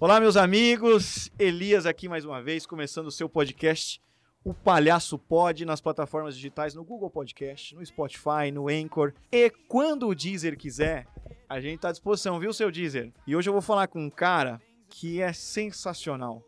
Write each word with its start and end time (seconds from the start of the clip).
Olá, 0.00 0.18
meus 0.18 0.34
amigos. 0.34 1.30
Elias 1.38 1.84
aqui 1.84 2.08
mais 2.08 2.24
uma 2.24 2.42
vez, 2.42 2.64
começando 2.64 3.08
o 3.08 3.10
seu 3.10 3.28
podcast, 3.28 4.00
o 4.42 4.54
Palhaço 4.54 5.18
Pod, 5.18 5.66
nas 5.66 5.78
plataformas 5.78 6.34
digitais, 6.34 6.74
no 6.74 6.82
Google 6.82 7.10
Podcast, 7.10 7.74
no 7.74 7.84
Spotify, 7.84 8.50
no 8.50 8.70
Anchor. 8.70 9.12
E 9.30 9.50
quando 9.68 10.08
o 10.08 10.14
Deezer 10.14 10.56
quiser, 10.56 11.06
a 11.46 11.60
gente 11.60 11.80
tá 11.80 11.90
à 11.90 11.92
disposição, 11.92 12.40
viu, 12.40 12.50
seu 12.54 12.70
Deezer? 12.70 13.12
E 13.26 13.36
hoje 13.36 13.50
eu 13.50 13.52
vou 13.52 13.60
falar 13.60 13.88
com 13.88 14.02
um 14.02 14.08
cara 14.08 14.58
que 14.88 15.20
é 15.20 15.34
sensacional. 15.34 16.42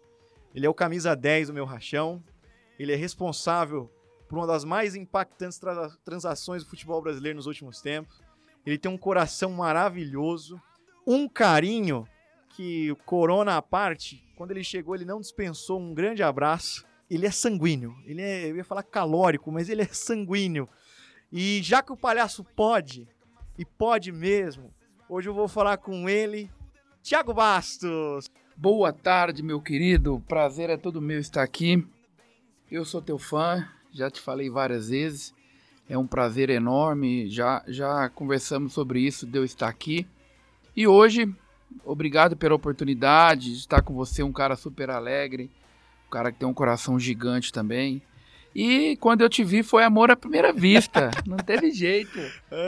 Ele 0.55 0.65
é 0.65 0.71
o 0.71 0.73
camisa 0.73 1.15
10 1.15 1.49
do 1.49 1.53
meu 1.53 1.67
rachão. 1.67 2.25
Ele 2.79 2.95
é 2.95 2.97
responsável 2.97 3.93
por 4.31 4.39
uma 4.39 4.47
das 4.47 4.65
mais 4.65 4.95
impactantes 4.95 5.59
tra 5.59 5.91
transações 6.03 6.65
do 6.65 6.71
futebol 6.71 7.03
brasileiro 7.03 7.37
nos 7.37 7.47
últimos 7.47 7.83
tempos. 7.83 8.19
Ele 8.65 8.79
tem 8.79 8.91
um 8.91 8.97
coração 8.97 9.51
maravilhoso, 9.53 10.59
um 11.07 11.29
carinho 11.29 12.09
que, 12.57 12.95
corona 13.07 13.57
à 13.57 13.63
parte, 13.63 14.23
quando 14.37 14.51
ele 14.51 14.65
chegou, 14.65 14.95
ele 14.95 15.05
não 15.05 15.21
dispensou 15.21 15.81
um 15.81 15.95
grande 15.95 16.23
abraço. 16.23 16.85
Ele 17.11 17.27
é 17.27 17.31
sanguíneo. 17.31 17.95
Ele 18.07 18.23
é, 18.23 18.51
eu 18.51 18.57
ia 18.57 18.65
falar 18.65 18.83
calórico, 18.83 19.51
mas 19.53 19.69
ele 19.69 19.83
é 19.83 19.87
sanguíneo. 19.87 20.69
E 21.31 21.63
já 21.63 21.83
que 21.83 21.93
o 21.93 21.97
palhaço 21.97 22.45
pode, 22.45 23.09
e 23.59 23.65
pode 23.65 24.13
mesmo, 24.13 24.73
hoje 25.09 25.29
eu 25.29 25.35
vou 25.35 25.49
falar 25.49 25.77
com 25.77 26.09
ele, 26.09 26.51
Thiago 27.03 27.35
Bastos. 27.35 28.31
Boa 28.57 28.93
tarde, 28.93 29.43
meu 29.43 29.61
querido. 29.61 30.23
Prazer 30.29 30.71
é 30.71 30.77
todo 30.77 31.01
meu 31.01 31.19
estar 31.19 31.43
aqui. 31.43 31.87
Eu 32.71 32.85
sou 32.85 33.03
teu 33.03 33.19
fã, 33.19 33.69
já 33.91 34.11
te 34.11 34.21
falei 34.21 34.49
várias 34.49 34.89
vezes. 34.89 35.35
É 35.89 35.99
um 35.99 36.07
prazer 36.07 36.49
enorme. 36.49 37.29
Já 37.29 37.63
já 37.67 38.09
conversamos 38.09 38.73
sobre 38.73 39.01
isso 39.01 39.27
de 39.27 39.39
eu 39.39 39.45
estar 39.45 39.69
aqui. 39.69 40.07
E 40.77 40.87
hoje 40.87 41.35
obrigado 41.85 42.37
pela 42.37 42.55
oportunidade 42.55 43.53
de 43.53 43.59
estar 43.59 43.83
com 43.83 43.95
você, 43.95 44.23
um 44.23 44.33
cara 44.33 44.57
super 44.57 44.91
alegre, 44.91 45.51
um 46.07 46.11
cara 46.11 46.33
que 46.33 46.39
tem 46.39 46.49
um 46.49 46.55
coração 46.55 46.99
gigante 46.99 47.53
também. 47.53 48.03
E 48.55 48.97
quando 48.99 49.23
eu 49.23 49.31
te 49.31 49.43
vi 49.43 49.63
foi 49.63 49.83
amor 49.83 50.11
à 50.11 50.17
primeira 50.17 50.53
vista, 50.53 51.11
não 51.27 51.39
teve 51.39 51.71
jeito. 51.71 52.19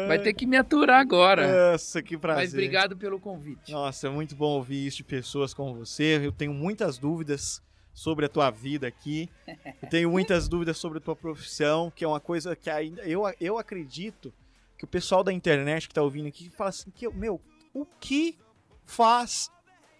Vai 0.08 0.18
ter 0.18 0.32
que 0.32 0.46
me 0.46 0.56
aturar 0.56 1.00
agora. 1.00 1.72
Nossa, 1.72 2.02
que 2.02 2.16
prazer. 2.16 2.42
Mas 2.42 2.52
obrigado 2.52 2.96
pelo 2.96 3.20
convite. 3.20 3.70
Nossa, 3.70 4.06
é 4.06 4.10
muito 4.10 4.34
bom 4.34 4.52
ouvir 4.52 4.86
isso 4.86 4.98
de 4.98 5.04
pessoas 5.04 5.52
como 5.52 5.74
você. 5.74 6.20
Eu 6.24 6.32
tenho 6.32 6.54
muitas 6.54 6.96
dúvidas 6.96 7.62
sobre 7.92 8.24
a 8.24 8.28
tua 8.28 8.50
vida 8.50 8.86
aqui. 8.86 9.28
Eu 9.46 9.88
tenho 9.88 10.10
muitas 10.10 10.48
dúvidas 10.48 10.78
sobre 10.78 10.98
a 10.98 11.00
tua 11.00 11.14
profissão, 11.14 11.92
que 11.94 12.04
é 12.04 12.08
uma 12.08 12.20
coisa 12.20 12.56
que 12.56 12.70
ainda 12.70 13.02
eu, 13.02 13.22
eu 13.40 13.58
acredito 13.58 14.32
que 14.76 14.84
o 14.84 14.88
pessoal 14.88 15.22
da 15.22 15.32
internet 15.32 15.86
que 15.86 15.92
está 15.92 16.02
ouvindo 16.02 16.26
aqui 16.26 16.50
fala 16.50 16.70
assim 16.70 16.90
que 16.90 17.08
meu, 17.10 17.40
o 17.72 17.86
que 18.00 18.36
faz 18.84 19.50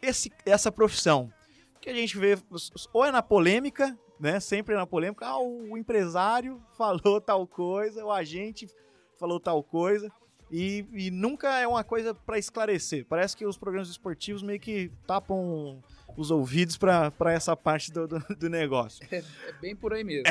esse, 0.01 0.33
essa 0.45 0.71
profissão. 0.71 1.33
Que 1.81 1.91
a 1.91 1.95
gente 1.95 2.17
vê, 2.17 2.39
ou 2.93 3.05
é 3.05 3.11
na 3.11 3.23
polêmica, 3.23 3.99
né? 4.19 4.41
Sempre 4.41 4.75
é 4.75 4.79
na 4.79 4.87
polêmica, 4.87 5.27
ah, 5.27 5.39
o 5.39 5.77
empresário 5.77 6.63
falou 6.77 7.21
tal 7.21 7.47
coisa, 7.47 8.05
o 8.05 8.11
agente 8.11 8.67
falou 9.19 9.39
tal 9.39 9.63
coisa. 9.63 10.11
E, 10.51 10.87
e 10.93 11.11
nunca 11.11 11.59
é 11.59 11.67
uma 11.67 11.83
coisa 11.83 12.15
para 12.15 12.39
esclarecer. 12.39 13.05
Parece 13.07 13.37
que 13.37 13.47
os 13.47 13.59
programas 13.59 13.89
esportivos 13.89 14.43
meio 14.43 14.61
que 14.61 14.93
tapam 15.07 15.83
os 16.17 16.31
ouvidos 16.31 16.77
para 16.77 17.33
essa 17.33 17.57
parte 17.57 17.91
do, 17.91 18.07
do, 18.07 18.19
do 18.21 18.49
negócio. 18.49 19.05
É, 19.11 19.17
é, 19.19 19.53
bem 19.61 19.75
por 19.75 19.93
aí 19.93 20.05
mesmo. 20.05 20.25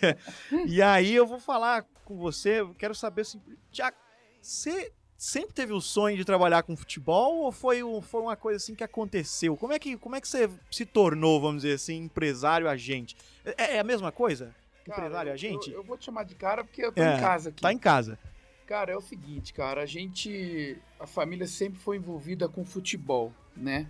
e 0.66 0.82
aí 0.82 1.14
eu 1.14 1.26
vou 1.26 1.38
falar 1.38 1.86
com 2.04 2.16
você, 2.16 2.66
quero 2.78 2.94
saber 2.94 3.22
assim, 3.22 3.40
Tiago, 3.70 3.96
você 4.40 4.92
sempre 5.22 5.54
teve 5.54 5.72
o 5.72 5.80
sonho 5.80 6.16
de 6.16 6.24
trabalhar 6.24 6.64
com 6.64 6.76
futebol 6.76 7.42
ou 7.42 7.52
foi, 7.52 7.80
um, 7.80 8.02
foi 8.02 8.20
uma 8.20 8.34
coisa 8.34 8.56
assim 8.56 8.74
que 8.74 8.82
aconteceu? 8.82 9.56
Como 9.56 9.72
é 9.72 9.78
que, 9.78 9.96
como 9.96 10.16
é 10.16 10.20
que 10.20 10.26
você 10.26 10.50
se 10.68 10.84
tornou, 10.84 11.40
vamos 11.40 11.62
dizer 11.62 11.74
assim, 11.74 11.98
empresário 11.98 12.68
agente? 12.68 13.16
É, 13.44 13.76
é 13.76 13.78
a 13.78 13.84
mesma 13.84 14.10
coisa? 14.10 14.52
Cara, 14.84 15.02
empresário 15.02 15.32
agente? 15.32 15.70
Eu, 15.70 15.76
eu, 15.76 15.84
vou 15.84 15.96
te 15.96 16.06
chamar 16.06 16.24
de 16.24 16.34
cara 16.34 16.64
porque 16.64 16.84
eu 16.84 16.90
tô 16.90 17.00
é, 17.00 17.16
em 17.16 17.20
casa 17.20 17.50
aqui. 17.50 17.62
Tá 17.62 17.72
em 17.72 17.78
casa. 17.78 18.18
Cara, 18.66 18.90
é 18.90 18.96
o 18.96 19.00
seguinte, 19.00 19.52
cara, 19.52 19.82
a 19.82 19.86
gente, 19.86 20.76
a 20.98 21.06
família 21.06 21.46
sempre 21.46 21.78
foi 21.78 21.98
envolvida 21.98 22.48
com 22.48 22.64
futebol, 22.64 23.32
né? 23.56 23.86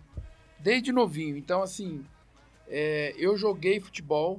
Desde 0.59 0.93
novinho. 0.93 1.39
Então, 1.39 1.63
assim, 1.63 2.05
é, 2.69 3.15
eu 3.17 3.39
joguei 3.39 3.81
futebol, 3.81 4.39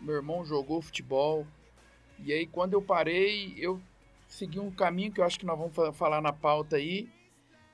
meu 0.00 0.14
irmão 0.14 0.42
jogou 0.42 0.80
futebol. 0.80 1.46
E 2.18 2.32
aí, 2.32 2.46
quando 2.46 2.72
eu 2.72 2.80
parei, 2.80 3.54
eu 3.58 3.78
seguir 4.34 4.58
um 4.58 4.70
caminho 4.70 5.12
que 5.12 5.20
eu 5.20 5.24
acho 5.24 5.38
que 5.38 5.46
nós 5.46 5.58
vamos 5.58 5.96
falar 5.96 6.20
na 6.20 6.32
pauta 6.32 6.76
aí, 6.76 7.08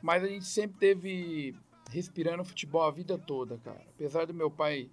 mas 0.03 0.23
a 0.23 0.27
gente 0.27 0.45
sempre 0.45 0.79
teve 0.79 1.57
respirando 1.91 2.45
futebol 2.45 2.83
a 2.83 2.91
vida 2.91 3.19
toda, 3.19 3.59
cara. 3.59 3.83
Apesar 3.95 4.27
do 4.27 4.35
meu 4.35 4.51
pai, 4.51 4.91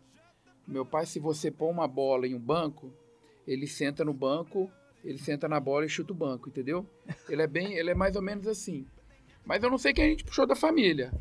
meu 0.65 0.85
pai 0.85 1.05
se 1.05 1.19
você 1.19 1.51
pôr 1.51 1.69
uma 1.69 1.87
bola 1.87 2.25
em 2.25 2.33
um 2.33 2.39
banco, 2.39 2.91
ele 3.45 3.67
senta 3.67 4.05
no 4.05 4.13
banco, 4.13 4.71
ele 5.03 5.17
senta 5.17 5.47
na 5.47 5.59
bola 5.59 5.85
e 5.85 5.89
chuta 5.89 6.13
o 6.13 6.15
banco, 6.15 6.49
entendeu? 6.49 6.85
Ele 7.29 7.41
é 7.41 7.47
bem, 7.47 7.73
ele 7.73 7.91
é 7.91 7.95
mais 7.95 8.15
ou 8.15 8.21
menos 8.21 8.47
assim. 8.47 8.87
Mas 9.45 9.61
eu 9.61 9.69
não 9.69 9.77
sei 9.77 9.93
quem 9.93 10.05
a 10.05 10.09
gente 10.09 10.23
puxou 10.23 10.47
da 10.47 10.55
família, 10.55 11.13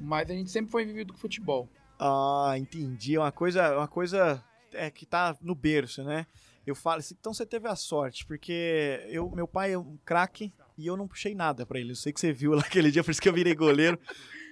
mas 0.00 0.30
a 0.30 0.34
gente 0.34 0.50
sempre 0.50 0.70
foi 0.70 0.84
vivido 0.84 1.12
com 1.12 1.18
futebol. 1.18 1.68
Ah, 1.98 2.54
entendi. 2.56 3.16
É 3.16 3.20
uma 3.20 3.32
coisa, 3.32 3.76
uma 3.76 3.88
coisa 3.88 4.42
é 4.72 4.90
que 4.90 5.04
tá 5.04 5.36
no 5.42 5.54
berço, 5.54 6.04
né? 6.04 6.26
Eu 6.68 6.74
falo 6.74 6.98
assim, 6.98 7.16
então 7.18 7.32
você 7.32 7.46
teve 7.46 7.66
a 7.68 7.74
sorte, 7.74 8.26
porque 8.26 9.04
eu, 9.08 9.30
meu 9.30 9.48
pai 9.48 9.72
é 9.72 9.78
um 9.78 9.96
craque 10.04 10.52
e 10.76 10.86
eu 10.86 10.96
não 10.96 11.08
puxei 11.08 11.34
nada 11.34 11.66
para 11.66 11.80
ele. 11.80 11.92
Eu 11.92 11.96
sei 11.96 12.12
que 12.12 12.20
você 12.20 12.32
viu 12.32 12.52
lá 12.52 12.62
aquele 12.66 12.90
dia, 12.90 13.02
por 13.02 13.10
isso 13.10 13.20
que 13.20 13.28
eu 13.28 13.32
virei 13.32 13.54
goleiro. 13.54 13.98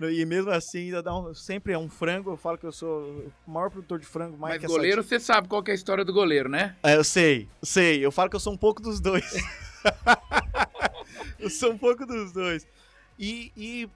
e 0.01 0.25
mesmo 0.25 0.51
assim, 0.51 0.87
ainda 0.87 1.03
dá 1.03 1.17
um, 1.17 1.35
sempre 1.35 1.73
é 1.73 1.79
um 1.79 1.89
frango. 1.89 2.31
Eu 2.31 2.37
falo 2.37 2.59
que 2.59 2.67
eu 2.67 2.73
sou 2.73 3.33
o 3.47 3.51
maior 3.51 3.71
produtor 3.71 3.99
de 3.99 4.07
frango. 4.07 4.37
Mais 4.37 4.61
Mas 4.61 4.71
goleiro, 4.71 5.03
você 5.03 5.21
sabe 5.21 5.47
qual 5.47 5.63
é 5.67 5.71
a 5.71 5.75
história 5.75 6.05
do 6.05 6.13
goleiro, 6.13 6.49
né? 6.49 6.77
É, 6.83 6.97
eu 6.97 7.05
sei, 7.05 7.49
sei. 7.63 8.05
Eu 8.05 8.11
falo 8.11 8.29
que 8.29 8.37
eu 8.37 8.41
sou 8.41 8.53
um 8.53 8.59
pouco 8.59 8.83
dos 8.83 9.01
dois. 9.01 9.35
eu 11.39 11.51
sou 11.51 11.73
um 11.73 11.79
pouco 11.79 12.05
dos 12.05 12.33
dois. 12.33 12.67
E, 13.19 13.53
e 13.57 13.89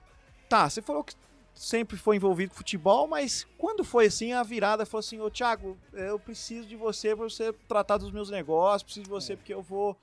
tá, 0.47 0.69
você 0.69 0.81
falou 0.81 1.03
que 1.03 1.15
sempre 1.61 1.95
foi 1.95 2.15
envolvido 2.15 2.49
com 2.49 2.57
futebol, 2.57 3.07
mas 3.07 3.45
quando 3.55 3.83
foi 3.83 4.07
assim 4.07 4.33
a 4.33 4.41
virada, 4.41 4.83
foi 4.83 4.99
assim, 4.99 5.19
ô 5.19 5.29
Thiago, 5.29 5.77
eu 5.93 6.17
preciso 6.17 6.67
de 6.67 6.75
você 6.75 7.15
para 7.15 7.25
você 7.25 7.53
tratar 7.67 7.97
dos 7.97 8.11
meus 8.11 8.31
negócios, 8.31 8.81
preciso 8.81 9.03
de 9.03 9.09
você 9.11 9.33
é. 9.33 9.35
porque 9.35 9.53
eu 9.53 9.61
vou 9.61 9.95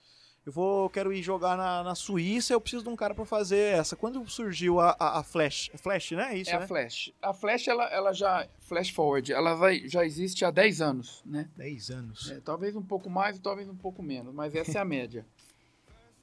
eu 0.47 0.53
vou 0.53 0.89
quero 0.89 1.13
ir 1.13 1.21
jogar 1.21 1.57
na, 1.57 1.83
na 1.83 1.95
Suíça, 1.97 2.53
eu 2.53 2.61
preciso 2.61 2.85
de 2.85 2.89
um 2.89 2.95
cara 2.97 3.13
para 3.13 3.25
fazer 3.25 3.75
essa. 3.75 3.97
Quando 3.97 4.27
surgiu 4.31 4.79
a, 4.79 4.97
a, 4.99 5.19
a, 5.19 5.23
Flash, 5.25 5.69
Flash, 5.75 6.13
né? 6.13 6.33
É 6.33 6.39
isso, 6.39 6.51
é 6.51 6.59
né? 6.59 6.65
a 6.65 6.67
Flash. 6.67 7.13
A 7.21 7.35
Flash 7.35 7.69
ela, 7.69 7.85
ela 7.87 8.13
já 8.13 8.49
Flash 8.61 8.91
Forward, 8.91 9.31
ela 9.33 9.55
vai, 9.55 9.87
já 9.89 10.07
existe 10.07 10.45
há 10.45 10.51
10 10.53 10.81
anos, 10.81 11.23
né? 11.27 11.51
10 11.57 11.91
anos. 11.91 12.31
É, 12.31 12.41
talvez 12.41 12.77
um 12.77 12.83
pouco 12.83 13.11
mais, 13.11 13.37
talvez 13.41 13.69
um 13.69 13.77
pouco 13.77 14.01
menos, 14.01 14.33
mas 14.33 14.55
essa 14.55 14.79
é 14.79 14.81
a 14.81 14.85
média. 14.85 15.27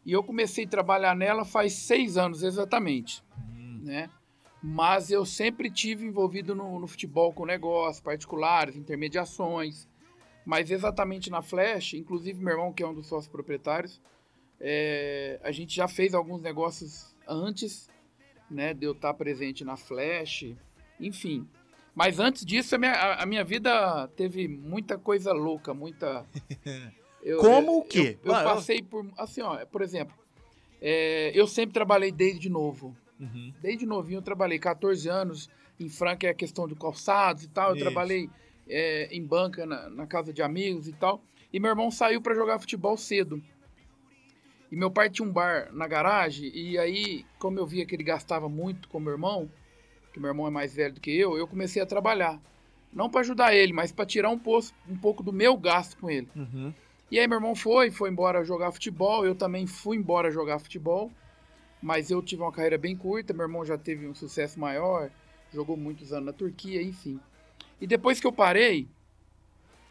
E 0.06 0.14
eu 0.14 0.24
comecei 0.24 0.64
a 0.64 0.70
trabalhar 0.70 1.14
nela 1.14 1.44
faz 1.44 1.74
seis 1.74 2.16
anos 2.18 2.42
exatamente, 2.42 3.22
hum. 3.38 3.82
né? 3.84 4.10
Mas 4.68 5.12
eu 5.12 5.24
sempre 5.28 5.70
tive 5.70 6.08
envolvido 6.08 6.56
no, 6.56 6.80
no 6.80 6.88
futebol 6.88 7.32
com 7.32 7.46
negócios 7.46 8.02
particulares, 8.02 8.76
intermediações, 8.76 9.88
mas 10.44 10.72
exatamente 10.72 11.30
na 11.30 11.44
Flash, 11.44 11.94
inclusive 11.94 12.44
meu 12.44 12.54
irmão, 12.54 12.74
que 12.74 12.82
é 12.82 12.88
um 12.88 12.94
dos 12.94 13.06
sócios 13.06 13.32
proprietários, 13.32 14.02
é, 14.60 15.40
a 15.44 15.52
gente 15.52 15.76
já 15.76 15.88
fez 15.88 16.16
alguns 16.16 16.42
negócios 16.42 17.16
antes 17.28 17.88
né, 18.50 18.74
de 18.74 18.88
eu 18.88 18.94
estar 18.94 19.14
presente 19.14 19.64
na 19.64 19.78
Flash, 19.78 20.56
enfim. 21.00 21.48
Mas 21.94 22.18
antes 22.18 22.44
disso, 22.44 22.74
a 22.74 22.80
minha, 22.80 23.14
a 23.14 23.26
minha 23.28 23.44
vida 23.44 24.08
teve 24.16 24.48
muita 24.48 24.98
coisa 24.98 25.32
louca, 25.32 25.76
muita. 25.76 26.26
Eu, 27.24 27.40
Como 27.40 27.80
o 27.80 27.84
quê? 27.84 28.20
Eu, 28.24 28.32
eu 28.32 28.44
passei 28.44 28.84
por. 28.84 29.04
Assim, 29.18 29.42
ó, 29.42 29.66
por 29.66 29.82
exemplo, 29.82 30.16
é, 30.80 31.32
eu 31.34 31.48
sempre 31.48 31.74
trabalhei 31.74 32.12
desde 32.12 32.50
novo. 32.50 32.96
Uhum. 33.20 33.54
Desde 33.62 33.86
novinho 33.86 34.18
eu 34.18 34.22
trabalhei 34.22 34.60
14 34.60 35.08
anos 35.10 35.50
em 35.80 35.90
Franca, 35.90 36.28
é 36.28 36.30
a 36.30 36.34
questão 36.34 36.68
de 36.68 36.76
calçados 36.76 37.44
e 37.44 37.50
tal. 37.50 37.70
Eu 37.70 37.76
Isso. 37.76 37.84
trabalhei 37.84 38.30
é, 38.68 39.08
em 39.12 39.26
banca 39.26 39.66
na, 39.66 39.90
na, 39.90 40.08
casa 40.08 40.34
de 40.34 40.42
amigos 40.42 40.88
e 40.88 40.94
tal. 40.94 41.22
E 41.52 41.60
meu 41.60 41.70
irmão 41.70 41.92
saiu 41.92 42.22
para 42.22 42.34
jogar 42.34 42.60
futebol 42.60 42.98
cedo. 42.98 43.42
E 44.72 44.76
meu 44.76 44.90
pai 44.92 45.10
tinha 45.10 45.28
um 45.28 45.32
bar 45.32 45.72
na 45.72 45.88
garagem. 45.88 46.50
E 46.54 46.78
aí, 46.78 47.26
como 47.40 47.60
eu 47.60 47.66
via 47.66 47.86
que 47.86 47.96
ele 47.96 48.04
gastava 48.04 48.50
muito 48.50 48.90
com 48.90 49.00
meu 49.00 49.14
irmão, 49.14 49.50
que 50.12 50.20
meu 50.20 50.30
irmão 50.30 50.48
é 50.48 50.50
mais 50.50 50.74
velho 50.74 50.94
do 50.94 51.02
que 51.02 51.12
eu, 51.12 51.38
eu 51.38 51.48
comecei 51.48 51.82
a 51.82 51.86
trabalhar. 51.86 52.40
Não 52.92 53.10
para 53.10 53.22
ajudar 53.22 53.54
ele, 53.54 53.74
mas 53.74 53.92
para 53.92 54.06
tirar 54.06 54.30
um, 54.30 54.40
poço, 54.40 54.74
um 54.90 54.98
pouco 54.98 55.22
do 55.22 55.34
meu 55.34 55.58
gasto 55.58 55.98
com 55.98 56.10
ele. 56.10 56.30
Uhum. 56.36 56.74
E 57.12 57.20
aí 57.20 57.28
meu 57.28 57.38
irmão 57.38 57.54
foi, 57.54 57.92
foi 57.92 58.10
embora 58.10 58.44
jogar 58.44 58.72
futebol. 58.72 59.26
Eu 59.26 59.36
também 59.36 59.68
fui 59.68 59.98
embora 59.98 60.32
jogar 60.32 60.60
futebol 60.60 61.12
mas 61.86 62.10
eu 62.10 62.20
tive 62.20 62.42
uma 62.42 62.52
carreira 62.52 62.80
bem 62.80 62.98
curta, 62.98 63.32
meu 63.32 63.44
irmão 63.44 63.64
já 63.64 63.78
teve 63.78 64.08
um 64.08 64.16
sucesso 64.16 64.60
maior, 64.60 65.12
jogou 65.54 65.78
muitos 65.78 66.12
anos 66.12 66.26
na 66.26 66.34
Turquia, 66.34 66.82
enfim. 66.82 67.20
E 67.80 67.86
depois 67.86 68.20
que 68.20 68.26
eu 68.26 68.34
parei, 68.34 68.88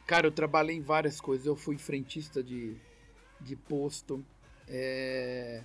cara, 0.05 0.27
eu 0.27 0.33
trabalhei 0.33 0.75
em 0.75 0.81
várias 0.81 1.21
coisas. 1.21 1.47
Eu 1.47 1.55
fui 1.55 1.79
frentista 1.79 2.43
de, 2.43 2.75
de 3.41 3.55
posto, 3.55 4.25
é... 4.67 5.63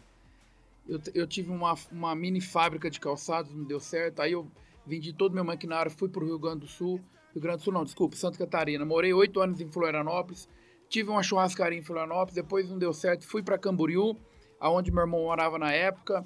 eu, 0.87 1.01
eu 1.15 1.25
tive 1.25 1.49
uma, 1.49 1.73
uma 1.91 2.13
mini 2.13 2.41
fábrica 2.41 2.91
de 2.91 2.99
calçados, 2.99 3.51
não 3.51 3.63
deu 3.63 3.79
certo, 3.79 4.21
aí 4.21 4.33
eu 4.33 4.47
vendi 4.85 5.11
todo 5.11 5.33
meu 5.33 5.43
maquinário, 5.43 5.89
fui 5.89 6.09
para 6.09 6.23
o 6.23 6.27
Rio 6.27 6.37
Grande 6.37 6.59
do 6.59 6.67
Sul. 6.67 7.01
Rio 7.33 7.41
Grande 7.41 7.57
do 7.57 7.63
Sul, 7.63 7.73
não, 7.73 7.83
desculpa, 7.83 8.15
Santa 8.15 8.37
Catarina. 8.37 8.85
Morei 8.85 9.11
oito 9.15 9.41
anos 9.41 9.59
em 9.61 9.67
Florianópolis. 9.67 10.47
Tive 10.89 11.09
uma 11.09 11.23
churrascaria 11.23 11.79
em 11.79 11.81
Florianópolis, 11.81 12.35
depois 12.35 12.69
não 12.69 12.77
deu 12.77 12.93
certo. 12.93 13.25
Fui 13.25 13.41
para 13.41 13.57
Camboriú, 13.57 14.15
aonde 14.59 14.91
meu 14.91 15.01
irmão 15.01 15.23
morava 15.23 15.57
na 15.57 15.71
época. 15.71 16.25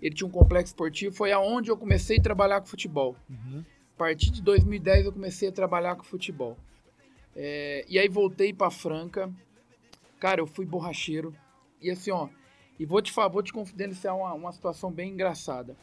Ele 0.00 0.14
tinha 0.14 0.26
um 0.26 0.30
complexo 0.30 0.72
esportivo. 0.72 1.14
Foi 1.14 1.32
aonde 1.32 1.70
eu 1.70 1.76
comecei 1.76 2.18
a 2.18 2.22
trabalhar 2.22 2.60
com 2.60 2.66
futebol. 2.66 3.16
Uhum. 3.28 3.64
A 3.94 3.98
partir 3.98 4.30
de 4.30 4.42
2010 4.42 5.06
eu 5.06 5.12
comecei 5.12 5.48
a 5.48 5.52
trabalhar 5.52 5.96
com 5.96 6.02
futebol. 6.02 6.56
É, 7.34 7.84
e 7.88 7.98
aí 7.98 8.08
voltei 8.08 8.52
para 8.52 8.70
Franca. 8.70 9.32
Cara, 10.18 10.40
eu 10.40 10.46
fui 10.46 10.66
borracheiro. 10.66 11.34
E 11.80 11.90
assim, 11.90 12.10
ó, 12.10 12.28
e 12.78 12.84
vou 12.84 13.00
te 13.00 13.12
falar, 13.12 13.28
vou 13.28 13.42
te 13.42 13.52
confidenciar 13.52 14.16
uma, 14.16 14.32
uma 14.34 14.52
situação 14.52 14.90
bem 14.90 15.12
engraçada. 15.12 15.76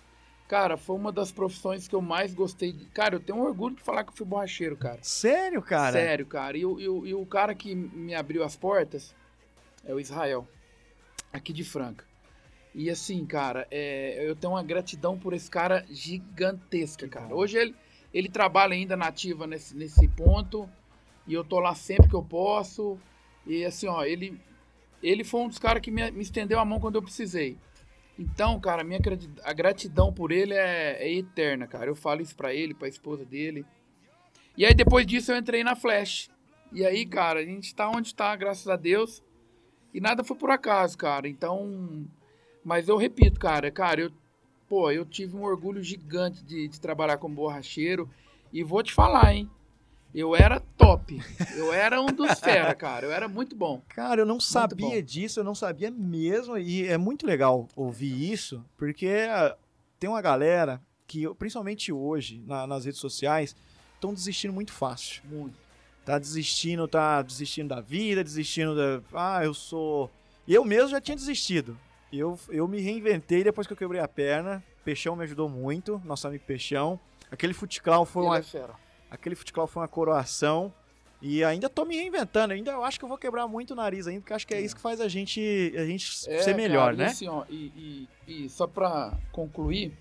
Cara, 0.47 0.77
foi 0.77 0.95
uma 0.95 1.11
das 1.11 1.31
profissões 1.31 1.87
que 1.87 1.95
eu 1.95 2.01
mais 2.01 2.33
gostei. 2.33 2.73
De... 2.73 2.85
Cara, 2.85 3.15
eu 3.15 3.19
tenho 3.19 3.37
um 3.37 3.43
orgulho 3.43 3.75
de 3.75 3.83
falar 3.83 4.03
que 4.03 4.11
eu 4.11 4.15
fui 4.15 4.25
borracheiro, 4.25 4.75
cara. 4.75 4.97
Sério, 5.01 5.61
cara? 5.61 5.93
Sério, 5.93 6.25
cara. 6.25 6.57
E, 6.57 6.61
e, 6.61 6.83
e 6.83 7.13
o 7.13 7.25
cara 7.25 7.53
que 7.53 7.75
me 7.75 8.15
abriu 8.15 8.43
as 8.43 8.55
portas 8.55 9.15
é 9.85 9.93
o 9.93 9.99
Israel, 9.99 10.47
aqui 11.31 11.53
de 11.53 11.63
Franca. 11.63 12.05
E 12.73 12.89
assim, 12.89 13.25
cara, 13.25 13.67
é, 13.71 14.27
eu 14.27 14.35
tenho 14.35 14.53
uma 14.53 14.63
gratidão 14.63 15.17
por 15.17 15.33
esse 15.33 15.49
cara 15.49 15.85
gigantesca, 15.89 17.07
cara. 17.07 17.33
Hoje 17.33 17.57
ele, 17.57 17.75
ele 18.13 18.29
trabalha 18.29 18.73
ainda 18.73 18.95
nativa 18.95 19.47
nesse, 19.47 19.75
nesse 19.75 20.07
ponto. 20.07 20.69
E 21.27 21.33
eu 21.33 21.43
tô 21.43 21.59
lá 21.59 21.73
sempre 21.75 22.09
que 22.09 22.15
eu 22.15 22.23
posso. 22.23 22.97
E 23.45 23.65
assim, 23.65 23.87
ó, 23.87 24.03
ele, 24.03 24.39
ele 25.01 25.23
foi 25.23 25.41
um 25.41 25.47
dos 25.47 25.59
caras 25.59 25.81
que 25.81 25.91
me, 25.91 26.09
me 26.11 26.21
estendeu 26.21 26.59
a 26.59 26.65
mão 26.65 26.79
quando 26.79 26.95
eu 26.95 27.01
precisei. 27.01 27.57
Então, 28.17 28.59
cara, 28.59 28.83
minha 28.83 28.99
a 29.43 29.53
gratidão 29.53 30.11
por 30.11 30.31
ele 30.31 30.53
é, 30.53 30.97
é 30.99 31.13
eterna, 31.13 31.65
cara. 31.65 31.89
Eu 31.89 31.95
falo 31.95 32.21
isso 32.21 32.35
pra 32.35 32.53
ele, 32.53 32.73
pra 32.73 32.87
esposa 32.87 33.25
dele. 33.25 33.65
E 34.57 34.65
aí, 34.65 34.73
depois 34.73 35.07
disso, 35.07 35.31
eu 35.31 35.37
entrei 35.37 35.63
na 35.63 35.75
Flash. 35.75 36.29
E 36.71 36.85
aí, 36.85 37.05
cara, 37.05 37.39
a 37.39 37.45
gente 37.45 37.73
tá 37.73 37.89
onde 37.89 38.13
tá, 38.13 38.35
graças 38.35 38.67
a 38.67 38.75
Deus. 38.75 39.23
E 39.93 39.99
nada 39.99 40.23
foi 40.23 40.37
por 40.37 40.49
acaso, 40.49 40.97
cara. 40.97 41.27
Então. 41.27 42.05
Mas 42.63 42.87
eu 42.87 42.97
repito, 42.97 43.39
cara, 43.39 43.71
cara, 43.71 44.01
eu. 44.01 44.11
Pô, 44.67 44.91
eu 44.91 45.03
tive 45.03 45.35
um 45.35 45.43
orgulho 45.43 45.81
gigante 45.81 46.43
de, 46.43 46.67
de 46.67 46.79
trabalhar 46.79 47.17
como 47.17 47.35
borracheiro. 47.35 48.09
E 48.53 48.63
vou 48.63 48.83
te 48.83 48.93
falar, 48.93 49.33
hein? 49.33 49.49
Eu 50.13 50.35
era 50.35 50.59
top. 50.59 51.21
Eu 51.55 51.71
era 51.71 52.01
um 52.01 52.07
dos 52.07 52.37
fera, 52.39 52.73
cara. 52.73 53.05
Eu 53.05 53.11
era 53.11 53.27
muito 53.27 53.55
bom. 53.55 53.81
Cara, 53.89 54.21
eu 54.21 54.25
não 54.25 54.39
sabia 54.39 55.01
disso, 55.01 55.39
eu 55.39 55.43
não 55.43 55.53
sabia 55.53 55.91
mesmo. 55.91 56.57
E 56.57 56.87
é 56.87 56.97
muito 56.97 57.25
legal 57.25 57.67
ouvir 57.75 58.31
isso, 58.31 58.63
porque 58.77 59.07
ah, 59.29 59.55
tem 59.99 60.09
uma 60.09 60.21
galera 60.21 60.81
que, 61.05 61.27
principalmente 61.35 61.91
hoje, 61.91 62.41
na, 62.45 62.65
nas 62.65 62.85
redes 62.85 62.99
sociais, 62.99 63.55
estão 63.95 64.13
desistindo 64.13 64.53
muito 64.53 64.71
fácil. 64.71 65.21
Muito. 65.25 65.68
Tá 66.09 66.17
desistindo, 66.17 66.87
tá 66.87 67.21
desistindo 67.21 67.69
da 67.69 67.81
vida, 67.81 68.23
desistindo 68.23 68.75
da. 68.75 68.99
Ah, 69.13 69.45
eu 69.45 69.53
sou. 69.53 70.09
Eu 70.47 70.65
mesmo 70.65 70.89
já 70.89 70.99
tinha 70.99 71.15
desistido. 71.15 71.77
Eu, 72.11 72.39
eu 72.49 72.67
me 72.67 72.81
reinventei 72.81 73.43
depois 73.43 73.67
que 73.67 73.73
eu 73.73 73.77
quebrei 73.77 74.01
a 74.01 74.07
perna. 74.07 74.63
Peixão 74.83 75.15
me 75.15 75.23
ajudou 75.23 75.47
muito, 75.47 76.01
nosso 76.03 76.27
amigo 76.27 76.43
Peixão. 76.47 76.99
Aquele 77.29 77.53
futiclau 77.53 78.05
foi 78.05 78.23
uma. 78.23 78.39
É 78.39 78.69
Aquele 79.11 79.35
futebol 79.35 79.67
foi 79.67 79.83
uma 79.83 79.87
coroação. 79.87 80.73
E 81.21 81.43
ainda 81.43 81.69
tô 81.69 81.85
me 81.85 81.95
reinventando, 81.95 82.53
ainda 82.53 82.71
eu 82.71 82.83
acho 82.83 82.97
que 82.97 83.05
eu 83.05 83.09
vou 83.09 83.17
quebrar 83.17 83.47
muito 83.47 83.73
o 83.73 83.75
nariz 83.75 84.07
ainda, 84.07 84.21
porque 84.21 84.33
acho 84.33 84.47
que 84.47 84.55
é, 84.55 84.57
é. 84.57 84.61
isso 84.61 84.75
que 84.75 84.81
faz 84.81 84.99
a 84.99 85.07
gente, 85.07 85.75
a 85.77 85.85
gente 85.85 86.27
é, 86.27 86.41
ser 86.41 86.55
melhor, 86.55 86.85
cara, 86.85 86.97
né? 86.97 87.03
E, 87.03 87.07
assim, 87.07 87.27
ó, 87.27 87.45
e, 87.47 88.07
e, 88.27 88.45
e 88.45 88.49
só 88.49 88.65
para 88.65 89.15
concluir, 89.31 89.95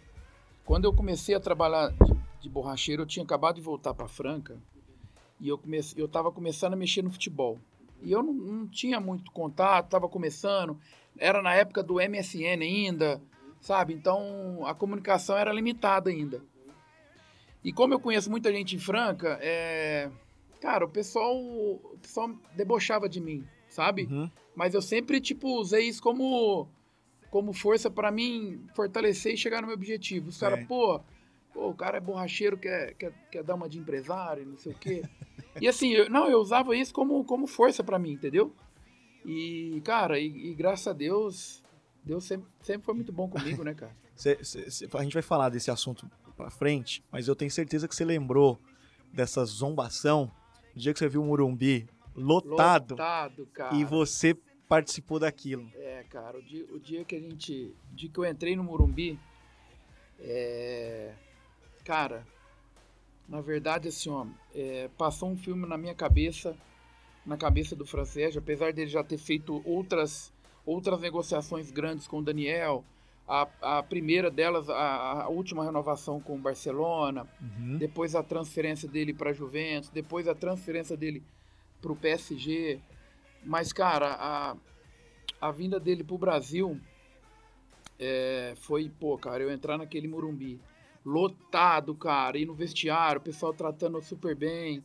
quando 0.64 0.86
eu 0.86 0.92
comecei 0.94 1.34
a 1.34 1.40
trabalhar 1.40 1.90
de, 1.90 2.14
de, 2.40 2.48
borracheiro, 2.48 3.02
eu 3.02 3.06
tinha 3.06 3.24
acabado 3.24 3.56
de 3.56 3.60
voltar 3.60 3.92
para 3.92 4.08
Franca 4.08 4.56
e 5.40 5.48
eu 5.48 5.58
comecei, 5.58 6.02
eu 6.02 6.08
tava 6.08 6.32
começando 6.32 6.74
a 6.74 6.76
mexer 6.76 7.02
no 7.02 7.10
futebol. 7.10 7.58
E 8.02 8.12
eu 8.12 8.22
não, 8.22 8.32
não 8.32 8.66
tinha 8.68 9.00
muito 9.00 9.30
contato, 9.32 9.90
tava 9.90 10.08
começando, 10.08 10.78
era 11.18 11.42
na 11.42 11.54
época 11.54 11.82
do 11.82 11.94
MSN 11.94 12.62
ainda, 12.62 13.20
sabe? 13.60 13.92
Então 13.94 14.66
a 14.66 14.74
comunicação 14.74 15.36
era 15.36 15.52
limitada 15.52 16.10
ainda. 16.10 16.42
E 17.62 17.72
como 17.72 17.94
eu 17.94 18.00
conheço 18.00 18.30
muita 18.30 18.52
gente 18.52 18.76
em 18.76 18.78
Franca, 18.78 19.38
é... 19.42 20.10
cara, 20.60 20.84
o 20.84 20.88
pessoal, 20.88 21.36
o 21.36 21.98
pessoal 22.00 22.30
debochava 22.54 23.08
de 23.08 23.20
mim, 23.20 23.44
sabe? 23.68 24.08
Uhum. 24.10 24.30
Mas 24.54 24.74
eu 24.74 24.82
sempre, 24.82 25.20
tipo, 25.20 25.58
usei 25.58 25.88
isso 25.88 26.02
como, 26.02 26.68
como 27.30 27.52
força 27.52 27.90
para 27.90 28.10
mim 28.10 28.64
fortalecer 28.74 29.34
e 29.34 29.36
chegar 29.36 29.60
no 29.60 29.66
meu 29.66 29.76
objetivo. 29.76 30.28
Os 30.28 30.38
caras, 30.38 30.64
pô, 30.66 31.00
pô, 31.52 31.68
o 31.68 31.74
cara 31.74 31.98
é 31.98 32.00
borracheiro, 32.00 32.56
quer, 32.56 32.94
quer, 32.94 33.12
quer 33.30 33.42
dar 33.42 33.54
uma 33.54 33.68
de 33.68 33.78
empresário, 33.78 34.46
não 34.46 34.56
sei 34.56 34.72
o 34.72 34.76
quê. 34.76 35.02
e 35.60 35.68
assim, 35.68 35.90
eu, 35.92 36.10
não, 36.10 36.28
eu 36.28 36.38
usava 36.38 36.76
isso 36.76 36.92
como, 36.92 37.24
como 37.24 37.46
força 37.46 37.82
para 37.82 37.98
mim, 37.98 38.12
entendeu? 38.12 38.54
E, 39.24 39.80
cara, 39.84 40.18
e, 40.18 40.26
e, 40.26 40.54
graças 40.54 40.86
a 40.86 40.92
Deus, 40.92 41.62
Deus 42.04 42.24
sempre, 42.24 42.48
sempre 42.60 42.84
foi 42.84 42.94
muito 42.94 43.12
bom 43.12 43.28
comigo, 43.28 43.62
né, 43.62 43.74
cara? 43.74 43.94
Cê, 44.18 44.36
cê, 44.42 44.68
cê, 44.68 44.88
a 44.92 45.02
gente 45.04 45.12
vai 45.12 45.22
falar 45.22 45.48
desse 45.48 45.70
assunto 45.70 46.10
para 46.36 46.50
frente, 46.50 47.04
mas 47.08 47.28
eu 47.28 47.36
tenho 47.36 47.52
certeza 47.52 47.86
que 47.86 47.94
você 47.94 48.04
lembrou 48.04 48.58
dessa 49.12 49.44
zombação 49.44 50.28
no 50.74 50.80
dia 50.80 50.92
que 50.92 50.98
você 50.98 51.08
viu 51.08 51.22
o 51.22 51.24
Murumbi 51.24 51.88
lotado, 52.16 52.94
lotado 52.94 53.46
cara. 53.46 53.76
e 53.76 53.84
você 53.84 54.36
participou 54.68 55.20
daquilo. 55.20 55.70
É, 55.74 56.04
cara, 56.10 56.36
o 56.36 56.42
dia, 56.42 56.66
o 56.72 56.80
dia 56.80 57.04
que 57.04 57.14
a 57.14 57.20
gente, 57.20 57.74
o 57.92 57.94
dia 57.94 58.10
que 58.10 58.18
eu 58.18 58.24
entrei 58.24 58.56
no 58.56 58.64
Murumbi, 58.64 59.18
é, 60.18 61.14
cara, 61.84 62.26
na 63.28 63.40
verdade, 63.40 63.88
assim, 63.88 64.08
ó, 64.08 64.26
é, 64.54 64.88
passou 64.96 65.30
um 65.30 65.36
filme 65.36 65.66
na 65.66 65.76
minha 65.76 65.94
cabeça, 65.94 66.56
na 67.26 67.36
cabeça 67.36 67.76
do 67.76 67.84
francês, 67.84 68.36
apesar 68.36 68.72
dele 68.72 68.88
já 68.88 69.04
ter 69.04 69.18
feito 69.18 69.60
outras, 69.66 70.32
outras 70.64 70.98
negociações 71.00 71.70
grandes 71.70 72.08
com 72.08 72.20
o 72.20 72.22
Daniel, 72.22 72.82
a, 73.28 73.46
a 73.60 73.82
primeira 73.82 74.30
delas, 74.30 74.70
a, 74.70 75.24
a, 75.24 75.28
última 75.28 75.62
renovação 75.62 76.18
com 76.18 76.36
o 76.36 76.38
Barcelona, 76.38 77.28
uhum. 77.38 77.76
depois 77.76 78.14
a 78.14 78.22
transferência 78.22 78.88
dele 78.88 79.12
para 79.12 79.30
a 79.30 79.34
Juventus, 79.34 79.90
depois 79.90 80.26
a 80.26 80.34
transferência 80.34 80.96
dele 80.96 81.22
para 81.82 81.92
o 81.92 81.96
PSG. 81.96 82.80
Mas, 83.44 83.70
cara, 83.70 84.16
a, 84.18 84.56
a 85.38 85.52
vinda 85.52 85.78
dele 85.78 86.02
para 86.02 86.14
o 86.14 86.18
Brasil 86.18 86.80
é, 87.98 88.54
foi, 88.56 88.90
pô, 88.98 89.18
cara, 89.18 89.42
eu 89.42 89.52
entrar 89.52 89.76
naquele 89.76 90.08
Murumbi 90.08 90.58
lotado, 91.04 91.94
cara, 91.94 92.38
ir 92.38 92.46
no 92.46 92.54
vestiário, 92.54 93.20
o 93.20 93.24
pessoal 93.24 93.52
tratando 93.52 94.00
super 94.02 94.34
bem. 94.34 94.82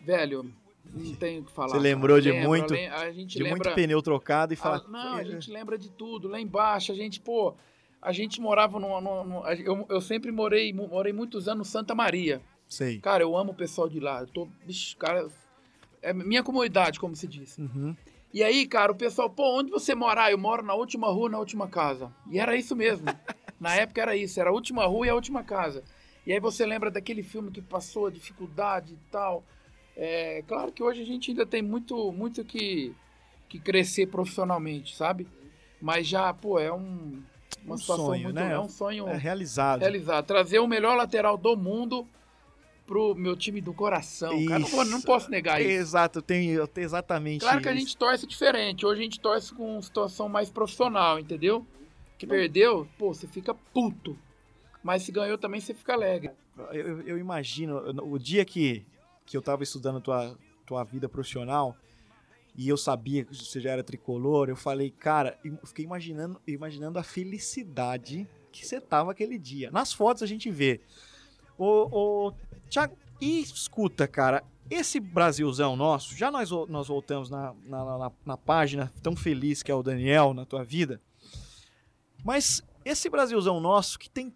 Velho, 0.00 0.52
não 0.94 1.14
tenho 1.14 1.42
o 1.42 1.44
que 1.44 1.52
falar. 1.52 1.70
Você 1.70 1.78
lembrou 1.78 2.20
de 2.20 2.30
lembra, 2.30 2.48
muito, 2.48 2.74
a 2.74 3.10
gente 3.10 3.36
de 3.36 3.42
lembra, 3.42 3.70
muito 3.70 3.74
pneu 3.74 4.02
trocado 4.02 4.52
e 4.52 4.56
fala. 4.56 4.82
Ah, 4.86 4.90
não, 4.90 5.14
a 5.14 5.24
gente 5.24 5.50
lembra 5.50 5.76
de 5.76 5.90
tudo. 5.90 6.28
Lá 6.28 6.40
embaixo, 6.40 6.92
a 6.92 6.94
gente, 6.94 7.20
pô, 7.20 7.54
a 8.00 8.12
gente 8.12 8.40
morava 8.40 8.78
no, 8.78 9.00
no, 9.00 9.24
no 9.24 9.46
eu, 9.48 9.86
eu 9.88 10.00
sempre 10.00 10.30
morei, 10.30 10.72
morei 10.72 11.12
muitos 11.12 11.48
anos 11.48 11.58
no 11.58 11.64
Santa 11.64 11.94
Maria. 11.94 12.40
Sei. 12.68 13.00
Cara, 13.00 13.22
eu 13.22 13.36
amo 13.36 13.52
o 13.52 13.54
pessoal 13.54 13.88
de 13.88 13.98
lá. 13.98 14.20
Eu 14.20 14.26
tô, 14.26 14.48
bicho, 14.64 14.96
cara, 14.96 15.26
é 16.02 16.12
minha 16.12 16.42
comunidade, 16.42 17.00
como 17.00 17.16
se 17.16 17.26
diz. 17.26 17.58
Uhum. 17.58 17.96
E 18.32 18.42
aí, 18.42 18.66
cara, 18.66 18.92
o 18.92 18.94
pessoal, 18.94 19.30
pô, 19.30 19.58
onde 19.58 19.70
você 19.70 19.94
mora? 19.94 20.24
Ah, 20.24 20.30
eu 20.30 20.38
moro 20.38 20.62
na 20.62 20.74
última 20.74 21.08
rua, 21.08 21.30
na 21.30 21.38
última 21.38 21.66
casa. 21.66 22.12
E 22.30 22.38
era 22.38 22.54
isso 22.56 22.76
mesmo. 22.76 23.06
na 23.60 23.74
época 23.74 24.00
era 24.00 24.16
isso, 24.16 24.40
era 24.40 24.50
a 24.50 24.52
última 24.52 24.86
rua 24.86 25.06
e 25.06 25.10
a 25.10 25.14
última 25.14 25.42
casa. 25.42 25.82
E 26.26 26.32
aí 26.32 26.40
você 26.40 26.66
lembra 26.66 26.90
daquele 26.90 27.22
filme 27.22 27.50
que 27.50 27.62
passou 27.62 28.06
a 28.06 28.10
dificuldade 28.10 28.94
e 28.94 29.10
tal. 29.10 29.44
É, 29.96 30.44
claro 30.46 30.70
que 30.70 30.82
hoje 30.82 31.02
a 31.02 31.06
gente 31.06 31.30
ainda 31.30 31.44
tem 31.44 31.62
muito, 31.62 32.12
muito 32.12 32.44
que, 32.44 32.94
que 33.48 33.58
crescer 33.58 34.06
profissionalmente, 34.06 34.94
sabe? 34.94 35.26
Mas 35.80 36.06
já, 36.06 36.32
pô, 36.32 36.58
é 36.58 36.72
um, 36.72 37.22
uma 37.64 37.74
um 37.74 37.78
situação 37.78 38.06
sonho, 38.06 38.24
muito, 38.24 38.36
né? 38.36 38.52
É 38.52 38.60
um 38.60 38.68
sonho 38.68 39.08
é 39.08 39.16
realizado. 39.16 39.80
realizado. 39.80 40.26
Trazer 40.26 40.58
o 40.58 40.66
melhor 40.66 40.96
lateral 40.96 41.36
do 41.36 41.56
mundo 41.56 42.06
pro 42.86 43.14
meu 43.14 43.36
time 43.36 43.60
do 43.60 43.74
coração. 43.74 44.44
Cara, 44.46 44.60
não, 44.60 44.84
não, 44.84 45.02
posso 45.02 45.30
negar 45.30 45.60
isso. 45.60 45.70
Exato, 45.70 46.22
tem, 46.22 46.56
exatamente 46.76 47.40
Claro 47.40 47.60
que 47.60 47.68
a 47.68 47.74
gente 47.74 47.96
torce 47.96 48.26
diferente. 48.26 48.86
Hoje 48.86 49.00
a 49.00 49.04
gente 49.04 49.20
torce 49.20 49.52
com 49.52 49.74
uma 49.74 49.82
situação 49.82 50.28
mais 50.28 50.48
profissional, 50.48 51.18
entendeu? 51.18 51.66
Que 52.18 52.26
perdeu, 52.26 52.86
pô, 52.98 53.14
você 53.14 53.26
fica 53.26 53.54
puto. 53.54 54.18
Mas 54.82 55.04
se 55.04 55.12
ganhou 55.12 55.38
também, 55.38 55.60
você 55.60 55.72
fica 55.72 55.94
alegre. 55.94 56.32
Eu, 56.72 57.00
eu 57.02 57.18
imagino, 57.18 57.78
o 58.02 58.18
dia 58.18 58.44
que 58.44 58.84
que 59.28 59.36
eu 59.36 59.40
estava 59.40 59.62
estudando 59.62 60.00
tua, 60.00 60.36
tua 60.64 60.82
vida 60.84 61.06
profissional 61.06 61.76
e 62.56 62.66
eu 62.66 62.78
sabia 62.78 63.24
que 63.24 63.36
você 63.36 63.60
já 63.60 63.70
era 63.70 63.84
tricolor, 63.84 64.48
eu 64.48 64.56
falei, 64.56 64.90
cara, 64.90 65.38
eu 65.44 65.58
fiquei 65.66 65.84
imaginando, 65.84 66.40
imaginando 66.46 66.98
a 66.98 67.02
felicidade 67.02 68.26
que 68.50 68.66
você 68.66 68.80
tava 68.80 69.12
aquele 69.12 69.38
dia. 69.38 69.70
Nas 69.70 69.92
fotos 69.92 70.22
a 70.22 70.26
gente 70.26 70.50
vê. 70.50 70.80
O, 71.58 72.28
o 72.28 72.32
Thiago, 72.70 72.96
e 73.20 73.40
escuta, 73.42 74.08
cara, 74.08 74.42
esse 74.70 74.98
Brasilzão 74.98 75.76
nosso, 75.76 76.16
já 76.16 76.30
nós, 76.30 76.50
nós 76.68 76.88
voltamos 76.88 77.28
na, 77.28 77.54
na, 77.66 77.84
na, 77.98 78.12
na 78.24 78.36
página 78.36 78.90
tão 79.02 79.14
feliz 79.14 79.62
que 79.62 79.70
é 79.70 79.74
o 79.74 79.82
Daniel 79.82 80.32
na 80.32 80.46
tua 80.46 80.64
vida, 80.64 81.00
mas 82.24 82.62
esse 82.84 83.08
Brasilzão 83.08 83.60
nosso 83.60 83.98
que 83.98 84.08
tem 84.08 84.34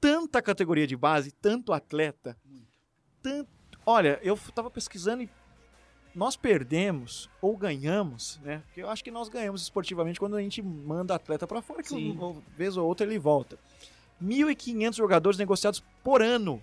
tanta 0.00 0.42
categoria 0.42 0.86
de 0.86 0.96
base, 0.96 1.30
tanto 1.30 1.72
atleta, 1.72 2.36
tanto... 3.22 3.48
Olha, 3.84 4.18
eu 4.22 4.36
tava 4.54 4.70
pesquisando 4.70 5.22
e 5.22 5.30
nós 6.14 6.36
perdemos 6.36 7.30
ou 7.40 7.56
ganhamos, 7.56 8.38
né? 8.42 8.62
Porque 8.66 8.82
eu 8.82 8.90
acho 8.90 9.02
que 9.02 9.10
nós 9.10 9.28
ganhamos 9.28 9.62
esportivamente 9.62 10.20
quando 10.20 10.36
a 10.36 10.40
gente 10.40 10.60
manda 10.60 11.14
atleta 11.14 11.46
para 11.46 11.62
fora, 11.62 11.82
que 11.82 11.88
Sim. 11.88 12.12
uma 12.12 12.42
vez 12.56 12.76
ou 12.76 12.86
outra 12.86 13.06
ele 13.06 13.18
volta. 13.18 13.58
1.500 14.22 14.94
jogadores 14.96 15.38
negociados 15.38 15.82
por 16.02 16.22
ano. 16.22 16.62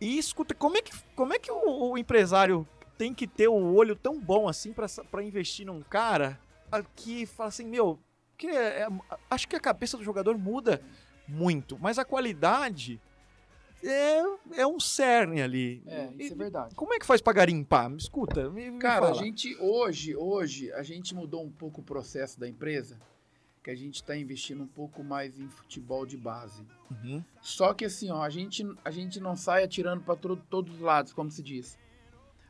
E 0.00 0.18
escuta, 0.18 0.54
como 0.54 0.76
é 0.76 0.82
que, 0.82 0.92
como 1.14 1.32
é 1.32 1.38
que 1.38 1.50
o, 1.50 1.90
o 1.90 1.98
empresário 1.98 2.66
tem 2.98 3.12
que 3.12 3.26
ter 3.26 3.48
o 3.48 3.74
olho 3.74 3.94
tão 3.94 4.18
bom 4.18 4.48
assim 4.48 4.72
para 4.72 5.22
investir 5.22 5.66
num 5.66 5.82
cara 5.82 6.40
ah, 6.72 6.82
que 6.82 7.26
fala 7.26 7.48
assim, 7.48 7.66
meu, 7.66 7.98
que 8.36 8.46
é- 8.46 8.82
é- 8.82 8.88
acho 9.30 9.48
que 9.48 9.56
a 9.56 9.60
cabeça 9.60 9.96
do 9.96 10.04
jogador 10.04 10.36
muda 10.38 10.80
muito, 11.28 11.78
mas 11.80 11.98
a 11.98 12.04
qualidade 12.04 13.00
é, 13.84 14.22
é 14.60 14.66
um 14.66 14.80
cerne 14.80 15.42
ali. 15.42 15.82
É, 15.86 16.08
isso 16.18 16.32
é 16.32 16.36
E- 16.36 16.38
verdade. 16.38 16.74
Como 16.74 16.94
é 16.94 16.98
que 16.98 17.06
faz 17.06 17.20
pra 17.20 17.32
garimpar? 17.32 17.90
Me 17.90 17.96
escuta, 17.98 18.48
me, 18.50 18.70
me 18.70 18.78
Cara, 18.78 19.06
a 19.06 19.08
fala. 19.10 19.22
gente 19.22 19.56
hoje, 19.60 20.16
hoje, 20.16 20.72
a 20.72 20.82
gente 20.82 21.14
mudou 21.14 21.44
um 21.44 21.50
pouco 21.50 21.80
o 21.80 21.84
processo 21.84 22.38
da 22.40 22.48
empresa, 22.48 22.98
que 23.62 23.70
a 23.70 23.74
gente 23.76 23.96
está 23.96 24.16
investindo 24.16 24.62
um 24.62 24.66
pouco 24.66 25.02
mais 25.04 25.38
em 25.38 25.48
futebol 25.48 26.06
de 26.06 26.16
base. 26.16 26.64
Uhum. 26.90 27.22
Só 27.42 27.74
que 27.74 27.84
assim, 27.84 28.10
ó, 28.10 28.22
a 28.22 28.30
gente, 28.30 28.64
a 28.84 28.90
gente 28.90 29.20
não 29.20 29.36
sai 29.36 29.64
atirando 29.64 30.02
para 30.02 30.16
todos 30.16 30.74
os 30.74 30.80
lados, 30.80 31.12
como 31.12 31.30
se 31.30 31.42
diz. 31.42 31.78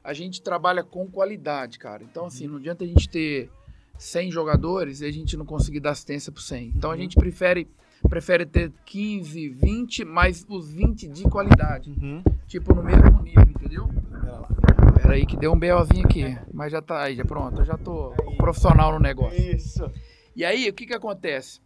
A 0.05 0.13
gente 0.13 0.41
trabalha 0.41 0.85
com 0.85 1.11
qualidade, 1.11 1.79
cara. 1.79 2.05
Então, 2.05 2.27
assim, 2.27 2.47
não 2.47 2.59
adianta 2.59 2.85
a 2.85 2.87
gente 2.87 3.09
ter 3.09 3.51
100 3.99 4.31
jogadores 4.31 5.01
e 5.01 5.07
a 5.07 5.11
gente 5.13 5.37
não 5.37 5.45
conseguir 5.47 5.81
dar 5.81 5.91
assistência 5.91 6.31
pro 6.33 6.43
100. 6.43 6.73
Então, 6.77 6.91
a 6.91 6.95
Uhum. 6.95 7.01
gente 7.01 7.17
prefere, 7.17 7.69
prefere 8.09 8.45
ter 8.47 8.73
15, 8.85 9.49
20, 9.49 10.05
mas 10.05 10.45
os 10.49 10.71
20 10.71 11.09
de 11.09 11.23
qualidade. 11.25 11.91
Uhum. 11.91 12.23
Tipo, 12.47 12.75
no 12.75 12.83
mesmo 12.83 13.23
nível, 13.23 13.43
entendeu? 13.45 13.89
Pera 14.11 14.33
lá. 14.39 14.49
Pera 14.95 15.15
aí 15.15 15.27
que 15.27 15.37
deu 15.37 15.53
um 15.53 15.59
BOzinho 15.59 16.05
aqui. 16.05 16.39
Mas 16.53 16.73
já 16.73 16.81
tá 16.83 17.03
aí, 17.03 17.17
já 17.17 17.25
pronto. 17.25 17.61
Eu 17.61 17.65
já 17.65 17.77
tô 17.77 18.11
profissional 18.37 18.93
no 18.93 18.99
negócio. 18.99 19.39
Isso. 19.55 19.91
E 20.35 20.45
aí, 20.45 20.69
o 20.69 20.73
que 20.75 20.87
que 20.87 20.95
acontece? 20.95 21.61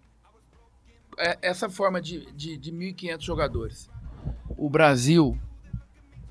É- 1.18 1.38
Essa 1.42 1.68
forma 1.68 2.00
de, 2.00 2.32
de, 2.32 2.56
de 2.56 2.72
1.500 2.72 3.22
jogadores. 3.24 3.90
O 4.56 4.70
Brasil, 4.70 5.36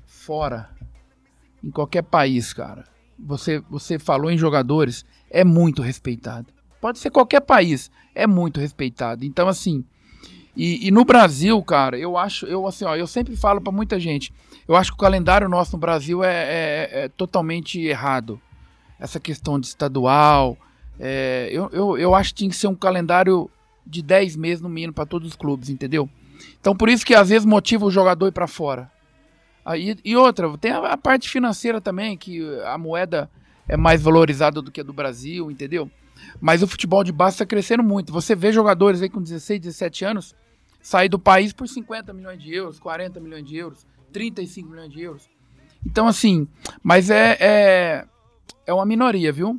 fora, 0.06 0.70
em 1.62 1.70
qualquer 1.70 2.02
país, 2.02 2.52
cara, 2.52 2.84
você, 3.18 3.60
você 3.70 3.98
falou 3.98 4.30
em 4.30 4.38
jogadores, 4.38 5.04
é 5.30 5.44
muito 5.44 5.80
respeitado. 5.82 6.46
Pode 6.80 6.98
ser 6.98 7.10
qualquer 7.10 7.40
país, 7.40 7.90
é 8.14 8.26
muito 8.26 8.58
respeitado. 8.60 9.24
Então, 9.24 9.46
assim, 9.48 9.84
e, 10.56 10.86
e 10.88 10.90
no 10.90 11.04
Brasil, 11.04 11.62
cara, 11.62 11.96
eu 11.98 12.16
acho, 12.18 12.46
eu 12.46 12.66
assim, 12.66 12.84
ó, 12.84 12.96
eu 12.96 13.06
sempre 13.06 13.36
falo 13.36 13.60
pra 13.60 13.72
muita 13.72 14.00
gente, 14.00 14.32
eu 14.66 14.74
acho 14.76 14.90
que 14.90 14.96
o 14.96 15.00
calendário 15.00 15.48
nosso 15.48 15.72
no 15.72 15.78
Brasil 15.78 16.24
é, 16.24 16.32
é- 16.32 16.90
é 17.04 17.08
totalmente 17.08 17.80
errado. 17.80 18.40
Essa 18.98 19.18
questão 19.20 19.58
de 19.58 19.66
estadual, 19.66 20.56
é, 20.98 21.48
eu, 21.52 21.70
eu, 21.72 21.98
eu 21.98 22.14
acho 22.14 22.30
que 22.30 22.38
tinha 22.38 22.50
que 22.50 22.56
ser 22.56 22.66
um 22.66 22.74
calendário 22.74 23.50
de 23.86 24.02
10 24.02 24.36
meses 24.36 24.60
no 24.60 24.68
mínimo 24.68 24.92
para 24.92 25.06
todos 25.06 25.28
os 25.28 25.36
clubes, 25.36 25.70
entendeu? 25.70 26.08
Então 26.60 26.76
por 26.76 26.88
isso 26.88 27.04
que 27.04 27.14
às 27.14 27.28
vezes 27.30 27.44
motiva 27.46 27.84
o 27.86 27.90
jogador 27.90 28.26
ir 28.28 28.32
para 28.32 28.46
fora. 28.46 28.90
Aí, 29.64 29.96
e 30.04 30.16
outra, 30.16 30.56
tem 30.58 30.70
a, 30.70 30.78
a 30.92 30.96
parte 30.96 31.28
financeira 31.28 31.80
também, 31.80 32.16
que 32.16 32.40
a 32.64 32.76
moeda 32.78 33.30
é 33.70 33.76
mais 33.76 34.02
valorizada 34.02 34.60
do 34.60 34.70
que 34.70 34.80
a 34.80 34.84
do 34.84 34.92
Brasil, 34.92 35.50
entendeu? 35.50 35.90
Mas 36.40 36.62
o 36.62 36.66
futebol 36.66 37.02
de 37.04 37.12
base 37.12 37.34
está 37.34 37.46
crescendo 37.46 37.82
muito. 37.82 38.12
Você 38.12 38.34
vê 38.34 38.52
jogadores 38.52 39.00
aí 39.00 39.08
com 39.08 39.22
16, 39.22 39.60
17 39.60 40.04
anos 40.04 40.34
sair 40.82 41.08
do 41.08 41.18
país 41.18 41.52
por 41.52 41.68
50 41.68 42.12
milhões 42.12 42.42
de 42.42 42.54
euros, 42.54 42.78
40 42.78 43.20
milhões 43.20 43.44
de 43.44 43.56
euros, 43.56 43.86
35 44.12 44.68
milhões 44.68 44.90
de 44.92 45.00
euros. 45.02 45.28
Então, 45.86 46.06
assim, 46.06 46.46
mas 46.82 47.08
é, 47.10 47.36
é, 47.40 48.04
é 48.66 48.74
uma 48.74 48.84
minoria, 48.84 49.32
viu? 49.32 49.58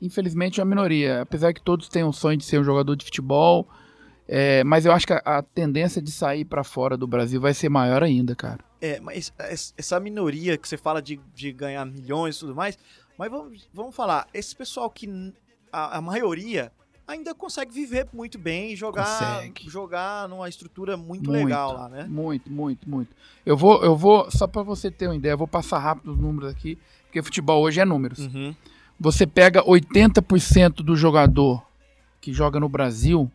Infelizmente 0.00 0.60
é 0.60 0.64
uma 0.64 0.68
minoria. 0.70 1.22
Apesar 1.22 1.52
que 1.52 1.62
todos 1.62 1.88
têm 1.88 2.04
um 2.04 2.12
sonho 2.12 2.36
de 2.36 2.44
ser 2.44 2.58
um 2.58 2.64
jogador 2.64 2.96
de 2.96 3.04
futebol. 3.04 3.68
é, 4.28 4.62
mas 4.64 4.84
eu 4.86 4.92
acho 4.92 5.06
que 5.06 5.12
a, 5.12 5.18
a 5.24 5.42
tendência 5.42 6.00
de 6.02 6.10
sair 6.10 6.44
pra 6.44 6.64
fora 6.64 6.96
do 6.96 7.06
Brasil 7.06 7.40
vai 7.40 7.54
ser 7.54 7.68
maior 7.68 8.02
ainda, 8.02 8.34
cara. 8.34 8.60
É, 8.80 8.98
mas 9.00 9.32
es- 9.50 9.72
essa 9.78 10.00
minoria 10.00 10.56
que 10.58 10.68
você 10.68 10.76
fala 10.76 11.00
de, 11.00 11.20
de 11.34 11.52
ganhar 11.52 11.84
milhões 11.86 12.36
e 12.36 12.40
tudo 12.40 12.54
mais, 12.54 12.76
mas 13.22 13.30
vamos, 13.30 13.68
vamos 13.72 13.94
falar, 13.94 14.26
esse 14.34 14.54
pessoal 14.56 14.90
que 14.90 15.32
a, 15.72 15.98
a 15.98 16.00
maioria 16.00 16.72
ainda 17.06 17.32
consegue 17.34 17.72
viver 17.72 18.08
muito 18.12 18.36
bem 18.36 18.72
e 18.72 18.76
jogar, 18.76 19.04
Consegue. 19.04 19.70
jogar 19.70 20.28
numa 20.28 20.48
estrutura 20.48 20.96
muito, 20.96 21.30
Muito. 21.30 21.44
legal 21.44 21.72
lá, 21.72 21.88
né? 21.88 22.04
Muito, 22.08 22.50
muito, 22.50 22.90
muito. 22.90 23.14
Eu 23.46 23.56
vou, 23.56 23.84
eu 23.84 23.96
vou, 23.96 24.28
só 24.28 24.48
pra 24.48 24.62
você 24.62 24.90
ter 24.90 25.06
uma 25.06 25.14
ideia, 25.14 25.34
eu 25.34 25.38
vou 25.38 25.46
passar 25.46 25.78
rápido 25.78 26.12
os 26.12 26.18
números 26.18 26.50
aqui, 26.50 26.76
porque 27.04 27.22
futebol 27.22 27.62
hoje 27.62 27.80
é 27.80 27.84
números. 27.84 28.18
Uhum. 28.18 28.54
Você 28.98 29.24
pega 29.24 29.62
80% 29.62 30.76
do 30.76 30.96
jogador 30.96 31.64
que 32.20 32.32
joga 32.32 32.58
no 32.58 32.68
Brasil 32.68 33.30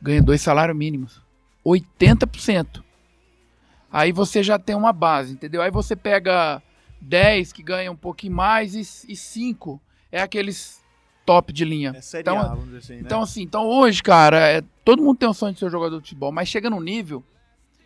ganha 0.00 0.22
dois 0.22 0.40
salários 0.40 0.76
mínimos. 0.76 1.20
80%. 1.64 2.82
Aí 3.92 4.12
você 4.12 4.42
já 4.42 4.58
tem 4.58 4.74
uma 4.74 4.92
base, 4.92 5.32
entendeu? 5.32 5.60
Aí 5.60 5.70
você 5.70 5.94
pega 5.94 6.62
10 7.00 7.52
que 7.52 7.62
ganham 7.62 7.94
um 7.94 7.96
pouquinho 7.96 8.34
mais 8.34 8.74
e, 8.74 9.12
e 9.12 9.16
5 9.16 9.80
é 10.10 10.20
aqueles 10.20 10.82
top 11.24 11.52
de 11.52 11.64
linha. 11.64 11.92
É 11.96 12.00
série 12.00 12.22
Então, 12.22 12.38
A, 12.38 12.48
vamos 12.48 12.64
dizer 12.66 12.78
assim, 12.78 12.94
né? 12.94 13.00
Então, 13.04 13.22
assim, 13.22 13.42
então 13.42 13.66
hoje, 13.66 14.02
cara, 14.02 14.38
é, 14.48 14.62
todo 14.84 15.02
mundo 15.02 15.18
tem 15.18 15.28
um 15.28 15.32
sonho 15.34 15.52
de 15.52 15.58
ser 15.58 15.70
jogador 15.70 15.96
de 15.96 16.02
futebol, 16.08 16.32
mas 16.32 16.48
chega 16.48 16.70
num 16.70 16.80
nível 16.80 17.22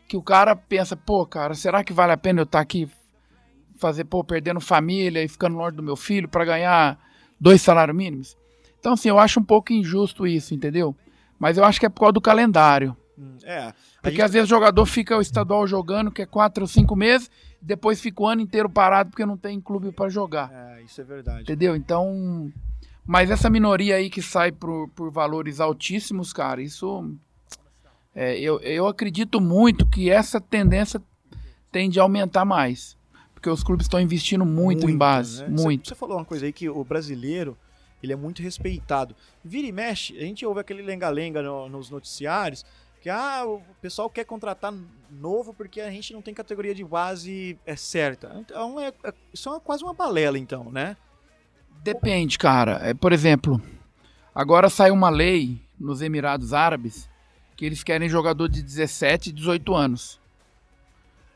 que 0.09 0.17
o 0.17 0.23
cara 0.23 0.55
pensa, 0.55 0.97
pô, 0.97 1.27
cara, 1.27 1.55
será 1.55 1.83
que 1.83 1.93
vale 1.93 2.13
a 2.13 2.17
pena 2.17 2.41
eu 2.41 2.45
estar 2.45 2.61
aqui 2.61 2.89
fazer, 3.77 4.05
pô, 4.05 4.23
perdendo 4.23 4.61
família 4.61 5.23
e 5.25 5.29
ficando 5.29 5.57
longe 5.57 5.77
do 5.77 5.83
meu 5.83 5.97
filho 5.97 6.29
pra 6.29 6.45
ganhar 6.45 6.99
dois 7.41 7.61
salários 7.63 7.97
mínimos? 7.97 8.37
Então, 8.79 8.93
assim, 8.93 9.09
eu 9.09 9.19
acho 9.19 9.41
um 9.41 9.45
pouco 9.45 9.73
injusto 9.73 10.27
isso, 10.27 10.55
entendeu? 10.55 10.95
Mas 11.39 11.57
eu 11.59 11.65
acho 11.65 11.81
que 11.81 11.87
é 11.87 11.89
por 11.89 12.01
causa 12.01 12.13
do 12.13 12.21
calendário. 12.21 12.97
Hum, 13.19 13.37
é, 13.43 13.73
Porque 14.01 14.11
gente- 14.17 14.23
às 14.23 14.33
vezes 14.33 14.47
o 14.49 14.51
jogador 14.51 14.87
fica 14.87 15.17
o 15.17 15.21
estadual 15.21 15.67
jogando, 15.67 16.11
que 16.11 16.23
é 16.23 16.27
quatro 16.27 16.63
ou 16.65 16.69
cinco 16.69 16.95
meses, 16.95 17.31
depois 17.63 18.01
fica 18.01 18.23
o 18.23 18.27
ano 18.27 18.41
inteiro 18.43 18.69
parado 18.69 19.11
porque 19.11 19.25
não 19.25 19.37
tem 19.37 19.61
clube 19.61 19.93
pra 19.93 20.09
jogar. 20.09 20.51
É, 20.53 20.83
isso 20.83 21.01
é 21.01 21.05
verdade. 21.05 21.43
Entendeu? 21.43 21.77
Então. 21.77 22.53
Mas 23.07 23.31
essa 23.31 23.49
minoria 23.51 23.97
aí 23.97 24.09
que 24.11 24.21
sai 24.23 24.53
por, 24.53 24.89
por 24.91 25.11
valores 25.11 25.61
altíssimos, 25.61 26.33
cara, 26.33 26.63
isso. 26.63 27.11
é, 28.15 28.39
eu, 28.39 28.61
eu 28.61 28.87
acredito 28.87 29.41
muito 29.41 29.87
que 29.87 30.11
essa 30.11 30.41
tendência 30.41 31.03
tende 31.71 31.99
a 31.99 32.03
aumentar 32.03 32.45
mais. 32.45 32.97
Porque 33.35 33.51
os 33.51 33.65
clubes 33.65 33.87
estão 33.87 34.01
investindo 34.01 34.45
muito, 34.47 34.89
em 34.89 34.97
base. 34.97 35.43
né? 35.43 35.49
Você- 35.57 35.63
Muito. 35.65 35.89
Você, 35.89 35.95
falou 35.97 36.17
uma 36.19 36.25
coisa 36.25 36.47
aí 36.47 36.53
que 36.53 36.69
o 36.69 36.85
brasileiro 36.85 37.57
ele 38.01 38.13
é 38.13 38.17
muito 38.17 38.41
respeitado. 38.43 39.17
Vira 39.45 39.67
e 39.67 39.73
mexe, 39.73 40.17
a 40.17 40.21
gente 40.21 40.45
ouve 40.47 40.61
aquele 40.61 40.83
lenga-lenga 40.83 41.43
no- 41.43 41.69
nos 41.69 41.91
noticiários 41.91 42.65
que 43.03 43.11
ah, 43.11 43.45
o 43.45 43.61
pessoal 43.81 44.09
quer 44.09 44.25
contratar 44.25 44.73
novo 45.11 45.53
porque 45.53 45.81
a 45.81 45.91
gente 45.91 46.13
não 46.13 46.23
tem 46.23 46.33
categoria 46.33 46.73
de 46.73 46.85
base 46.85 47.59
é 47.67 47.75
certa. 47.75 48.33
Então 48.39 48.79
é, 48.79 48.93
é- 49.03 49.13
isso 49.35 49.53
é 49.53 49.59
quase 49.59 49.83
uma 49.83 49.93
balela, 49.93 50.39
então, 50.39 50.71
né? 50.71 50.97
Depende, 51.83 52.39
cara. 52.39 52.79
É, 52.81 52.95
por 52.95 53.13
exemplo, 53.13 53.61
agora 54.33 54.71
saiu 54.71 54.95
uma 54.95 55.11
lei 55.11 55.61
nos 55.81 56.01
Emirados 56.01 56.53
Árabes 56.53 57.11
que 57.57 57.67
eles 57.67 57.83
querem 57.83 58.09
jogador 58.09 58.49
de 58.49 58.63
17 58.63 59.31
e 59.31 59.33
18 59.33 59.75
anos. 59.75 60.21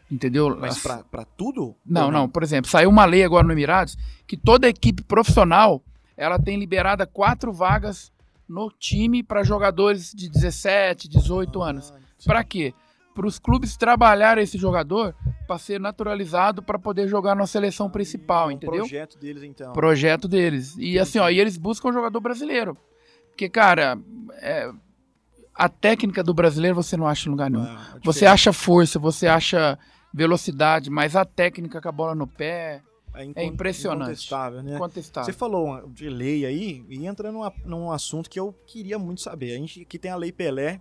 Entendeu? 0.09 0.57
Mas 0.57 0.79
pra, 0.79 1.03
pra 1.03 1.25
tudo? 1.25 1.75
Não, 1.85 2.07
Ou 2.07 2.13
não. 2.13 2.29
Por 2.29 2.45
exemplo, 2.45 2.71
saiu 2.71 2.89
uma 2.89 3.05
lei 3.05 3.25
agora 3.25 3.45
no 3.45 3.53
Emirados 3.53 3.99
que 4.25 4.37
toda 4.37 4.69
equipe 4.69 5.03
profissional 5.03 5.83
ela 6.17 6.39
tem 6.39 6.57
liberada 6.57 7.05
quatro 7.09 7.53
vagas 7.53 8.13
no 8.49 8.71
time 8.71 9.23
para 9.23 9.43
jogadores 9.43 10.13
de 10.13 10.29
17, 10.29 11.09
18 11.09 11.63
anos. 11.63 11.93
Ah, 11.95 12.01
Para 12.25 12.45
quê? 12.45 12.73
Para 13.15 13.27
os 13.27 13.39
clubes 13.39 13.77
trabalhar 13.77 14.37
esse 14.39 14.59
jogador 14.59 15.15
para 15.47 15.59
ser 15.59 15.81
naturalizado 15.81 16.63
para 16.63 16.79
poder 16.79 17.09
jogar 17.09 17.35
na 17.35 17.47
seleção 17.47 17.89
principal, 17.89 18.45
é 18.45 18.49
um 18.49 18.51
entendeu? 18.53 18.81
projeto 18.81 19.19
deles, 19.19 19.43
então. 19.43 19.73
Projeto 19.73 20.29
deles. 20.29 20.77
E 20.79 20.99
assim, 20.99 21.19
ó, 21.19 21.31
e 21.31 21.41
eles 21.41 21.57
buscam 21.57 21.89
um 21.89 21.93
jogador 21.93 22.21
brasileiro. 22.21 22.77
Porque, 23.31 23.49
cara, 23.49 23.99
é, 24.43 24.71
a 25.55 25.69
técnica 25.69 26.23
do 26.23 26.35
brasileiro 26.35 26.75
você 26.77 26.97
não 26.97 27.07
acha 27.07 27.29
em 27.29 27.31
lugar 27.31 27.51
nenhum. 27.51 27.65
Ah, 27.65 27.95
a 27.95 27.99
Você 28.05 28.27
acha 28.27 28.53
força, 28.53 28.99
você 28.99 29.27
acha 29.27 29.79
velocidade, 30.13 30.91
mas 30.91 31.17
a 31.17 31.25
técnica 31.25 31.81
com 31.81 31.89
a 31.89 31.93
bola 31.93 32.15
no 32.15 32.27
pé 32.27 32.83
incon- 33.25 33.41
é 33.41 33.45
impressionante. 33.45 34.09
incontestável, 34.11 34.63
né? 34.63 34.79
Contestável. 34.79 35.33
Você 35.33 35.39
falou 35.39 35.89
de 35.89 36.09
lei 36.09 36.45
aí, 36.47 36.85
e 36.89 37.07
entra 37.07 37.31
numa- 37.33 37.53
num 37.65 37.91
assunto 37.91 38.29
que 38.31 38.39
eu 38.39 38.53
queria 38.67 38.99
muito 38.99 39.21
saber. 39.21 39.55
A 39.55 39.59
gente 39.59 39.83
aqui 39.83 39.99
tem 39.99 40.11
a 40.11 40.17
Lei 40.17 40.33
Pelé, 40.33 40.81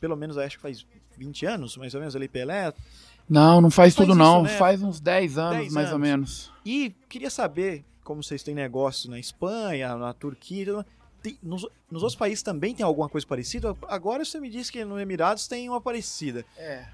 pelo 0.00 0.16
menos 0.16 0.36
acho 0.38 0.56
que 0.56 0.62
faz 0.62 0.86
20 1.16 1.46
anos, 1.46 1.76
mais 1.76 1.94
ou 1.94 2.00
menos, 2.00 2.14
a 2.14 2.18
Lei 2.18 2.28
Pelé. 2.28 2.72
Não, 3.28 3.60
não 3.60 3.70
faz, 3.70 3.94
Faz 3.94 4.06
tudo 4.06 4.10
isso, 4.14 4.18
não. 4.18 4.42
né? 4.42 4.50
Faz 4.58 4.82
uns 4.82 5.00
10 5.00 5.38
anos, 5.38 5.56
10 5.58 5.72
mais 5.72 5.88
ou 5.88 5.94
anos. 5.96 6.08
menos. 6.08 6.52
E 6.64 6.90
queria 7.08 7.30
saber, 7.30 7.84
como 8.02 8.22
vocês 8.22 8.42
têm 8.42 8.54
negócio 8.54 9.08
na 9.10 9.18
Espanha, 9.18 9.96
na 9.96 10.12
Turquia, 10.12 10.62
e 10.62 10.66
tudo, 10.66 10.86
tem, 11.22 11.38
nos, 11.42 11.66
nos 11.90 12.02
outros 12.02 12.14
países 12.16 12.42
também 12.42 12.74
tem 12.74 12.84
alguma 12.84 13.08
coisa 13.08 13.26
parecida? 13.26 13.74
Agora 13.88 14.24
você 14.26 14.38
me 14.38 14.50
disse 14.50 14.70
que 14.70 14.84
no 14.84 15.00
Emirados 15.00 15.48
tem 15.48 15.68
uma 15.70 15.80
parecida. 15.80 16.44
É. 16.58 16.86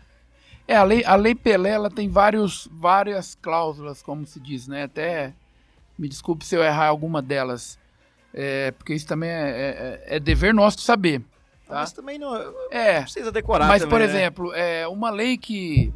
É, 0.71 0.77
a 0.77 0.85
lei, 0.85 1.05
a 1.05 1.17
lei 1.17 1.35
Pelé 1.35 1.71
ela 1.71 1.91
tem 1.91 2.09
vários, 2.09 2.69
várias 2.71 3.35
cláusulas, 3.35 4.05
como 4.05 4.25
se 4.25 4.39
diz, 4.39 4.69
né? 4.69 4.85
Até 4.85 5.35
me 5.99 6.09
desculpe 6.09 6.47
se 6.47 6.55
eu 6.55 6.63
errar 6.63 6.87
alguma 6.87 7.21
delas. 7.21 7.77
É, 8.33 8.71
porque 8.71 8.95
isso 8.95 9.05
também 9.05 9.31
é, 9.31 10.01
é, 10.07 10.17
é 10.17 10.21
dever 10.21 10.55
nosso 10.55 10.81
saber. 10.81 11.23
Tá? 11.67 11.75
Mas 11.75 11.93
também 11.93 12.21
não, 12.21 12.33
é, 12.71 13.01
precisa 13.01 13.33
decorar. 13.33 13.67
Mas, 13.67 13.83
também, 13.83 13.91
por 13.91 13.99
né? 13.99 14.05
exemplo, 14.05 14.55
é, 14.55 14.87
uma 14.87 15.11
lei 15.11 15.37
que, 15.37 15.93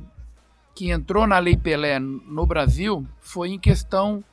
que 0.74 0.90
entrou 0.90 1.24
na 1.24 1.38
Lei 1.38 1.56
Pelé 1.56 2.00
no 2.00 2.44
Brasil 2.44 3.06
foi 3.20 3.50
em 3.50 3.58
questão 3.60 4.24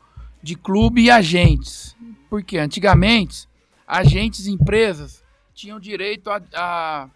de 0.41 0.55
clube 0.55 1.03
e 1.03 1.11
agentes. 1.11 1.95
Porque 2.31 2.57
antigamente, 2.57 3.47
agentes 3.87 4.47
e 4.47 4.51
empresas 4.51 5.23
tinham 5.53 5.79
direito 5.79 6.31
a, 6.31 6.41
a, 6.55 7.09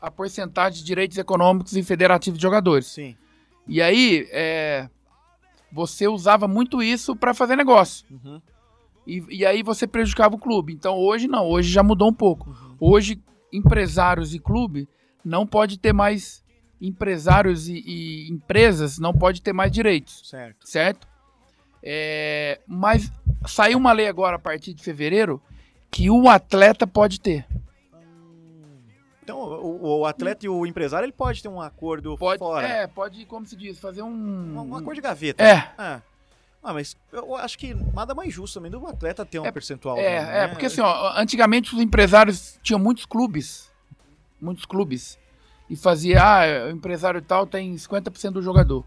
a 0.00 0.10
porcentagem 0.10 0.78
de 0.78 0.84
direitos 0.84 1.18
econômicos 1.18 1.76
e 1.76 1.82
federativos 1.82 2.38
de 2.38 2.42
jogadores. 2.42 2.86
Sim. 2.86 3.16
E 3.66 3.82
aí, 3.82 4.26
é, 4.30 4.88
você 5.70 6.08
usava 6.08 6.48
muito 6.48 6.82
isso 6.82 7.14
para 7.14 7.34
fazer 7.34 7.56
negócio. 7.56 8.06
Uhum. 8.10 8.40
E, 9.06 9.24
e, 9.30 9.46
aí 9.46 9.62
você 9.62 9.86
prejudicava 9.86 10.34
o 10.34 10.38
clube. 10.38 10.72
Então 10.72 10.96
hoje 10.96 11.26
não, 11.26 11.46
hoje 11.46 11.70
já 11.70 11.82
mudou 11.82 12.08
um 12.08 12.14
pouco. 12.14 12.50
Uhum. 12.50 12.76
Hoje, 12.78 13.22
empresários 13.52 14.34
e 14.34 14.38
clube 14.38 14.86
não 15.24 15.46
pode 15.46 15.78
ter 15.78 15.92
mais 15.92 16.44
empresários 16.80 17.68
e, 17.68 17.82
e 17.86 18.30
empresas 18.30 18.98
não 18.98 19.12
pode 19.12 19.42
ter 19.42 19.52
mais 19.52 19.72
direitos, 19.72 20.22
Certo. 20.28 20.68
certo? 20.68 21.08
É, 21.82 22.60
mas 22.66 23.10
saiu 23.46 23.78
uma 23.78 23.92
lei 23.92 24.06
agora 24.06 24.36
a 24.36 24.38
partir 24.38 24.74
de 24.74 24.82
fevereiro 24.82 25.42
que 25.90 26.10
o 26.10 26.28
atleta 26.28 26.86
pode 26.86 27.20
ter. 27.20 27.46
Então, 29.28 29.38
o, 29.40 29.98
o 30.00 30.06
atleta 30.06 30.46
e 30.46 30.48
o 30.48 30.64
empresário, 30.64 31.04
ele 31.04 31.12
pode 31.12 31.42
ter 31.42 31.48
um 31.48 31.60
acordo 31.60 32.16
Pode, 32.16 32.38
fora. 32.38 32.66
é, 32.66 32.86
pode, 32.86 33.26
como 33.26 33.44
se 33.44 33.54
diz, 33.54 33.78
fazer 33.78 34.00
um 34.00 34.08
Um, 34.08 34.70
um 34.70 34.74
acordo 34.74 34.94
de 34.94 35.02
gaveta. 35.02 35.44
É. 35.44 35.70
Ah. 35.76 36.00
Ah, 36.62 36.72
mas 36.72 36.96
eu 37.12 37.36
acho 37.36 37.58
que 37.58 37.74
nada 37.74 38.14
mais 38.14 38.32
justo 38.32 38.54
também 38.54 38.70
do 38.70 38.84
atleta 38.86 39.26
ter 39.26 39.38
um 39.38 39.44
É, 39.44 39.52
percentual. 39.52 39.98
É, 39.98 40.02
né? 40.24 40.44
é, 40.44 40.48
porque 40.48 40.66
assim, 40.66 40.80
ó, 40.80 41.12
antigamente 41.16 41.74
os 41.74 41.80
empresários 41.80 42.58
tinham 42.62 42.80
muitos 42.80 43.04
clubes. 43.04 43.70
Muitos 44.40 44.64
clubes. 44.64 45.18
E 45.68 45.76
fazia, 45.76 46.22
ah, 46.22 46.66
o 46.66 46.70
empresário 46.70 47.20
tal 47.20 47.46
tem 47.46 47.74
50% 47.74 48.30
do 48.32 48.42
jogador. 48.42 48.82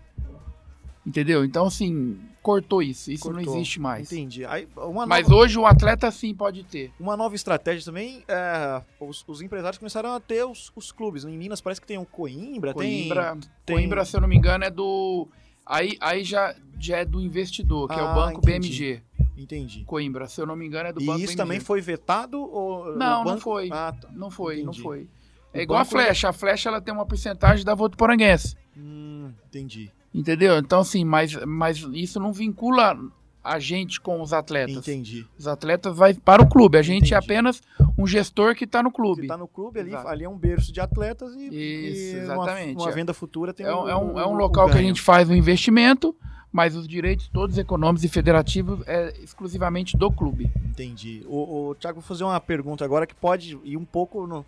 Entendeu? 1.05 1.45
Então, 1.45 1.67
assim, 1.67 2.19
cortou 2.41 2.81
isso. 2.81 3.11
Isso 3.11 3.23
Cortou. 3.23 3.43
não 3.43 3.53
existe 3.55 3.79
mais. 3.79 4.11
Entendi. 4.11 4.45
Aí, 4.45 4.67
uma, 4.75 5.05
Mas 5.05 5.27
nova, 5.27 5.41
hoje 5.41 5.57
o 5.59 5.65
atleta 5.65 6.09
sim 6.11 6.33
pode 6.33 6.63
ter. 6.63 6.91
uma 6.99 7.15
nova 7.15 7.35
estratégia 7.35 7.85
também, 7.85 8.23
é, 8.27 8.81
os, 8.99 9.23
os 9.27 9.41
empresários 9.41 9.77
começaram 9.77 10.13
a 10.13 10.19
ter 10.19 10.43
os, 10.45 10.71
os 10.75 10.91
clubes. 10.91 11.23
Em 11.25 11.37
Minas 11.37 11.61
parece 11.61 11.79
que 11.79 11.87
tem 11.87 11.97
o 11.97 12.05
Coimbra, 12.05 12.73
Coimbra, 12.73 13.37
tem- 13.65 13.75
Coimbra, 13.77 14.03
se 14.05 14.15
eu 14.17 14.21
não 14.21 14.27
me 14.27 14.35
engano, 14.35 14.63
é 14.63 14.69
do. 14.69 15.27
Aí, 15.65 15.95
aí 16.01 16.23
já, 16.23 16.55
já 16.79 16.97
é 16.97 17.05
do 17.05 17.21
investidor, 17.21 17.87
que 17.87 17.93
é 17.95 17.99
Ah, 18.01 18.11
o 18.11 18.15
Banco 18.15 18.39
entendi. 18.39 18.69
BMG. 18.69 19.01
tem... 19.35 19.43
Entendi. 19.43 19.83
Coimbra, 19.85 20.27
se 20.27 20.39
eu 20.41 20.45
não 20.45 20.55
me 20.55 20.65
engano, 20.65 20.89
é 20.89 20.93
do 20.93 21.01
E 21.01 21.05
Banco 21.05 21.19
isso 21.19 21.27
BMG. 21.29 21.37
também 21.37 21.59
foi 21.59 21.79
vetado? 21.81 22.39
Ou, 22.41 22.95
Não, 22.95 23.21
o 23.21 23.23
não 23.23 23.23
banco- 23.25 23.39
foi. 23.41 23.69
Ah, 23.71 23.93
tá. 23.99 24.07
Não 24.11 24.29
foi, 24.29 24.57
não 24.57 24.69
Entendi. 24.71 24.81
foi. 24.81 24.99
O 25.03 25.07
É 25.53 25.61
igual 25.63 25.79
a 25.79 25.83
banco- 25.83 25.91
flecha. 25.91 26.29
A 26.29 26.33
flecha 26.33 26.69
ela 26.69 26.81
tem 26.81 26.93
uma 26.93 27.05
porcentagem 27.05 27.63
da 27.65 27.73
Votuporanguense. 27.75 28.55
Hum, 28.77 29.31
entendi. 29.47 29.91
Entendeu? 30.13 30.57
Então, 30.57 30.79
assim, 30.81 31.05
mas, 31.05 31.33
mas 31.45 31.77
isso 31.93 32.19
não 32.19 32.33
vincula 32.33 32.97
a 33.43 33.57
gente 33.59 33.99
com 33.99 34.21
os 34.21 34.33
atletas. 34.33 34.75
Entendi. 34.77 35.25
Os 35.37 35.47
atletas 35.47 35.95
vai 35.95 36.13
para 36.13 36.43
o 36.43 36.47
clube. 36.49 36.77
A 36.77 36.81
gente 36.81 37.13
é 37.13 37.17
Entendi. 37.17 37.31
apenas 37.33 37.63
um 37.97 38.05
gestor 38.05 38.53
que 38.55 38.65
está 38.65 38.83
no 38.83 38.91
clube. 38.91 39.25
tá 39.27 39.37
no 39.37 39.47
clube 39.47 39.79
ali, 39.79 39.89
Exato. 39.91 40.07
ali 40.09 40.23
é 40.25 40.29
um 40.29 40.37
berço 40.37 40.71
de 40.71 40.79
atletas 40.79 41.33
e, 41.35 41.47
Isso, 41.47 42.15
e 42.17 42.19
uma- 42.25 42.33
exatamente. 42.43 42.77
uma, 42.77 42.89
É. 42.89 42.93
venda 42.93 43.13
futura 43.13 43.53
tem 43.53 43.65
É 43.65 43.73
um, 43.73 43.89
é 43.89 43.95
um, 43.95 44.19
é 44.19 44.27
um 44.27 44.33
local 44.33 44.65
que 44.67 44.71
a 44.73 44.75
ganho. 44.75 44.87
gente 44.89 45.01
faz 45.01 45.27
o 45.29 45.33
investimento, 45.33 46.15
mas 46.51 46.75
os 46.75 46.87
direitos 46.87 47.29
todos 47.29 47.57
econômicos 47.57 48.03
e 48.03 48.09
federativos 48.09 48.81
é 48.85 49.13
exclusivamente 49.23 49.97
do 49.97 50.11
clube. 50.11 50.51
Entendi. 50.69 51.23
O, 51.25 51.69
o 51.69 51.75
Thiago, 51.75 51.99
vou 52.01 52.07
fazer 52.07 52.23
uma 52.25 52.39
pergunta 52.39 52.85
agora 52.85 53.07
que 53.07 53.15
pode 53.15 53.57
ir 53.63 53.77
um 53.77 53.85
pouco 53.85 54.27
no- 54.27 54.45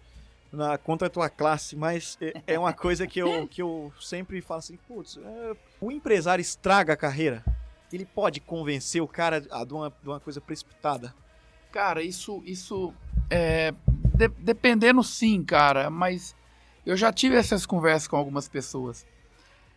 na, 0.54 0.78
contra 0.78 1.08
a 1.08 1.10
tua 1.10 1.30
classe, 1.30 1.76
mas 1.76 2.16
é, 2.22 2.34
é 2.48 2.60
uma 2.60 2.72
coisa 2.74 3.08
que 3.08 3.20
eu, 3.20 3.48
que 3.48 3.62
eu 3.62 3.92
sempre 4.00 4.39
falo 4.39 4.60
assim, 4.60 4.78
putz, 4.88 5.18
é, 5.18 5.54
o 5.82 5.92
empresário 5.92 6.42
estraga 6.42 6.94
a 6.94 6.98
carreira? 6.98 7.44
Ele 7.92 8.06
pode 8.06 8.39
convencer 8.39 9.02
o 9.02 9.08
cara 9.08 9.44
a, 9.52 9.66
de, 9.66 9.74
uma, 9.74 9.89
de 9.89 10.08
uma 10.08 10.20
coisa 10.20 10.39
precipitada? 10.39 11.13
Cara, 11.72 12.04
isso, 12.04 12.42
isso 12.46 12.94
é, 13.30 13.72
de- 14.16 14.28
dependendo 14.38 15.04
sim, 15.04 15.44
cara, 15.44 15.89
mas 15.89 16.36
eu 16.86 16.96
já 16.96 17.12
tive 17.12 17.36
essas 17.36 17.66
conversas 17.66 18.08
com 18.08 18.16
algumas 18.16 18.48
pessoas. 18.48 19.06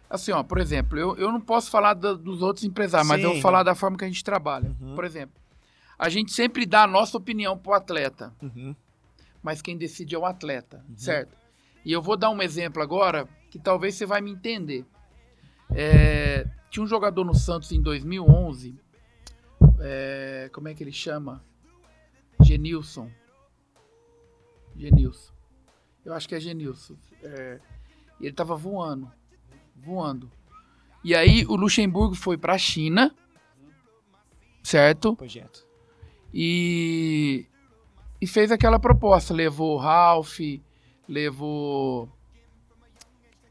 Assim, 0.09 0.31
ó, 0.31 0.43
por 0.43 0.59
exemplo, 0.59 0.99
eu, 0.99 1.17
eu 1.17 1.33
não 1.33 1.41
posso 1.41 1.71
falar 1.71 1.95
da- 1.95 2.13
dos 2.15 2.43
outros 2.43 2.65
empresários, 2.65 3.09
mas 3.09 3.23
eu 3.23 3.31
Sim. 3.31 3.35
vou 3.35 3.43
falar 3.43 3.63
da 3.63 3.75
forma 3.75 3.97
que 3.97 4.05
a 4.05 4.09
gente 4.09 4.23
trabalha. 4.23 4.71
Uhum. 4.81 4.95
Por 4.95 5.05
exemplo, 5.05 5.35
a 5.99 6.09
gente 6.11 6.33
sempre 6.33 6.65
dá 6.67 6.83
a 6.85 6.87
nossa 6.87 7.17
opinião 7.17 7.57
pro 7.57 7.73
atleta, 7.73 8.33
Uhum. 8.43 8.77
Mas 9.47 9.63
quem 9.63 9.79
decide 9.79 10.13
é 10.17 10.19
o 10.19 10.27
atleta, 10.27 10.85
Uhum. 10.89 10.97
certo? 10.97 11.37
E 11.85 11.93
eu 11.93 12.03
vou 12.03 12.17
dar 12.17 12.31
um 12.31 12.43
exemplo 12.43 12.83
agora 12.83 13.29
que 13.49 13.61
talvez 13.61 13.95
você 13.95 14.05
vai 14.05 14.21
me 14.21 14.33
entender. 14.33 14.85
É, 15.71 16.49
tinha 16.69 16.83
um 16.83 16.87
jogador 16.87 17.25
no 17.25 17.33
Santos 17.33 17.71
em 17.71 17.81
2011, 17.81 18.77
é, 19.81 20.51
como 20.53 20.67
é 20.67 20.75
que 20.75 20.83
ele 20.83 20.91
chama? 20.91 21.45
Genilson. 22.43 23.09
Genilson. 24.77 25.33
Eu 26.05 26.13
acho 26.13 26.29
que 26.29 26.35
é 26.35 26.41
Genilson. 26.41 26.97
É, 27.23 27.61
e 28.21 28.27
ele 28.27 28.35
tava 28.35 28.57
voando. 28.57 29.09
Voando. 29.77 30.29
E 31.05 31.15
aí 31.15 31.47
o 31.47 31.55
Luxemburgo 31.55 32.17
foi 32.17 32.37
pra 32.37 32.59
China. 32.59 33.15
Certo? 34.63 35.15
Projeto. 35.15 35.65
E, 36.35 37.47
e 38.27 38.29
fez 38.29 38.51
aquela 38.51 38.77
proposta. 38.81 39.33
Levou 39.33 39.77
Ralph, 39.77 40.41
levou 41.09 42.09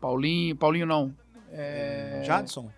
Paulinho. 0.01 0.53
Paulinho 0.53 0.85
não. 0.85 1.15
É, 1.49 2.21
Jadson? 2.25 2.69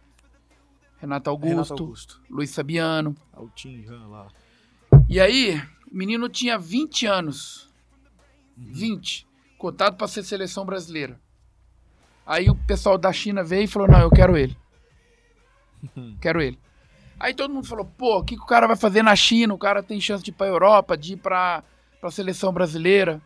Renato 1.00 1.32
Augusto, 1.32 1.50
Renato 1.50 1.74
Augusto. 1.74 2.22
Luiz 2.30 2.54
Fabiano. 2.54 3.16
Altim, 3.34 3.82
Jan 3.82 4.08
lá. 4.10 4.28
E 5.10 5.20
aí, 5.20 5.60
o 5.92 5.98
menino 5.98 6.30
tinha 6.30 6.60
20 6.60 7.08
anos. 7.08 7.68
Uhum. 8.56 8.72
20. 8.72 9.28
Cotado 9.58 9.98
para 9.98 10.08
ser 10.08 10.22
seleção 10.22 10.68
brasileira. 10.68 11.20
Aí 12.28 12.48
o 12.48 12.56
pessoal 12.56 12.96
da 12.96 13.12
China 13.12 13.44
veio 13.44 13.64
e 13.64 13.68
falou: 13.68 13.88
Não, 13.88 14.02
eu 14.02 14.12
quero 14.12 14.38
ele. 14.38 14.56
quero 16.22 16.40
ele. 16.40 16.60
Aí 17.20 17.34
todo 17.34 17.52
mundo 17.52 17.66
falou: 17.66 17.86
Pô, 17.86 18.20
o 18.20 18.24
que, 18.24 18.36
que 18.36 18.44
o 18.44 18.46
cara 18.46 18.68
vai 18.68 18.76
fazer 18.76 19.02
na 19.02 19.16
China? 19.16 19.56
O 19.56 19.58
cara 19.58 19.82
tem 19.82 20.00
chance 20.00 20.24
de 20.24 20.30
ir 20.30 20.36
pra 20.36 20.46
Europa, 20.46 20.96
de 20.96 21.14
ir 21.14 21.18
pra, 21.18 21.64
pra 22.00 22.12
seleção 22.12 22.52
brasileira. 22.52 23.22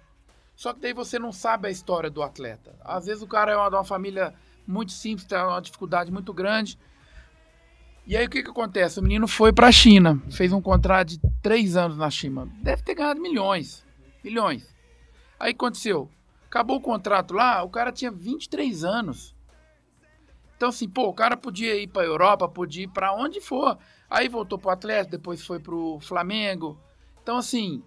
Só 0.55 0.73
que 0.73 0.79
daí 0.79 0.93
você 0.93 1.17
não 1.17 1.31
sabe 1.31 1.67
a 1.67 1.71
história 1.71 2.09
do 2.09 2.21
atleta. 2.21 2.75
Às 2.81 3.05
vezes 3.05 3.23
o 3.23 3.27
cara 3.27 3.51
é 3.51 3.69
de 3.69 3.75
uma 3.75 3.83
família 3.83 4.33
muito 4.67 4.91
simples, 4.91 5.27
tem 5.27 5.37
uma 5.37 5.61
dificuldade 5.61 6.11
muito 6.11 6.33
grande. 6.33 6.77
E 8.05 8.17
aí 8.17 8.25
o 8.25 8.29
que, 8.29 8.43
que 8.43 8.49
acontece? 8.49 8.99
O 8.99 9.03
menino 9.03 9.27
foi 9.27 9.53
pra 9.53 9.71
China, 9.71 10.21
fez 10.31 10.51
um 10.51 10.61
contrato 10.61 11.09
de 11.09 11.19
três 11.41 11.75
anos 11.75 11.97
na 11.97 12.09
China. 12.09 12.47
Deve 12.61 12.81
ter 12.83 12.95
ganhado 12.95 13.21
milhões. 13.21 13.85
Milhões. 14.23 14.75
Aí 15.39 15.51
o 15.51 15.55
aconteceu? 15.55 16.09
Acabou 16.45 16.77
o 16.77 16.81
contrato 16.81 17.33
lá, 17.33 17.63
o 17.63 17.69
cara 17.69 17.91
tinha 17.91 18.11
23 18.11 18.83
anos. 18.83 19.35
Então, 20.57 20.69
assim, 20.69 20.87
pô, 20.87 21.07
o 21.07 21.13
cara 21.13 21.35
podia 21.35 21.75
ir 21.75 21.87
pra 21.87 22.03
Europa, 22.03 22.47
podia 22.47 22.83
ir 22.83 22.87
pra 22.87 23.13
onde 23.13 23.41
for. 23.41 23.77
Aí 24.09 24.27
voltou 24.27 24.59
pro 24.59 24.69
Atlético, 24.69 25.11
depois 25.11 25.43
foi 25.43 25.59
pro 25.59 25.97
Flamengo. 26.01 26.77
Então, 27.23 27.37
assim, 27.37 27.81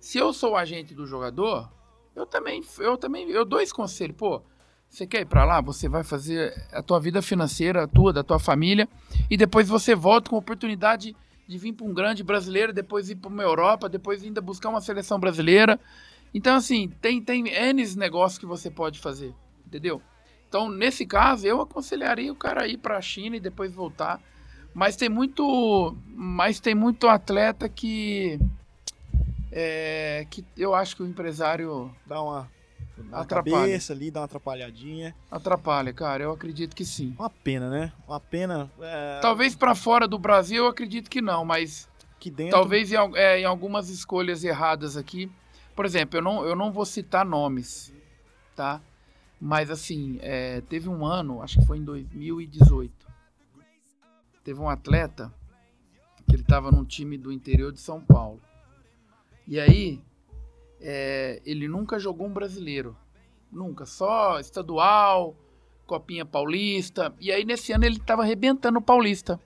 se 0.00 0.18
eu 0.18 0.32
sou 0.32 0.52
o 0.52 0.56
agente 0.56 0.94
do 0.94 1.06
jogador, 1.06 1.70
eu 2.14 2.26
também, 2.26 2.62
eu 2.78 2.96
também, 2.96 3.28
eu 3.30 3.44
dou 3.44 3.60
esse 3.60 3.72
conselho, 3.72 4.14
pô. 4.14 4.42
Você 4.88 5.06
quer 5.06 5.20
ir 5.20 5.26
pra 5.26 5.44
lá? 5.44 5.60
Você 5.60 5.88
vai 5.88 6.02
fazer 6.02 6.54
a 6.72 6.82
tua 6.82 6.98
vida 6.98 7.20
financeira, 7.20 7.84
a 7.84 7.86
tua, 7.86 8.12
da 8.12 8.24
tua 8.24 8.38
família, 8.38 8.88
e 9.30 9.36
depois 9.36 9.68
você 9.68 9.94
volta 9.94 10.30
com 10.30 10.36
a 10.36 10.38
oportunidade 10.38 11.14
de 11.46 11.58
vir 11.58 11.72
para 11.72 11.86
um 11.86 11.92
grande 11.92 12.22
brasileiro, 12.22 12.72
depois 12.72 13.10
ir 13.10 13.16
para 13.16 13.28
uma 13.28 13.42
Europa, 13.42 13.88
depois 13.88 14.22
ainda 14.22 14.40
buscar 14.40 14.70
uma 14.70 14.80
seleção 14.80 15.20
brasileira. 15.20 15.78
Então, 16.32 16.56
assim, 16.56 16.88
tem, 17.00 17.22
tem 17.22 17.48
N 17.48 17.96
negócios 17.96 18.38
que 18.38 18.46
você 18.46 18.70
pode 18.70 18.98
fazer, 18.98 19.34
entendeu? 19.66 20.00
Então, 20.48 20.70
nesse 20.70 21.04
caso, 21.04 21.46
eu 21.46 21.60
aconselharia 21.60 22.32
o 22.32 22.36
cara 22.36 22.66
ir 22.66 22.78
para 22.78 22.96
a 22.96 23.02
China 23.02 23.36
e 23.36 23.40
depois 23.40 23.72
voltar. 23.74 24.20
Mas 24.74 24.96
tem 24.96 25.08
muito, 25.08 25.96
mas 26.14 26.60
tem 26.60 26.74
muito 26.74 27.08
atleta 27.08 27.68
que 27.68 28.38
é, 29.50 30.26
que 30.30 30.44
eu 30.56 30.74
acho 30.74 30.96
que 30.96 31.02
o 31.02 31.06
empresário 31.06 31.94
Dá 32.06 32.20
uma 32.22 32.50
na 32.96 33.20
Atrapalha. 33.20 33.56
cabeça 33.58 33.92
ali, 33.92 34.10
dá 34.10 34.20
uma 34.20 34.26
atrapalhadinha. 34.26 35.14
atrapalha, 35.30 35.92
cara. 35.92 36.24
Eu 36.24 36.32
acredito 36.32 36.74
que 36.74 36.84
sim. 36.84 37.14
Uma 37.18 37.30
pena, 37.30 37.70
né? 37.70 37.92
Uma 38.06 38.18
pena. 38.18 38.70
é, 38.80 39.20
Talvez 39.20 39.54
para 39.54 39.74
fora 39.74 40.08
do 40.08 40.18
Brasil 40.18 40.64
eu 40.64 40.70
acredito 40.70 41.08
que 41.08 41.20
não, 41.22 41.44
mas 41.44 41.88
que 42.18 42.30
dentro. 42.30 42.52
Talvez 42.58 42.90
em, 42.92 42.96
é, 43.14 43.40
em 43.40 43.44
algumas 43.44 43.88
escolhas 43.88 44.42
erradas 44.42 44.96
aqui. 44.96 45.30
Por 45.76 45.86
exemplo, 45.86 46.18
eu 46.18 46.22
não, 46.22 46.44
eu 46.44 46.56
não 46.56 46.72
vou 46.72 46.84
citar 46.84 47.24
nomes, 47.24 47.92
tá? 48.56 48.80
Mas 49.40 49.70
assim, 49.70 50.18
é, 50.20 50.60
teve 50.62 50.88
um 50.88 51.06
ano, 51.06 51.40
acho 51.40 51.60
que 51.60 51.66
foi 51.66 51.78
em 51.78 51.84
2018. 51.84 52.92
Teve 54.42 54.58
um 54.60 54.68
atleta 54.68 55.32
que 56.26 56.34
ele 56.34 56.42
estava 56.42 56.72
num 56.72 56.84
time 56.84 57.16
do 57.16 57.30
interior 57.30 57.70
de 57.72 57.78
São 57.78 58.00
Paulo. 58.00 58.40
E 59.48 59.58
aí, 59.58 59.98
é, 60.78 61.40
ele 61.42 61.66
nunca 61.66 61.98
jogou 61.98 62.26
um 62.26 62.32
brasileiro. 62.32 62.94
Nunca. 63.50 63.86
Só 63.86 64.38
estadual, 64.38 65.34
Copinha 65.86 66.26
Paulista. 66.26 67.14
E 67.18 67.32
aí, 67.32 67.46
nesse 67.46 67.72
ano, 67.72 67.86
ele 67.86 67.96
estava 67.96 68.20
arrebentando 68.20 68.78
o 68.78 68.82
Paulista. 68.82 69.40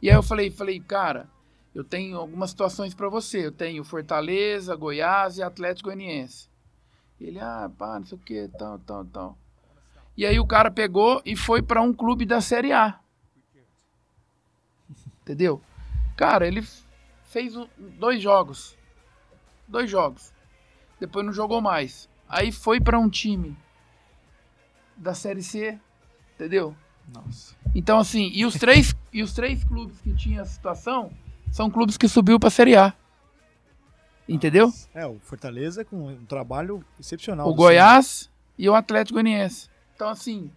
E 0.00 0.08
aí 0.08 0.14
eu 0.14 0.22
falei, 0.22 0.48
falei, 0.48 0.78
cara, 0.78 1.28
eu 1.74 1.82
tenho 1.82 2.18
algumas 2.18 2.50
situações 2.50 2.94
para 2.94 3.08
você. 3.08 3.46
Eu 3.46 3.50
tenho 3.50 3.82
Fortaleza, 3.82 4.76
Goiás 4.76 5.38
e 5.38 5.42
Atlético 5.42 5.88
Goianiense. 5.88 6.48
Ele, 7.20 7.40
ah, 7.40 7.68
pá, 7.76 7.98
não 7.98 8.06
sei 8.06 8.16
o 8.16 8.20
que, 8.20 8.48
tal, 8.56 8.78
tal, 8.78 9.04
tal. 9.06 9.38
E 10.16 10.24
aí 10.24 10.38
o 10.38 10.46
cara 10.46 10.70
pegou 10.70 11.20
e 11.24 11.34
foi 11.34 11.62
para 11.62 11.82
um 11.82 11.92
clube 11.92 12.24
da 12.24 12.40
Série 12.40 12.72
A. 12.72 13.00
Entendeu? 15.22 15.60
Cara, 16.16 16.46
ele 16.46 16.62
fez 17.24 17.54
dois 17.98 18.22
jogos. 18.22 18.76
Dois 19.72 19.90
jogos. 19.90 20.34
Depois 21.00 21.24
não 21.24 21.32
jogou 21.32 21.62
mais. 21.62 22.06
Aí 22.28 22.52
foi 22.52 22.78
para 22.78 22.98
um 22.98 23.08
time 23.08 23.56
da 24.94 25.14
Série 25.14 25.42
C. 25.42 25.78
Entendeu? 26.34 26.76
Nossa. 27.08 27.56
Então, 27.74 27.98
assim, 27.98 28.30
e 28.34 28.44
os 28.44 28.54
três, 28.54 28.94
e 29.10 29.22
os 29.22 29.32
três 29.32 29.64
clubes 29.64 29.98
que 30.02 30.14
tinham 30.14 30.42
a 30.42 30.44
situação 30.44 31.10
são 31.50 31.70
clubes 31.70 31.96
que 31.96 32.06
subiu 32.06 32.38
para 32.38 32.48
a 32.48 32.50
Série 32.50 32.76
A. 32.76 32.92
Entendeu? 34.28 34.70
É, 34.94 35.06
o 35.06 35.18
Fortaleza 35.20 35.86
com 35.86 36.08
um 36.08 36.26
trabalho 36.26 36.84
excepcional. 37.00 37.48
O 37.48 37.54
Goiás 37.54 38.30
e 38.58 38.68
o 38.68 38.74
Atlético 38.74 39.14
Goianiense. 39.14 39.70
Então, 39.94 40.10
assim, 40.10 40.50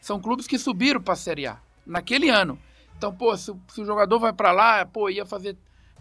são 0.00 0.20
clubes 0.20 0.48
que 0.48 0.58
subiram 0.58 1.00
para 1.00 1.14
a 1.14 1.16
Série 1.16 1.46
A 1.46 1.58
naquele 1.86 2.28
ano. 2.30 2.58
Então, 2.98 3.14
pô, 3.14 3.36
se, 3.36 3.54
se 3.68 3.80
o 3.80 3.84
jogador 3.84 4.18
vai 4.18 4.32
para 4.32 4.50
lá, 4.50 4.84
pô, 4.84 5.08
ia 5.08 5.24
fazer, 5.24 5.56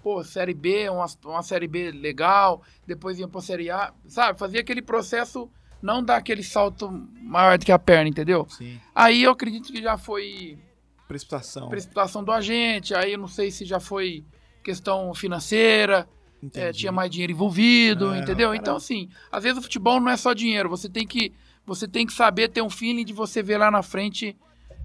pô, 0.05 0.23
Série 0.23 0.53
B, 0.53 0.87
uma, 0.87 1.07
uma 1.25 1.41
Série 1.41 1.67
B 1.67 1.89
legal, 1.89 2.61
depois 2.85 3.17
ia 3.17 3.27
para 3.27 3.41
Série 3.41 3.71
A, 3.71 3.91
sabe? 4.07 4.37
Fazia 4.37 4.59
aquele 4.59 4.79
processo, 4.83 5.49
não 5.81 6.03
dar 6.03 6.17
aquele 6.17 6.43
salto 6.43 6.91
maior 7.23 7.57
do 7.57 7.65
que 7.65 7.71
a 7.71 7.79
perna, 7.79 8.07
entendeu? 8.07 8.45
Sim. 8.47 8.79
Aí 8.93 9.23
eu 9.23 9.31
acredito 9.31 9.73
que 9.73 9.81
já 9.81 9.97
foi 9.97 10.59
Precipitação. 11.07 11.69
precipitação 11.69 12.23
do 12.23 12.31
agente, 12.31 12.93
aí 12.93 13.13
eu 13.13 13.17
não 13.17 13.27
sei 13.27 13.49
se 13.49 13.65
já 13.65 13.79
foi 13.79 14.23
questão 14.63 15.11
financeira, 15.15 16.07
é, 16.53 16.71
tinha 16.71 16.91
mais 16.91 17.09
dinheiro 17.09 17.33
envolvido, 17.33 18.13
É, 18.13 18.19
entendeu? 18.19 18.53
Então, 18.53 18.75
assim, 18.75 19.09
às 19.31 19.41
vezes 19.41 19.57
o 19.57 19.61
futebol 19.63 19.99
não 19.99 20.11
é 20.11 20.17
só 20.17 20.33
dinheiro, 20.35 20.69
você 20.69 20.87
tem 20.87 21.07
que, 21.07 21.33
você 21.65 21.87
tem 21.87 22.05
que 22.05 22.13
saber 22.13 22.49
ter 22.49 22.61
um 22.61 22.69
feeling 22.69 23.03
de 23.03 23.11
você 23.11 23.41
ver 23.41 23.57
lá 23.57 23.71
na 23.71 23.81
frente 23.81 24.37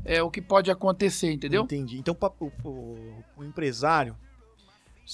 é, 0.02 0.22
o 0.22 0.30
que 0.30 0.40
pode 0.40 0.70
acontecer, 0.70 1.30
entendeu? 1.30 1.64
Entendi. 1.64 1.98
Então, 1.98 2.16
o, 2.40 2.50
o- 2.64 3.24
o 3.36 3.44
empresário, 3.44 4.16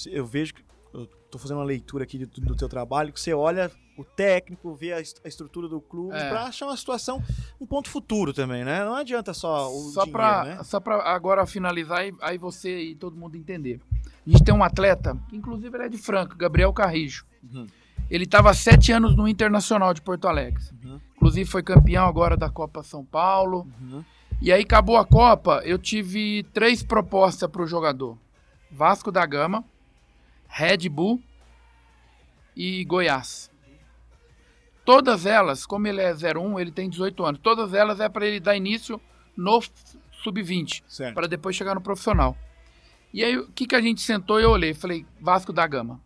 eu 0.07 0.25
vejo 0.25 0.53
que. 0.53 0.65
Eu 0.93 1.05
tô 1.29 1.37
fazendo 1.37 1.57
uma 1.57 1.65
leitura 1.65 2.05
aqui 2.05 2.17
do, 2.17 2.27
do 2.41 2.55
teu 2.55 2.69
trabalho, 2.69 3.11
que 3.11 3.19
você 3.19 3.33
olha 3.33 3.69
o 3.97 4.03
técnico, 4.05 4.73
vê 4.73 4.93
a, 4.93 5.01
est- 5.01 5.19
a 5.23 5.27
estrutura 5.27 5.67
do 5.67 5.81
clube, 5.81 6.15
É. 6.15 6.29
pra 6.29 6.43
achar 6.45 6.65
uma 6.65 6.77
situação, 6.77 7.21
um 7.59 7.65
ponto 7.65 7.89
futuro 7.89 8.33
também, 8.33 8.63
né? 8.63 8.83
Não 8.85 8.95
adianta 8.95 9.33
só 9.33 9.69
o 9.69 9.91
só 9.91 10.03
dinheiro, 10.05 10.11
pra, 10.11 10.43
né? 10.45 10.63
só 10.63 10.79
pra 10.79 11.01
agora 11.03 11.45
finalizar 11.45 12.07
e 12.07 12.15
aí 12.21 12.37
você 12.37 12.79
e 12.79 12.95
todo 12.95 13.17
mundo 13.17 13.35
entender. 13.35 13.81
A 14.25 14.29
gente 14.29 14.43
tem 14.43 14.53
um 14.55 14.63
atleta, 14.63 15.17
que 15.27 15.35
inclusive 15.35 15.75
ele 15.75 15.85
é 15.85 15.89
de 15.89 15.97
Franca, 15.97 16.35
Gabriel 16.35 16.71
Carrijo. 16.73 17.25
Uhum. 17.53 17.67
Ele 18.09 18.23
estava 18.23 18.53
sete 18.53 18.91
anos 18.93 19.15
no 19.15 19.27
Internacional 19.27 19.93
de 19.93 20.01
Porto 20.01 20.27
Alegre. 20.27 20.63
Uhum. 20.83 20.99
Inclusive 21.17 21.49
foi 21.49 21.61
campeão 21.61 22.05
agora 22.07 22.37
da 22.37 22.49
Copa 22.49 22.81
São 22.81 23.03
Paulo. 23.03 23.67
Uhum. 23.81 24.03
E 24.41 24.51
aí 24.53 24.61
acabou 24.63 24.95
a 24.97 25.05
Copa, 25.05 25.61
eu 25.65 25.77
tive 25.77 26.43
três 26.53 26.81
propostas 26.81 27.49
para 27.49 27.61
o 27.61 27.67
jogador: 27.67 28.17
Vasco 28.71 29.11
da 29.11 29.25
Gama, 29.25 29.65
Red 30.47 30.89
Bull 30.89 31.21
e 32.55 32.83
Goiás. 32.85 33.51
Todas 34.85 35.25
elas, 35.25 35.65
como 35.65 35.87
ele 35.87 36.01
é 36.01 36.13
01, 36.13 36.59
ele 36.59 36.71
tem 36.71 36.89
18 36.89 37.25
anos. 37.25 37.41
Todas 37.41 37.73
elas 37.73 37.99
é 37.99 38.07
para 38.07 38.25
ele 38.25 38.39
dar 38.39 38.55
início 38.55 39.01
no 39.35 39.61
sub-20, 40.23 40.83
Certo. 40.87 41.13
para 41.13 41.27
depois 41.27 41.55
chegar 41.55 41.75
no 41.75 41.81
profissional. 41.81 42.37
E 43.13 43.23
aí 43.23 43.37
o 43.37 43.51
que 43.51 43.67
que 43.67 43.75
a 43.75 43.81
gente 43.81 44.01
sentou 44.01 44.39
e 44.39 44.43
eu 44.43 44.51
olhei, 44.51 44.73
falei: 44.73 45.05
Vasco 45.19 45.51
da 45.51 45.67
Gama. 45.67 46.01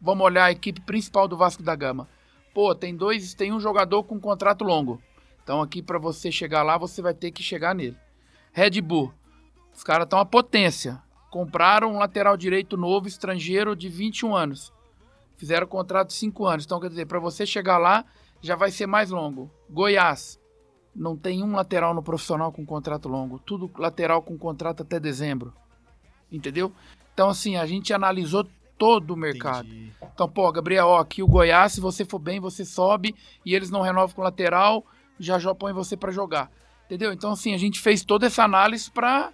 Vamos 0.00 0.24
olhar 0.24 0.44
a 0.44 0.52
equipe 0.52 0.80
principal 0.80 1.28
do 1.28 1.36
Vasco 1.36 1.62
da 1.62 1.74
Gama. 1.76 2.08
Pô, 2.54 2.74
tem 2.74 2.94
dois, 2.94 3.34
tem 3.34 3.52
um 3.52 3.60
jogador 3.60 4.02
com 4.04 4.20
contrato 4.20 4.64
longo. 4.64 5.00
Então 5.42 5.60
aqui 5.60 5.82
para 5.82 5.98
você 5.98 6.30
chegar 6.30 6.62
lá, 6.62 6.76
você 6.78 7.02
vai 7.02 7.14
ter 7.14 7.30
que 7.30 7.42
chegar 7.42 7.74
nele. 7.74 7.96
Red 8.52 8.80
Bull. 8.80 9.12
Os 9.74 9.82
caras 9.82 10.04
estão 10.04 10.18
a 10.18 10.24
potência. 10.24 11.00
Compraram 11.32 11.94
um 11.94 11.98
lateral 11.98 12.36
direito 12.36 12.76
novo, 12.76 13.08
estrangeiro, 13.08 13.74
de 13.74 13.88
21 13.88 14.36
anos. 14.36 14.70
Fizeram 15.38 15.66
contrato 15.66 16.08
de 16.08 16.12
5 16.12 16.44
anos. 16.44 16.66
Então, 16.66 16.78
quer 16.78 16.90
dizer, 16.90 17.06
para 17.06 17.18
você 17.18 17.46
chegar 17.46 17.78
lá, 17.78 18.04
já 18.42 18.54
vai 18.54 18.70
ser 18.70 18.86
mais 18.86 19.08
longo. 19.08 19.50
Goiás. 19.70 20.38
Não 20.94 21.16
tem 21.16 21.42
um 21.42 21.56
lateral 21.56 21.94
no 21.94 22.02
profissional 22.02 22.52
com 22.52 22.66
contrato 22.66 23.08
longo. 23.08 23.38
Tudo 23.38 23.70
lateral 23.78 24.20
com 24.20 24.36
contrato 24.36 24.82
até 24.82 25.00
dezembro. 25.00 25.54
Entendeu? 26.30 26.70
Então, 27.14 27.30
assim, 27.30 27.56
a 27.56 27.64
gente 27.64 27.94
analisou 27.94 28.46
todo 28.76 29.12
o 29.12 29.16
mercado. 29.16 29.68
Entendi. 29.68 29.92
Então, 30.12 30.28
pô, 30.28 30.52
Gabriel, 30.52 30.88
ó, 30.88 31.00
aqui 31.00 31.22
o 31.22 31.26
Goiás, 31.26 31.72
se 31.72 31.80
você 31.80 32.04
for 32.04 32.18
bem, 32.18 32.40
você 32.40 32.62
sobe 32.62 33.14
e 33.42 33.54
eles 33.54 33.70
não 33.70 33.80
renovam 33.80 34.14
com 34.14 34.20
lateral, 34.20 34.84
já 35.18 35.38
já 35.38 35.54
põe 35.54 35.72
você 35.72 35.96
pra 35.96 36.12
jogar. 36.12 36.50
Entendeu? 36.84 37.10
Então, 37.10 37.32
assim, 37.32 37.54
a 37.54 37.58
gente 37.58 37.80
fez 37.80 38.04
toda 38.04 38.26
essa 38.26 38.44
análise 38.44 38.90
pra, 38.90 39.32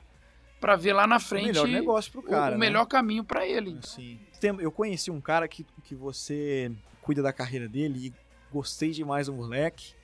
pra 0.60 0.76
ver 0.76 0.92
lá 0.92 1.06
na 1.06 1.16
O 1.16 1.20
frente 1.20 1.46
melhor 1.46 1.68
negócio 1.68 2.10
pro 2.12 2.20
o, 2.20 2.24
cara. 2.24 2.48
o 2.56 2.58
né? 2.58 2.66
melhor 2.66 2.84
caminho 2.86 3.24
pra 3.24 3.46
ele. 3.46 3.78
Assim, 3.82 4.18
tem- 4.40 4.56
eu 4.60 4.70
conheci 4.72 5.10
um 5.10 5.20
cara 5.20 5.46
que, 5.48 5.64
que 5.84 5.94
você 5.94 6.70
cuida 7.00 7.22
da 7.22 7.32
carreira 7.32 7.68
dele 7.68 8.08
e 8.08 8.12
gostei 8.52 8.90
demais 8.90 9.26
do 9.26 9.32
moleque. 9.32 9.94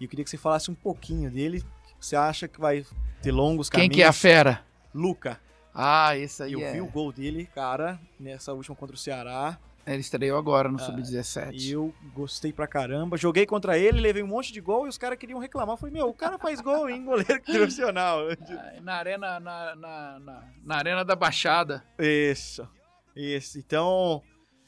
E 0.00 0.04
eu 0.04 0.08
queria 0.08 0.24
que 0.24 0.30
você 0.30 0.36
falasse 0.38 0.70
um 0.70 0.74
pouquinho 0.74 1.30
dele. 1.30 1.62
Você 2.00 2.14
acha 2.16 2.46
que 2.46 2.60
vai 2.60 2.84
ter 3.22 3.32
longos 3.32 3.68
Quem 3.68 3.80
caminhos? 3.80 3.96
que 3.96 4.02
é 4.02 4.06
a 4.06 4.12
fera? 4.12 4.64
Luca. 4.94 5.40
Ah, 5.74 6.16
esse 6.16 6.42
aí 6.42 6.52
eu 6.52 6.60
é. 6.60 6.72
vi 6.72 6.80
o 6.80 6.86
gol 6.86 7.12
dele, 7.12 7.46
cara, 7.54 8.00
nessa 8.18 8.52
última 8.52 8.74
contra 8.74 8.94
o 8.94 8.98
Ceará. 8.98 9.58
Ele 9.92 10.00
estreou 10.00 10.38
agora 10.38 10.68
no 10.68 10.76
Ah, 10.76 10.80
Sub-17. 10.80 11.52
E 11.54 11.72
eu 11.72 11.94
gostei 12.14 12.52
pra 12.52 12.66
caramba. 12.66 13.16
Joguei 13.16 13.46
contra 13.46 13.78
ele, 13.78 14.00
levei 14.00 14.22
um 14.22 14.26
monte 14.26 14.52
de 14.52 14.60
gol 14.60 14.86
e 14.86 14.88
os 14.88 14.98
caras 14.98 15.18
queriam 15.18 15.38
reclamar. 15.38 15.74
Eu 15.74 15.78
falei, 15.78 15.94
meu, 15.94 16.08
o 16.08 16.14
cara 16.14 16.38
faz 16.38 16.60
gol, 16.60 16.88
hein? 16.90 17.04
Goleiro 17.04 17.42
profissional. 17.42 18.20
Ah, 18.30 18.80
Na 18.82 18.94
arena, 18.94 19.40
na, 19.40 19.76
na, 19.76 20.18
na, 20.20 20.44
na 20.64 20.76
arena 20.76 21.04
da 21.04 21.16
Baixada. 21.16 21.82
Isso. 21.98 22.68
Isso. 23.16 23.58
Então, 23.58 24.22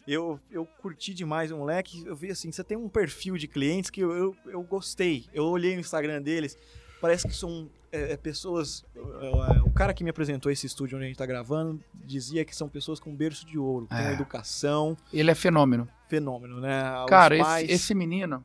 eu, 0.06 0.40
eu 0.50 0.64
curti 0.80 1.12
demais 1.12 1.52
o 1.52 1.56
moleque. 1.58 2.02
Eu 2.06 2.16
vi 2.16 2.30
assim, 2.30 2.50
você 2.50 2.64
tem 2.64 2.76
um 2.76 2.88
perfil 2.88 3.36
de 3.36 3.46
clientes 3.46 3.90
que 3.90 4.00
eu, 4.00 4.12
eu, 4.12 4.36
eu 4.46 4.62
gostei. 4.62 5.26
Eu 5.32 5.44
olhei 5.44 5.74
no 5.74 5.80
Instagram 5.80 6.22
deles. 6.22 6.56
Parece 7.00 7.26
que 7.28 7.34
são 7.34 7.70
é, 7.92 8.12
é, 8.12 8.16
pessoas. 8.16 8.84
é, 8.94 9.60
o 9.64 9.70
cara 9.70 9.92
que 9.94 10.04
me 10.04 10.10
apresentou 10.10 10.50
esse 10.50 10.66
estúdio 10.66 10.96
onde 10.96 11.04
a 11.04 11.08
gente 11.08 11.16
tá 11.18 11.26
gravando 11.26 11.80
dizia 12.04 12.44
que 12.44 12.54
são 12.54 12.68
pessoas 12.68 12.98
com 13.00 13.14
berço 13.14 13.46
de 13.46 13.58
ouro, 13.58 13.86
com 13.88 13.94
É. 13.94 14.12
educação. 14.12 14.96
Ele 15.12 15.30
é 15.30 15.34
fenômeno. 15.34 15.88
Fenômeno, 16.08 16.60
né? 16.60 17.00
Os 17.00 17.06
Cara, 17.10 17.36
pais- 17.38 17.64
esse, 17.64 17.72
esse 17.74 17.94
menino. 17.94 18.44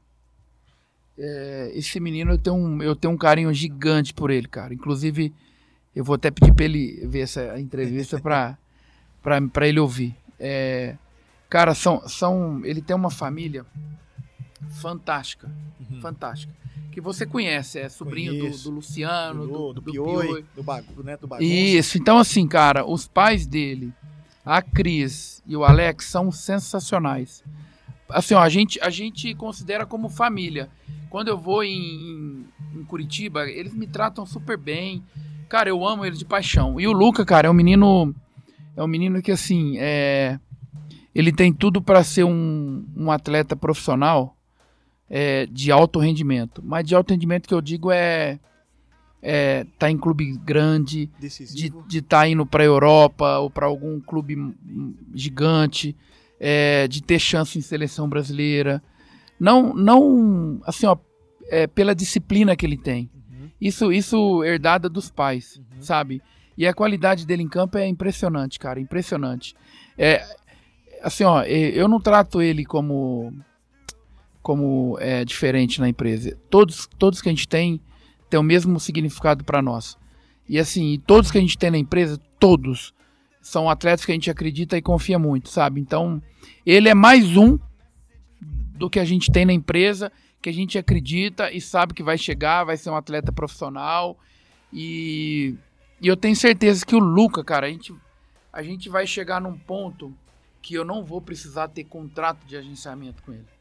é, 1.18 1.72
esse 1.74 2.00
menino 2.00 2.32
eu 2.34 2.38
tenho, 2.38 2.56
um, 2.56 2.82
eu 2.84 2.96
tenho 2.96 3.14
um 3.14 3.18
carinho 3.18 3.54
gigante 3.54 4.14
por 4.14 4.30
ele, 4.32 4.48
cara. 4.48 4.74
Inclusive, 4.74 5.34
eu 5.96 6.04
vou 6.04 6.16
até 6.16 6.30
pedir 6.30 6.54
pra 6.54 6.66
ele 6.66 7.06
ver 7.08 7.22
essa 7.22 7.60
entrevista 7.60 8.20
pra 8.20 9.68
ele 9.68 9.80
ouvir. 9.80 10.16
É, 10.40 10.96
cara, 11.50 11.74
são, 11.74 12.08
são. 12.08 12.62
Ele 12.66 12.82
tem 12.82 12.96
uma 12.96 13.10
família 13.10 13.66
fantástica. 14.70 15.52
Uhum. 15.80 16.02
Fantástica. 16.02 16.54
Que 16.92 17.02
você 17.02 17.26
conhece, 17.26 17.80
é 17.80 17.90
sobrinho 17.90 18.50
do, 18.50 18.58
do 18.58 18.70
Luciano, 18.70 19.46
do, 19.46 19.74
do, 19.74 19.82
do, 19.82 19.92
Pioi, 19.92 20.28
Pioi. 20.28 20.46
do, 20.56 20.64
bagu, 20.64 21.04
né, 21.04 21.18
do 21.18 21.28
bagunça. 21.28 21.50
Isso, 21.50 21.98
então 21.98 22.18
assim, 22.18 22.48
cara, 22.48 22.86
os 22.86 23.06
pais 23.06 23.46
dele, 23.46 23.94
a 24.46 24.62
Cris 24.62 25.44
e 25.46 25.58
o 25.58 25.66
Alex 25.66 26.06
são 26.06 26.32
sensacionais. 26.32 27.44
Assim, 28.08 28.34
ó, 28.34 28.40
a 28.40 28.50
gente, 28.50 28.80
a 28.82 28.90
gente 28.90 29.34
considera 29.36 29.86
como 29.86 30.10
família. 30.10 30.70
Quando 31.10 31.30
eu 31.30 31.38
vou 31.38 31.64
em, 31.64 31.80
em, 31.80 32.46
em 32.76 32.84
Curitiba, 32.84 33.50
eles 33.50 33.74
me 33.74 33.88
tratam 33.88 34.26
super 34.26 34.58
bem. 34.58 35.04
Cara, 35.50 35.70
eu 35.70 35.86
amo 35.86 36.06
eles 36.06 36.20
de 36.20 36.26
paixão. 36.26 36.80
E 36.80 36.88
o 36.88 36.92
Luca, 36.92 37.26
cara, 37.26 37.48
é 37.48 37.52
um 37.52 37.54
menino. 37.54 38.14
É 38.76 38.84
um 38.84 38.88
menino 38.88 39.22
que, 39.22 39.32
assim, 39.32 39.76
é. 39.78 40.40
Ele 41.14 41.32
tem 41.32 41.54
tudo 41.54 41.82
para 41.82 42.04
ser 42.04 42.26
um, 42.26 42.86
um 42.96 43.10
atleta 43.10 43.56
profissional 43.56 44.35
é, 45.10 45.46
de 45.46 45.72
alto 45.72 46.00
rendimento. 46.00 46.62
Mas 46.66 46.86
de 46.86 46.96
alto 46.96 47.12
rendimento 47.12 47.48
que 47.48 47.54
eu 47.54 47.62
digo 47.62 47.92
é. 47.92 48.40
é, 49.22 49.66
tá 49.80 49.90
em 49.90 49.98
clube 49.98 50.38
grande, 50.38 51.08
de 51.08 51.12
Decisivo. 51.20 51.80
estar 51.80 51.88
de 51.88 52.02
tá 52.02 52.28
indo 52.28 52.46
para 52.46 52.64
Europa 52.64 53.40
ou 53.40 53.50
para 53.50 53.66
algum 53.66 54.00
clube 54.00 54.36
gigante, 55.14 55.96
é, 56.40 56.88
de 56.88 57.02
ter 57.02 57.20
chance 57.20 57.58
em 57.58 57.62
seleção 57.62 58.08
brasileira. 58.08 58.82
Não, 59.40 59.74
não 59.74 60.62
assim, 60.66 60.86
ó, 60.86 60.98
é, 61.50 61.68
pela 61.68 61.94
disciplina 61.96 62.56
que 62.56 62.66
ele 62.66 62.78
tem. 62.78 63.10
Uhum. 63.16 63.50
Isso, 63.60 63.92
isso 63.92 64.44
herdada 64.44 64.88
dos 64.90 65.10
pais, 65.12 65.58
Uhum. 65.58 65.82
sabe? 65.82 66.22
E 66.58 66.66
a 66.66 66.74
qualidade 66.74 67.26
dele 67.26 67.44
em 67.44 67.50
campo 67.50 67.78
é 67.78 67.86
impressionante, 67.88 68.58
cara, 68.58 68.80
impressionante. 68.80 69.54
É, 69.98 70.24
assim, 71.04 71.24
ó, 71.26 71.44
eu 71.44 71.88
não 71.88 72.00
trato 72.00 72.42
ele 72.42 72.64
como 72.64 73.34
como 74.46 74.96
é 75.00 75.26
diferente 75.26 75.82
na 75.82 75.90
empresa. 75.90 76.38
Todos, 76.52 76.88
todos 77.00 77.20
que 77.20 77.28
a 77.28 77.32
gente 77.32 77.48
tem 77.48 77.82
têm 78.30 78.40
o 78.40 78.44
mesmo 78.44 78.80
significado 78.80 79.44
para 79.44 79.60
nós. 79.60 79.98
E 80.48 80.60
assim, 80.60 81.02
todos 81.08 81.32
que 81.32 81.40
a 81.40 81.42
gente 81.42 81.58
tem 81.58 81.72
na 81.72 81.80
empresa, 81.80 82.22
todos 82.40 82.94
são 83.42 83.68
atletas 83.68 84.06
que 84.06 84.12
a 84.12 84.14
gente 84.14 84.30
acredita 84.30 84.78
e 84.78 84.84
confia 84.84 85.18
muito, 85.18 85.50
sabe? 85.50 85.82
Então, 85.82 86.22
ele 86.64 86.88
é 86.88 86.94
mais 86.94 87.36
um 87.36 87.58
do 88.40 88.88
que 88.88 89.00
a 89.00 89.04
gente 89.04 89.32
tem 89.32 89.46
na 89.46 89.54
empresa, 89.54 90.12
que 90.40 90.48
a 90.48 90.54
gente 90.54 90.78
acredita 90.78 91.52
e 91.52 91.60
sabe 91.60 91.96
que 91.96 92.04
vai 92.04 92.16
chegar, 92.16 92.66
vai 92.66 92.78
ser 92.78 92.92
um 92.92 92.96
atleta 92.96 93.32
profissional. 93.32 94.16
E, 94.72 95.56
e 96.00 96.08
eu 96.08 96.16
tenho 96.16 96.36
certeza 96.36 96.86
que 96.86 96.96
o 96.96 97.00
Luca, 97.00 97.44
cara, 97.44 97.66
a 97.66 97.70
gente, 97.72 97.96
a 98.54 98.62
gente 98.62 98.90
vai 98.90 99.08
chegar 99.08 99.42
num 99.42 99.58
ponto 99.58 100.14
que 100.62 100.76
eu 100.76 100.86
não 100.86 101.04
vou 101.04 101.20
precisar 101.20 101.68
ter 101.68 101.86
contrato 101.86 102.46
de 102.46 102.56
agenciamento 102.56 103.24
com 103.24 103.34
ele. 103.34 103.55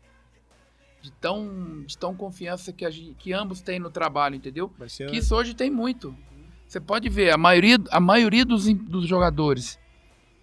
De 1.05 1.11
tão, 1.13 1.83
de 1.87 1.99
tão 1.99 2.15
confiança 2.15 2.73
que, 2.73 2.83
a 2.83 2.91
gente, 2.91 3.13
que 3.19 3.31
ambos 3.31 3.61
têm 3.61 3.79
no 3.79 3.91
trabalho, 3.91 4.37
entendeu? 4.37 4.73
Ser 4.89 5.11
Que 5.11 5.19
isso 5.19 5.37
hoje 5.37 5.53
tem 5.53 5.71
muito. 5.71 6.17
Você 6.67 6.81
pode 6.81 7.11
ver, 7.11 7.31
a 7.31 7.37
maioria, 7.37 7.77
a 7.91 8.01
maioria 8.01 8.43
dos, 8.43 8.65
dos 8.73 9.07
jogadores, 9.07 9.79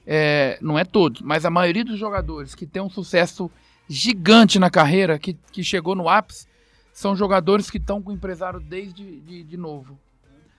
é, 0.05 0.59
não 0.61 0.77
é 0.77 0.85
todos, 0.85 1.23
mas 1.23 1.45
a 1.45 1.49
maioria 1.49 1.83
dos 1.83 1.97
jogadores 1.97 2.53
que 2.53 2.67
tem 2.67 2.79
um 2.79 2.91
sucesso 2.91 3.49
gigante 3.89 4.59
na 4.59 4.69
carreira, 4.69 5.17
que, 5.17 5.33
que 5.51 5.63
chegou 5.63 5.95
no 5.95 6.07
ápice, 6.07 6.45
são 6.93 7.15
jogadores 7.15 7.71
que 7.71 7.79
estão 7.79 7.99
com 7.99 8.11
o 8.11 8.13
empresário 8.13 8.59
desde 8.59 9.19
de, 9.21 9.43
de 9.43 9.57
novo. 9.57 9.99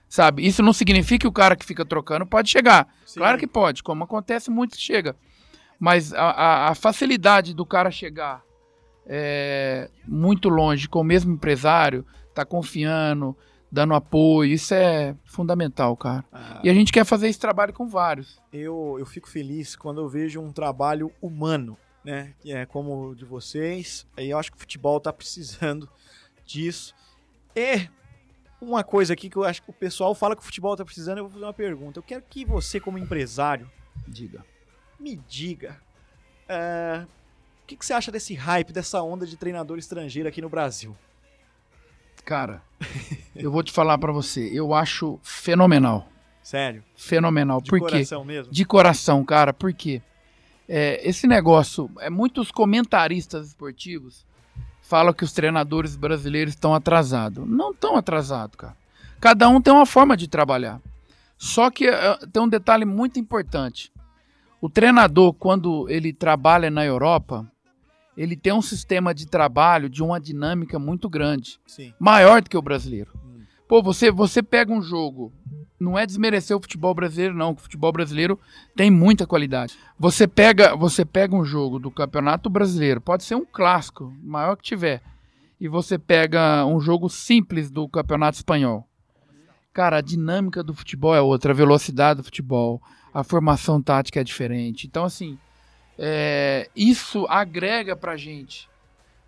Sabe? 0.09 0.45
Isso 0.45 0.61
não 0.61 0.73
significa 0.73 1.19
que 1.21 1.27
o 1.27 1.31
cara 1.31 1.55
que 1.55 1.65
fica 1.65 1.85
trocando 1.85 2.25
pode 2.25 2.49
chegar. 2.49 2.93
Sim. 3.05 3.21
Claro 3.21 3.37
que 3.37 3.47
pode, 3.47 3.81
como 3.81 4.03
acontece 4.03 4.51
muito 4.51 4.77
chega. 4.77 5.15
Mas 5.79 6.13
a, 6.13 6.23
a- 6.29 6.67
a 6.71 6.75
facilidade 6.75 7.53
do 7.53 7.65
cara 7.65 7.89
chegar 7.89 8.43
é, 9.07 9.89
muito 10.07 10.49
longe 10.49 10.87
com 10.87 10.99
o 11.01 11.03
mesmo 11.03 11.33
empresário, 11.33 12.05
tá 12.33 12.45
confiando, 12.45 13.35
dando 13.71 13.93
apoio, 13.93 14.53
isso 14.53 14.73
é 14.73 15.15
fundamental, 15.25 15.95
cara. 15.97 16.23
Ah, 16.31 16.61
E 16.63 16.69
a 16.69 16.73
gente 16.73 16.91
quer 16.91 17.05
fazer 17.05 17.27
esse 17.27 17.39
trabalho 17.39 17.73
com 17.73 17.87
vários. 17.87 18.39
eu, 18.51 18.95
eu 18.99 19.05
fico 19.05 19.27
feliz 19.29 19.75
quando 19.75 19.99
eu 20.01 20.07
vejo 20.07 20.39
um 20.41 20.51
trabalho 20.51 21.11
humano, 21.21 21.77
né? 22.03 22.33
Que 22.39 22.51
é 22.53 22.65
como 22.65 23.09
o 23.09 23.15
de 23.15 23.25
vocês. 23.25 24.05
E 24.17 24.29
eu 24.29 24.37
acho 24.37 24.51
que 24.51 24.57
o 24.57 24.59
futebol 24.59 24.99
tá 24.99 25.11
precisando 25.11 25.89
disso. 26.45 26.93
E 27.55 27.87
uma 28.61 28.83
coisa 28.83 29.13
aqui 29.13 29.29
que 29.29 29.35
eu 29.37 29.43
acho 29.43 29.61
que 29.61 29.69
o 29.69 29.73
pessoal 29.73 30.13
fala 30.15 30.35
que 30.35 30.41
o 30.41 30.45
futebol 30.45 30.75
tá 30.75 30.85
precisando, 30.85 31.17
eu 31.17 31.23
vou 31.25 31.33
fazer 31.33 31.45
uma 31.45 31.53
pergunta. 31.53 31.99
Eu 31.99 32.03
quero 32.03 32.23
que 32.29 32.45
você, 32.45 32.79
como 32.79 32.97
empresário, 32.97 33.69
Diga. 34.07 34.45
me 34.99 35.15
diga. 35.27 35.77
é, 36.47 37.05
o 37.63 37.65
que, 37.65 37.77
que 37.77 37.85
você 37.85 37.93
acha 37.93 38.11
desse 38.11 38.33
hype, 38.33 38.73
dessa 38.73 39.01
onda 39.01 39.25
de 39.25 39.37
treinador 39.37 39.77
estrangeiro 39.77 40.27
aqui 40.27 40.41
no 40.41 40.49
Brasil? 40.49 40.95
Cara, 42.25 42.61
eu 43.35 43.51
vou 43.51 43.63
te 43.63 43.71
falar 43.71 43.97
pra 43.97 44.11
você, 44.11 44.49
eu 44.53 44.73
acho 44.73 45.19
fenomenal. 45.23 46.07
Sério? 46.41 46.83
Fenomenal. 46.95 47.61
De 47.61 47.69
Por 47.69 47.79
quê? 47.79 47.85
coração 47.85 48.25
mesmo? 48.25 48.51
De 48.51 48.65
coração, 48.65 49.23
cara, 49.23 49.53
por 49.53 49.73
quê? 49.73 50.01
É, 50.67 51.07
esse 51.07 51.25
negócio, 51.25 51.89
é, 51.99 52.09
muitos 52.09 52.51
comentaristas 52.51 53.47
esportivos 53.47 54.25
falam 54.81 55.13
que 55.13 55.23
os 55.23 55.31
treinadores 55.31 55.95
brasileiros 55.95 56.53
estão 56.53 56.73
atrasados. 56.73 57.47
Não 57.47 57.71
estão 57.71 57.95
atrasados, 57.95 58.57
cara. 58.57 58.75
Cada 59.21 59.47
um 59.47 59.61
tem 59.61 59.73
uma 59.73 59.85
forma 59.85 60.17
de 60.17 60.27
trabalhar. 60.27 60.81
Só 61.37 61.71
que 61.71 61.87
é, 61.87 62.17
tem 62.31 62.43
um 62.43 62.47
detalhe 62.47 62.83
muito 62.83 63.19
importante. 63.19 63.91
O 64.59 64.69
treinador, 64.69 65.33
quando 65.33 65.89
ele 65.89 66.11
trabalha 66.13 66.69
na 66.69 66.85
Europa, 66.85 67.49
ele 68.15 68.35
tem 68.35 68.53
um 68.53 68.61
sistema 68.61 69.13
de 69.13 69.25
trabalho 69.25 69.89
de 69.89 70.03
uma 70.03 70.19
dinâmica 70.19 70.77
muito 70.77 71.09
grande, 71.09 71.59
Sim. 71.65 71.93
maior 71.99 72.41
do 72.41 72.49
que 72.49 72.57
o 72.57 72.61
brasileiro. 72.61 73.11
Hum. 73.15 73.41
Pô, 73.67 73.81
você, 73.81 74.11
você 74.11 74.43
pega 74.43 74.71
um 74.71 74.81
jogo, 74.81 75.33
não 75.79 75.97
é 75.97 76.05
desmerecer 76.05 76.55
o 76.55 76.61
futebol 76.61 76.93
brasileiro, 76.93 77.35
não, 77.35 77.51
o 77.51 77.55
futebol 77.55 77.91
brasileiro 77.91 78.39
tem 78.75 78.91
muita 78.91 79.25
qualidade. 79.25 79.75
Você 79.97 80.27
pega, 80.27 80.75
você 80.75 81.03
pega 81.03 81.35
um 81.35 81.43
jogo 81.43 81.79
do 81.79 81.89
Campeonato 81.89 82.49
Brasileiro, 82.49 83.01
pode 83.01 83.23
ser 83.23 83.35
um 83.35 83.45
clássico, 83.45 84.13
maior 84.21 84.55
que 84.55 84.63
tiver, 84.63 85.01
e 85.59 85.67
você 85.67 85.97
pega 85.97 86.65
um 86.65 86.79
jogo 86.79 87.09
simples 87.09 87.71
do 87.71 87.87
Campeonato 87.87 88.37
Espanhol. 88.37 88.87
Cara, 89.73 89.97
a 89.97 90.01
dinâmica 90.01 90.61
do 90.61 90.73
futebol 90.73 91.15
é 91.15 91.21
outra, 91.21 91.51
a 91.51 91.55
velocidade 91.55 92.17
do 92.17 92.23
futebol, 92.23 92.79
a 93.11 93.23
formação 93.23 93.81
tática 93.81 94.19
é 94.19 94.23
diferente. 94.23 94.85
Então, 94.85 95.03
assim, 95.03 95.37
é, 95.97 96.69
isso 96.75 97.25
agrega 97.29 97.95
pra 97.95 98.17
gente. 98.17 98.69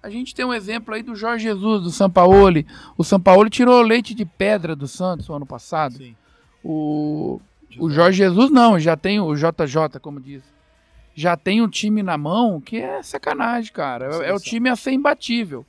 A 0.01 0.09
gente 0.09 0.35
tem 0.35 0.45
um 0.45 0.53
exemplo 0.53 0.93
aí 0.93 1.01
do 1.01 1.15
Jorge 1.15 1.45
Jesus, 1.45 1.83
do 1.83 1.89
Sampaoli. 1.89 2.67
O 2.95 3.03
Sampaoli 3.03 3.49
tirou 3.49 3.81
leite 3.81 4.13
de 4.13 4.23
pedra 4.23 4.75
do 4.75 4.87
Santos 4.87 5.27
no 5.27 5.35
ano 5.35 5.45
passado. 5.45 5.97
Sim. 5.97 6.15
O, 6.63 7.41
o 7.79 7.89
Jorge 7.89 8.17
Jesus 8.19 8.51
não, 8.51 8.79
já 8.79 8.95
tem 8.95 9.19
o 9.19 9.33
JJ, 9.35 9.99
como 10.01 10.19
diz. 10.19 10.43
Já 11.15 11.35
tem 11.35 11.61
um 11.61 11.67
time 11.67 12.03
na 12.03 12.17
mão 12.17 12.61
que 12.61 12.77
é 12.77 13.01
sacanagem, 13.01 13.71
cara. 13.71 14.23
É, 14.23 14.29
é 14.29 14.33
o 14.33 14.39
time 14.39 14.69
a 14.69 14.75
ser 14.75 14.91
imbatível. 14.91 15.65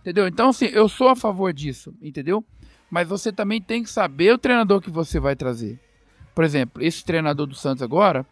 Entendeu? 0.00 0.28
Então, 0.28 0.50
assim, 0.50 0.66
eu 0.66 0.88
sou 0.88 1.08
a 1.08 1.16
favor 1.16 1.52
disso, 1.52 1.94
entendeu? 2.02 2.44
Mas 2.90 3.08
você 3.08 3.32
também 3.32 3.60
tem 3.60 3.82
que 3.82 3.90
saber 3.90 4.32
o 4.32 4.38
treinador 4.38 4.80
que 4.80 4.90
você 4.90 5.20
vai 5.20 5.36
trazer. 5.36 5.78
Por 6.34 6.44
exemplo, 6.44 6.82
esse 6.82 7.04
treinador 7.04 7.46
do 7.46 7.54
Santos 7.54 7.82
agora, 7.82 8.26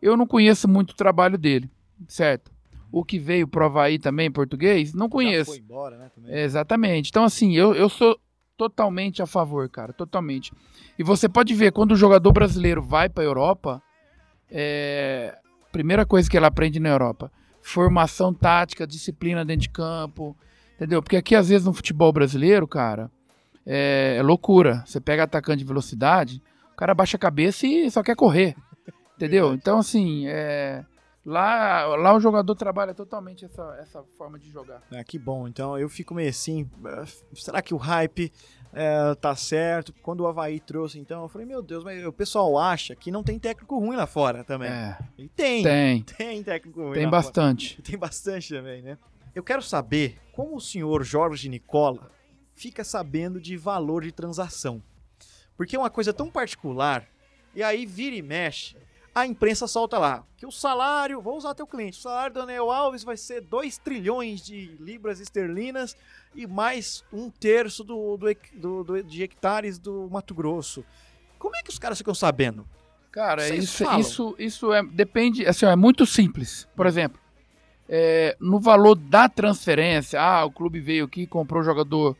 eu 0.00 0.16
não 0.16 0.26
conheço 0.26 0.68
muito 0.68 0.90
o 0.92 0.96
trabalho 0.96 1.38
dele, 1.38 1.70
certo? 2.08 2.50
O 2.92 3.04
que 3.04 3.18
veio 3.18 3.48
pro 3.48 3.64
Havaí 3.64 3.98
também, 3.98 4.30
português, 4.30 4.94
não 4.94 5.06
Já 5.06 5.10
conheço. 5.10 5.50
foi 5.50 5.58
embora, 5.58 5.96
né? 5.98 6.10
Também. 6.14 6.34
Exatamente. 6.38 7.10
Então, 7.10 7.24
assim, 7.24 7.54
eu, 7.56 7.74
eu 7.74 7.88
sou 7.88 8.18
totalmente 8.56 9.22
a 9.22 9.26
favor, 9.26 9.68
cara. 9.68 9.92
Totalmente. 9.92 10.52
E 10.98 11.02
você 11.02 11.28
pode 11.28 11.52
ver, 11.54 11.72
quando 11.72 11.92
o 11.92 11.96
jogador 11.96 12.32
brasileiro 12.32 12.80
vai 12.82 13.08
pra 13.08 13.24
Europa, 13.24 13.82
é, 14.50 15.36
primeira 15.72 16.06
coisa 16.06 16.30
que 16.30 16.36
ele 16.36 16.46
aprende 16.46 16.80
na 16.80 16.88
Europa: 16.88 17.30
formação 17.60 18.32
tática, 18.32 18.86
disciplina 18.86 19.44
dentro 19.44 19.62
de 19.62 19.70
campo. 19.70 20.36
Entendeu? 20.76 21.02
Porque 21.02 21.16
aqui, 21.16 21.34
às 21.34 21.48
vezes, 21.48 21.66
no 21.66 21.72
futebol 21.72 22.12
brasileiro, 22.12 22.68
cara, 22.68 23.10
é, 23.66 24.16
é 24.18 24.22
loucura. 24.22 24.82
Você 24.86 25.00
pega 25.00 25.24
atacante 25.24 25.58
de 25.58 25.64
velocidade, 25.64 26.42
o 26.72 26.76
cara 26.76 26.94
baixa 26.94 27.16
a 27.16 27.20
cabeça 27.20 27.66
e 27.66 27.90
só 27.90 28.02
quer 28.02 28.14
correr. 28.14 28.54
Entendeu? 29.16 29.54
Então, 29.54 29.78
assim, 29.78 30.26
é, 30.28 30.84
lá, 31.24 31.86
lá 31.96 32.14
o 32.14 32.20
jogador 32.20 32.54
trabalha 32.54 32.92
totalmente 32.94 33.44
essa, 33.44 33.76
essa 33.80 34.02
forma 34.18 34.38
de 34.38 34.50
jogar. 34.50 34.82
Ah, 34.92 35.02
que 35.02 35.18
bom. 35.18 35.48
Então 35.48 35.78
eu 35.78 35.88
fico 35.88 36.14
meio 36.14 36.28
assim. 36.30 36.68
eh, 36.84 37.04
Será 37.34 37.62
que 37.62 37.72
o 37.72 37.78
hype 37.78 38.30
eh, 38.74 39.14
tá 39.20 39.34
certo? 39.34 39.92
Quando 40.02 40.20
o 40.20 40.26
Havaí 40.26 40.60
trouxe, 40.60 40.98
então, 40.98 41.22
eu 41.22 41.28
falei, 41.28 41.46
meu 41.46 41.62
Deus, 41.62 41.82
mas 41.82 42.04
o 42.04 42.12
pessoal 42.12 42.58
acha 42.58 42.94
que 42.94 43.10
não 43.10 43.22
tem 43.22 43.38
técnico 43.38 43.78
ruim 43.78 43.96
lá 43.96 44.06
fora 44.06 44.44
também. 44.44 44.70
É, 44.70 44.98
E 45.16 45.28
tem, 45.28 45.62
tem, 45.62 46.02
tem. 46.02 46.42
técnico 46.42 46.82
ruim. 46.82 46.92
Tem 46.92 47.08
bastante. 47.08 47.76
fora. 47.76 47.82
Tem 47.88 47.98
bastante 47.98 48.54
também, 48.54 48.82
né? 48.82 48.98
Eu 49.34 49.42
quero 49.42 49.62
saber 49.62 50.18
como 50.32 50.56
o 50.56 50.60
senhor 50.60 51.02
Jorge 51.04 51.48
Nicola 51.48 52.10
fica 52.54 52.84
sabendo 52.84 53.40
de 53.40 53.56
valor 53.56 54.02
de 54.02 54.12
transação. 54.12 54.82
Porque 55.56 55.74
é 55.74 55.78
uma 55.78 55.88
coisa 55.90 56.12
tão 56.12 56.30
particular, 56.30 57.06
e 57.54 57.62
aí 57.62 57.86
vira 57.86 58.14
e 58.16 58.20
mexe, 58.22 58.76
a 59.18 59.26
imprensa 59.26 59.66
solta 59.66 59.98
lá 59.98 60.22
que 60.36 60.44
o 60.44 60.50
salário, 60.52 61.22
vou 61.22 61.36
usar 61.38 61.54
teu 61.54 61.66
cliente, 61.66 61.98
o 61.98 62.02
salário 62.02 62.34
do 62.34 62.40
Daniel 62.40 62.70
Alves 62.70 63.02
vai 63.02 63.16
ser 63.16 63.40
2 63.40 63.78
trilhões 63.78 64.42
de 64.44 64.76
libras 64.78 65.20
esterlinas 65.20 65.96
e 66.34 66.46
mais 66.46 67.02
um 67.10 67.30
terço 67.30 67.82
do, 67.82 68.18
do, 68.18 68.26
do- 68.54 68.84
do- 68.84 69.02
de 69.02 69.22
hectares 69.22 69.78
do 69.78 70.06
Mato 70.10 70.34
Grosso. 70.34 70.84
Como 71.38 71.56
é 71.56 71.62
que 71.62 71.70
os 71.70 71.78
caras 71.78 71.96
ficam 71.96 72.14
sabendo? 72.14 72.66
Cara, 73.10 73.42
Vocês 73.42 73.64
isso, 73.64 73.84
falam. 73.84 74.00
isso, 74.00 74.36
isso 74.38 74.72
é, 74.74 74.82
depende, 74.84 75.46
assim, 75.46 75.64
é 75.64 75.74
muito 75.74 76.04
simples. 76.04 76.68
Por 76.76 76.84
exemplo, 76.86 77.18
é, 77.88 78.36
no 78.38 78.60
valor 78.60 78.94
da 78.96 79.26
transferência, 79.30 80.20
ah, 80.20 80.44
o 80.44 80.50
clube 80.52 80.78
veio 80.78 81.06
aqui 81.06 81.22
e 81.22 81.26
comprou 81.26 81.62
o 81.62 81.64
jogador. 81.64 82.14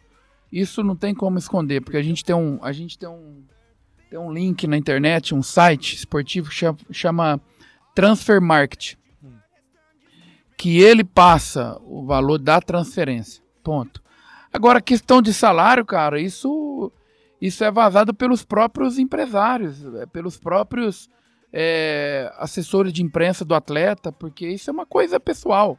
Isso 0.50 0.82
não 0.82 0.96
tem 0.96 1.14
como 1.14 1.36
esconder, 1.36 1.82
porque 1.82 1.98
a 1.98 2.02
gente 2.02 2.24
tem 2.24 2.34
um, 2.34 2.58
a 2.62 2.72
gente 2.72 2.96
tem 2.98 3.06
um, 3.08 3.42
tem 4.16 4.18
um 4.18 4.32
link 4.32 4.66
na 4.66 4.78
internet, 4.78 5.34
um 5.34 5.42
site 5.42 5.94
esportivo 5.94 6.48
que 6.48 6.54
chama, 6.54 6.78
chama 6.90 7.40
Transfer 7.94 8.40
Market, 8.40 8.94
que 10.56 10.80
ele 10.80 11.04
passa 11.04 11.78
o 11.84 12.06
valor 12.06 12.38
da 12.38 12.58
transferência. 12.60 13.42
Ponto. 13.62 14.02
Agora, 14.50 14.80
questão 14.80 15.20
de 15.20 15.34
salário, 15.34 15.84
cara, 15.84 16.18
isso 16.18 16.90
isso 17.38 17.62
é 17.62 17.70
vazado 17.70 18.14
pelos 18.14 18.42
próprios 18.42 18.98
empresários, 18.98 19.84
é, 19.96 20.06
pelos 20.06 20.38
próprios 20.38 21.10
é, 21.52 22.32
assessores 22.38 22.94
de 22.94 23.02
imprensa 23.02 23.44
do 23.44 23.54
atleta, 23.54 24.10
porque 24.10 24.48
isso 24.48 24.70
é 24.70 24.72
uma 24.72 24.86
coisa 24.86 25.20
pessoal. 25.20 25.78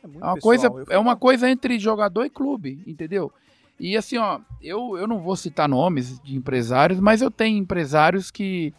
É, 0.00 0.06
é 0.06 0.24
uma, 0.24 0.38
coisa, 0.38 0.72
é 0.90 0.98
uma 0.98 1.16
coisa 1.16 1.50
entre 1.50 1.76
jogador 1.80 2.24
e 2.24 2.30
clube, 2.30 2.80
entendeu? 2.86 3.32
E 3.78 3.96
assim, 3.96 4.18
ó, 4.18 4.40
eu, 4.62 4.96
eu 4.96 5.06
não 5.06 5.18
vou 5.18 5.36
citar 5.36 5.68
nomes 5.68 6.20
de 6.20 6.36
empresários, 6.36 7.00
mas 7.00 7.20
eu 7.20 7.30
tenho 7.30 7.58
empresários 7.58 8.30
que, 8.30 8.72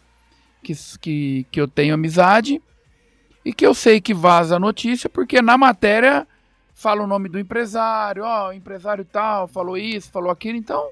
que, 0.62 0.72
que, 1.00 1.46
que 1.50 1.60
eu 1.60 1.68
tenho 1.68 1.94
amizade 1.94 2.62
e 3.44 3.52
que 3.52 3.64
eu 3.64 3.74
sei 3.74 4.00
que 4.00 4.12
vaza 4.12 4.56
a 4.56 4.58
notícia, 4.58 5.08
porque 5.08 5.40
na 5.40 5.56
matéria 5.56 6.26
fala 6.74 7.04
o 7.04 7.06
nome 7.06 7.28
do 7.28 7.38
empresário, 7.38 8.24
ó, 8.24 8.48
o 8.48 8.52
empresário 8.52 9.04
tal, 9.04 9.46
falou 9.46 9.78
isso, 9.78 10.10
falou 10.10 10.30
aquilo, 10.30 10.58
então 10.58 10.90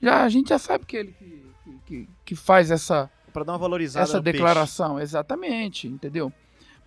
já, 0.00 0.22
a 0.24 0.28
gente 0.28 0.48
já 0.48 0.58
sabe 0.58 0.86
que 0.86 0.96
ele 0.96 1.12
que, 1.12 1.78
que, 1.86 2.08
que 2.24 2.34
faz 2.34 2.70
essa 2.70 3.10
para 3.32 3.44
dar 3.44 3.52
uma 3.52 3.58
valorizada 3.58 4.02
essa 4.02 4.20
declaração, 4.20 4.94
peixe. 4.94 5.02
exatamente, 5.02 5.86
entendeu? 5.86 6.32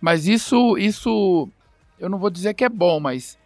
Mas 0.00 0.26
isso 0.26 0.76
isso 0.76 1.48
eu 1.98 2.08
não 2.08 2.18
vou 2.18 2.28
dizer 2.28 2.52
que 2.54 2.64
é 2.64 2.68
bom, 2.68 2.98
mas 2.98 3.38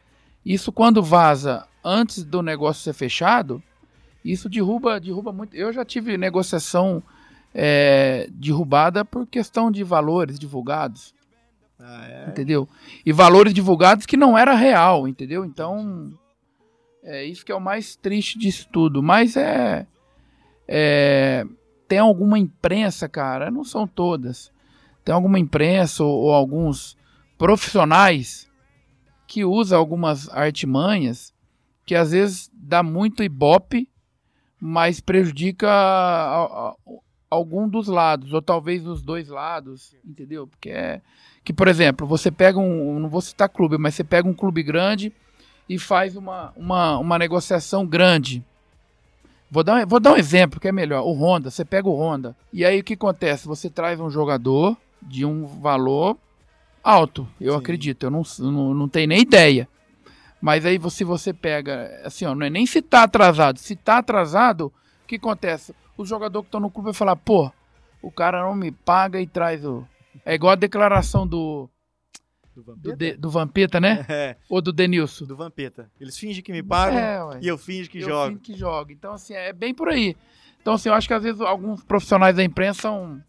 isso 0.44 0.72
quando 0.72 1.02
vaza 1.02 1.67
antes 1.84 2.24
do 2.24 2.42
negócio 2.42 2.82
ser 2.82 2.92
fechado, 2.92 3.62
isso 4.24 4.48
derruba 4.48 5.00
derruba 5.00 5.32
muito. 5.32 5.56
Eu 5.56 5.72
já 5.72 5.84
tive 5.84 6.18
negociação 6.18 7.02
é, 7.54 8.28
derrubada 8.30 9.04
por 9.04 9.26
questão 9.26 9.70
de 9.70 9.82
valores 9.82 10.38
divulgados. 10.38 11.14
Ah, 11.78 12.06
é? 12.08 12.28
Entendeu? 12.28 12.68
E 13.06 13.12
valores 13.12 13.54
divulgados 13.54 14.04
que 14.04 14.16
não 14.16 14.36
era 14.36 14.54
real, 14.54 15.06
entendeu? 15.06 15.44
Então, 15.44 16.12
é 17.02 17.24
isso 17.24 17.44
que 17.44 17.52
é 17.52 17.54
o 17.54 17.60
mais 17.60 17.96
triste 17.96 18.38
disso 18.38 18.68
tudo. 18.72 19.02
Mas 19.02 19.36
é. 19.36 19.86
é 20.66 21.46
tem 21.86 21.98
alguma 21.98 22.38
imprensa, 22.38 23.08
cara, 23.08 23.50
não 23.50 23.64
são 23.64 23.86
todas. 23.86 24.52
Tem 25.02 25.14
alguma 25.14 25.38
imprensa 25.38 26.04
ou, 26.04 26.24
ou 26.24 26.34
alguns 26.34 26.98
profissionais 27.38 28.46
que 29.26 29.42
usa 29.42 29.74
algumas 29.74 30.28
artimanhas 30.28 31.32
que 31.88 31.94
às 31.94 32.10
vezes 32.10 32.50
dá 32.52 32.82
muito 32.82 33.24
ibope, 33.24 33.88
mas 34.60 35.00
prejudica 35.00 35.70
a, 35.70 36.44
a, 36.44 36.74
algum 37.30 37.66
dos 37.66 37.88
lados, 37.88 38.34
ou 38.34 38.42
talvez 38.42 38.86
os 38.86 39.00
dois 39.00 39.28
lados, 39.28 39.96
entendeu? 40.04 40.46
Porque 40.46 40.68
é 40.68 41.00
que, 41.42 41.50
por 41.50 41.66
exemplo, 41.66 42.06
você 42.06 42.30
pega 42.30 42.58
um, 42.58 43.00
não 43.00 43.08
vou 43.08 43.22
citar 43.22 43.48
clube, 43.48 43.78
mas 43.78 43.94
você 43.94 44.04
pega 44.04 44.28
um 44.28 44.34
clube 44.34 44.62
grande 44.62 45.10
e 45.66 45.78
faz 45.78 46.14
uma, 46.14 46.52
uma, 46.54 46.98
uma 46.98 47.18
negociação 47.18 47.86
grande. 47.86 48.44
Vou 49.50 49.64
dar, 49.64 49.86
vou 49.86 49.98
dar 49.98 50.12
um 50.12 50.18
exemplo 50.18 50.60
que 50.60 50.68
é 50.68 50.72
melhor. 50.72 51.06
O 51.06 51.14
Honda, 51.14 51.50
você 51.50 51.64
pega 51.64 51.88
o 51.88 51.98
Honda. 51.98 52.36
E 52.52 52.66
aí 52.66 52.80
o 52.80 52.84
que 52.84 52.92
acontece? 52.92 53.46
Você 53.46 53.70
traz 53.70 53.98
um 53.98 54.10
jogador 54.10 54.76
de 55.00 55.24
um 55.24 55.46
valor 55.46 56.18
alto, 56.84 57.26
eu 57.40 57.54
Sim. 57.54 57.58
acredito. 57.58 58.02
Eu 58.04 58.10
não, 58.10 58.22
não, 58.40 58.74
não 58.74 58.88
tenho 58.90 59.08
nem 59.08 59.22
ideia. 59.22 59.66
Mas 60.40 60.64
aí 60.64 60.78
se 60.90 61.04
você 61.04 61.32
pega, 61.32 62.00
assim, 62.04 62.24
ó, 62.24 62.34
não 62.34 62.46
é 62.46 62.50
nem 62.50 62.66
se 62.66 62.80
tá 62.80 63.02
atrasado. 63.02 63.58
Se 63.58 63.74
tá 63.74 63.98
atrasado, 63.98 64.72
o 65.04 65.06
que 65.06 65.16
acontece? 65.16 65.74
O 65.96 66.04
jogador 66.04 66.42
que 66.44 66.50
tá 66.50 66.60
no 66.60 66.70
clube 66.70 66.86
vai 66.86 66.94
falar, 66.94 67.16
pô, 67.16 67.50
o 68.00 68.10
cara 68.10 68.42
não 68.42 68.54
me 68.54 68.70
paga 68.70 69.20
e 69.20 69.26
traz 69.26 69.64
o. 69.64 69.86
É 70.24 70.34
igual 70.34 70.52
a 70.52 70.56
declaração 70.56 71.26
do 71.26 71.68
do 72.58 72.62
Vampeta? 72.62 72.90
Do, 72.90 72.96
de, 72.96 73.12
do 73.16 73.30
Vampeta, 73.30 73.80
né? 73.80 74.06
É. 74.08 74.36
Ou 74.48 74.60
do 74.60 74.72
Denilson? 74.72 75.24
Do 75.26 75.36
Vampeta. 75.36 75.90
Eles 76.00 76.18
fingem 76.18 76.42
que 76.42 76.52
me 76.52 76.62
pagam 76.62 76.98
é, 76.98 77.38
e 77.40 77.46
eu 77.46 77.56
fingo 77.56 77.88
que 77.88 77.98
eu 77.98 78.08
jogo. 78.08 78.28
Finge 78.30 78.40
que 78.40 78.54
jogo. 78.56 78.90
Então, 78.90 79.12
assim, 79.12 79.34
é 79.34 79.52
bem 79.52 79.72
por 79.72 79.88
aí. 79.88 80.16
Então, 80.60 80.74
assim, 80.74 80.88
eu 80.88 80.94
acho 80.94 81.06
que 81.06 81.14
às 81.14 81.22
vezes 81.22 81.40
alguns 81.40 81.84
profissionais 81.84 82.34
da 82.36 82.42
imprensa 82.42 82.82
são, 82.82 83.22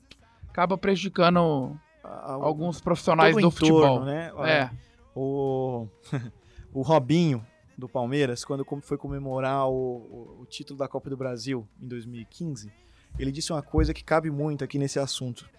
acabam 0.49 0.77
prejudicando 0.77 1.77
alguns 2.03 2.81
profissionais 2.81 3.35
do 3.35 3.39
entorno, 3.39 3.57
futebol. 3.57 4.03
Né? 4.03 4.31
É. 4.45 4.69
O, 5.15 5.87
o 6.73 6.81
Robinho, 6.81 7.45
do 7.79 7.87
Palmeiras, 7.87 8.43
quando 8.43 8.65
foi 8.81 8.97
comemorar 8.97 9.67
o, 9.69 9.71
o, 9.71 10.41
o 10.41 10.45
título 10.45 10.77
da 10.77 10.87
Copa 10.87 11.09
do 11.09 11.17
Brasil 11.17 11.67
em 11.81 11.87
2015, 11.87 12.71
ele 13.17 13.31
disse 13.31 13.51
uma 13.51 13.63
coisa 13.63 13.93
que 13.93 14.03
cabe 14.03 14.29
muito 14.29 14.63
aqui 14.63 14.77
nesse 14.77 14.99
assunto. 14.99 15.49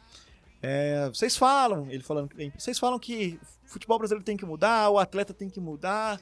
É, 0.63 1.09
vocês 1.09 1.37
falam, 1.37 1.91
ele 1.91 2.03
falando, 2.03 2.31
vocês 2.57 2.79
falam 2.79 2.99
que 2.99 3.41
futebol 3.65 3.99
brasileiro 3.99 4.25
tem 4.25 4.37
que 4.37 4.45
mudar, 4.45 4.91
o 4.91 4.99
atleta 4.99 5.33
tem 5.33 5.49
que 5.49 5.59
mudar, 5.59 6.21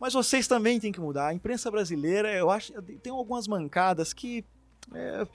mas 0.00 0.14
vocês 0.14 0.48
também 0.48 0.80
têm 0.80 0.90
que 0.90 1.00
mudar. 1.00 1.28
A 1.28 1.34
imprensa 1.34 1.70
brasileira, 1.70 2.32
eu 2.32 2.50
acho, 2.50 2.72
tem 2.82 3.12
algumas 3.12 3.46
mancadas 3.46 4.12
que. 4.12 4.44
É, 4.94 5.26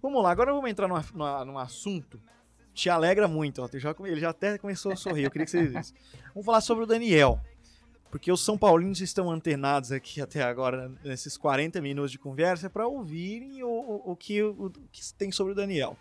vamos 0.00 0.22
lá, 0.22 0.30
agora 0.30 0.52
vamos 0.52 0.70
entrar 0.70 0.88
num 0.88 1.58
assunto. 1.58 2.20
Te 2.72 2.90
alegra 2.90 3.26
muito, 3.26 3.62
ó, 3.62 3.68
já, 3.72 3.94
ele 4.04 4.20
já 4.20 4.30
até 4.30 4.58
começou 4.58 4.92
a 4.92 4.96
sorrir, 4.96 5.24
eu 5.24 5.30
queria 5.30 5.46
que 5.46 5.50
vocês 5.50 5.72
vissem. 5.72 5.96
Vamos 6.34 6.44
falar 6.44 6.60
sobre 6.60 6.84
o 6.84 6.86
Daniel. 6.86 7.40
Porque 8.10 8.30
os 8.30 8.44
São 8.44 8.56
Paulinos 8.56 9.00
estão 9.00 9.30
antenados 9.30 9.92
aqui 9.92 10.20
até 10.22 10.42
agora, 10.42 10.90
nesses 11.04 11.36
40 11.36 11.80
minutos 11.80 12.10
de 12.10 12.18
conversa, 12.18 12.70
para 12.70 12.86
ouvirem 12.86 13.62
o, 13.62 13.68
o, 13.68 14.12
o, 14.12 14.16
que, 14.16 14.42
o, 14.42 14.70
que 14.92 15.14
tem 15.14 15.30
sobre 15.32 15.52
o 15.52 15.56
Daniel. 15.56 15.96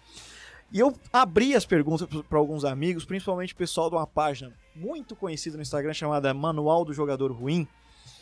E 0.72 0.80
eu 0.80 0.94
abri 1.14 1.56
as 1.56 1.66
perguntas 1.66 2.08
para 2.28 2.38
alguns 2.38 2.66
amigos, 2.66 3.06
principalmente 3.06 3.54
o 3.54 3.58
pessoal 3.58 3.90
de 3.90 3.96
uma 3.96 4.08
página 4.08 4.54
muito 4.76 5.16
conhecida 5.16 5.56
no 5.56 5.62
Instagram 5.62 5.94
chamada 5.94 6.34
Manual 6.34 6.84
do 6.84 6.94
Jogador 6.94 7.32
Ruim. 7.32 7.68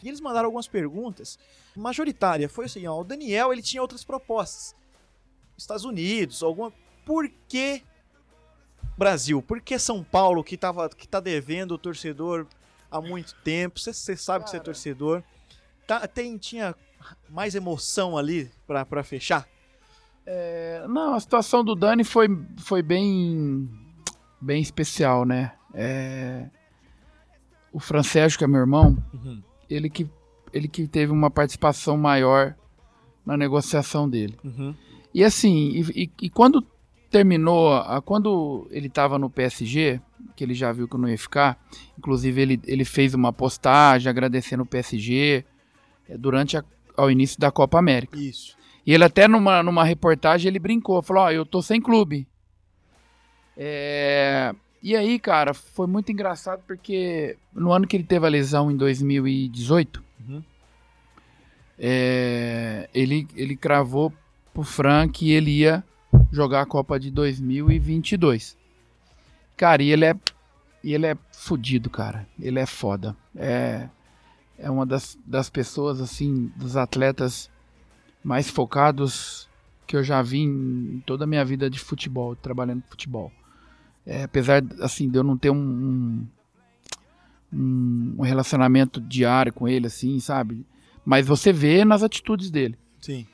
E 0.03 0.07
eles 0.09 0.19
mandaram 0.19 0.47
algumas 0.47 0.67
perguntas. 0.67 1.39
Majoritária 1.75 2.49
foi 2.49 2.65
assim, 2.65 2.85
ó, 2.85 2.99
o 2.99 3.03
Daniel 3.03 3.53
ele 3.53 3.61
tinha 3.61 3.81
outras 3.81 4.03
propostas. 4.03 4.75
Estados 5.57 5.85
Unidos, 5.85 6.43
alguma 6.43 6.73
por 7.05 7.29
que 7.47 7.81
Brasil? 8.97 9.41
Por 9.41 9.61
que 9.61 9.79
São 9.79 10.03
Paulo 10.03 10.43
que 10.43 10.57
tava 10.57 10.89
que 10.89 11.07
tá 11.07 11.19
devendo 11.19 11.73
o 11.73 11.77
torcedor 11.77 12.45
há 12.93 13.01
muito 13.01 13.35
tempo? 13.43 13.79
Você 13.79 13.93
sabe 14.15 14.39
Cara. 14.39 14.43
que 14.43 14.49
você 14.51 14.57
é 14.57 14.59
torcedor. 14.59 15.23
Tá, 15.87 16.07
tem 16.07 16.37
tinha 16.37 16.75
mais 17.29 17.55
emoção 17.55 18.17
ali 18.17 18.49
para 18.65 19.03
fechar? 19.03 19.47
É, 20.25 20.85
não, 20.87 21.15
a 21.15 21.19
situação 21.19 21.63
do 21.63 21.75
Dani 21.75 22.03
foi, 22.03 22.27
foi 22.57 22.81
bem, 22.81 23.69
bem 24.39 24.61
especial, 24.61 25.25
né? 25.25 25.53
É, 25.73 26.49
o 27.73 27.79
Francesco, 27.79 28.37
que 28.37 28.43
é 28.45 28.47
meu 28.47 28.61
irmão, 28.61 28.97
uhum. 29.13 29.41
ele, 29.69 29.89
que, 29.89 30.09
ele 30.53 30.67
que 30.67 30.87
teve 30.87 31.11
uma 31.11 31.29
participação 31.29 31.97
maior 31.97 32.55
na 33.25 33.35
negociação 33.35 34.09
dele. 34.09 34.37
Uhum. 34.43 34.73
E 35.13 35.23
assim, 35.23 35.69
e, 35.69 36.03
e, 36.03 36.11
e, 36.21 36.29
quando 36.29 36.65
terminou, 37.13 37.71
a, 37.71 38.01
quando 38.01 38.67
ele 38.71 38.87
estava 38.87 39.19
no 39.19 39.29
PSG, 39.29 40.01
que 40.35 40.43
ele 40.43 40.55
já 40.55 40.71
viu 40.71 40.87
que 40.87 40.97
não 40.97 41.07
ia 41.07 41.17
ficar, 41.17 41.63
inclusive 41.95 42.41
ele, 42.41 42.61
ele 42.65 42.83
fez 42.83 43.13
uma 43.13 43.31
postagem 43.31 44.09
agradecendo 44.09 44.63
o 44.63 44.65
PSG 44.65 45.45
é, 46.09 46.17
durante 46.17 46.57
a, 46.57 46.63
ao 46.97 47.11
início 47.11 47.39
da 47.39 47.51
Copa 47.51 47.77
América. 47.77 48.17
Isso. 48.17 48.57
E 48.83 48.91
ele 48.91 49.03
até 49.03 49.27
numa, 49.27 49.61
numa 49.61 49.83
reportagem 49.83 50.49
ele 50.49 50.57
brincou, 50.57 51.03
falou, 51.03 51.23
ó, 51.23 51.27
oh, 51.27 51.31
eu 51.31 51.45
tô 51.45 51.61
sem 51.61 51.79
clube. 51.79 52.27
É... 53.55 54.53
E 54.81 54.95
aí, 54.95 55.19
cara, 55.19 55.53
foi 55.53 55.85
muito 55.85 56.11
engraçado 56.11 56.63
porque 56.67 57.37
no 57.53 57.71
ano 57.71 57.85
que 57.87 57.95
ele 57.95 58.03
teve 58.03 58.25
a 58.25 58.29
lesão, 58.29 58.71
em 58.71 58.75
2018, 58.75 60.03
uhum. 60.27 60.43
é... 61.77 62.89
ele, 62.91 63.27
ele 63.35 63.55
cravou 63.55 64.11
pro 64.51 64.63
Frank 64.63 65.13
que 65.13 65.31
ele 65.31 65.51
ia 65.51 65.83
jogar 66.33 66.61
a 66.61 66.65
Copa 66.65 66.99
de 66.99 67.11
2022. 67.11 68.57
Cara, 69.55 69.83
e 69.83 69.91
ele 69.91 70.03
é, 70.03 70.15
e 70.83 70.93
ele 70.93 71.05
é 71.05 71.15
fudido, 71.31 71.91
cara. 71.91 72.27
Ele 72.39 72.59
é 72.59 72.65
foda. 72.65 73.15
É, 73.35 73.87
é 74.57 74.69
uma 74.69 74.85
das, 74.85 75.17
das 75.25 75.49
pessoas, 75.49 76.01
assim, 76.01 76.51
dos 76.55 76.75
atletas 76.75 77.51
mais 78.23 78.49
focados 78.49 79.47
que 79.85 79.95
eu 79.95 80.03
já 80.03 80.21
vi 80.23 80.39
em 80.39 81.03
toda 81.05 81.25
a 81.25 81.27
minha 81.27 81.45
vida 81.45 81.69
de 81.69 81.77
futebol, 81.77 82.35
trabalhando 82.35 82.81
com 82.81 82.89
futebol. 82.89 83.31
É, 84.05 84.23
apesar 84.23 84.63
assim 84.81 85.07
de 85.09 85.17
eu 85.17 85.23
não 85.23 85.37
ter 85.37 85.51
um, 85.51 86.27
um, 87.53 88.15
um, 88.17 88.21
relacionamento 88.23 88.99
diário 88.99 89.53
com 89.53 89.67
ele, 89.67 89.85
assim, 89.85 90.19
sabe? 90.19 90.65
Mas 91.05 91.27
você 91.27 91.53
vê 91.53 91.85
nas 91.85 92.01
atitudes 92.01 92.49
dele. 92.49 92.75
Sim. 92.99 93.27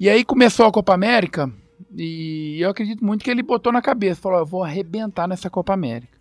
E 0.00 0.08
aí 0.08 0.24
começou 0.24 0.64
a 0.66 0.72
Copa 0.72 0.94
América 0.94 1.52
e 1.94 2.58
eu 2.60 2.70
acredito 2.70 3.04
muito 3.04 3.24
que 3.24 3.30
ele 3.30 3.42
botou 3.42 3.72
na 3.72 3.82
cabeça, 3.82 4.20
falou: 4.20 4.38
eu 4.38 4.46
vou 4.46 4.64
arrebentar 4.64 5.28
nessa 5.28 5.50
Copa 5.50 5.74
América. 5.74 6.16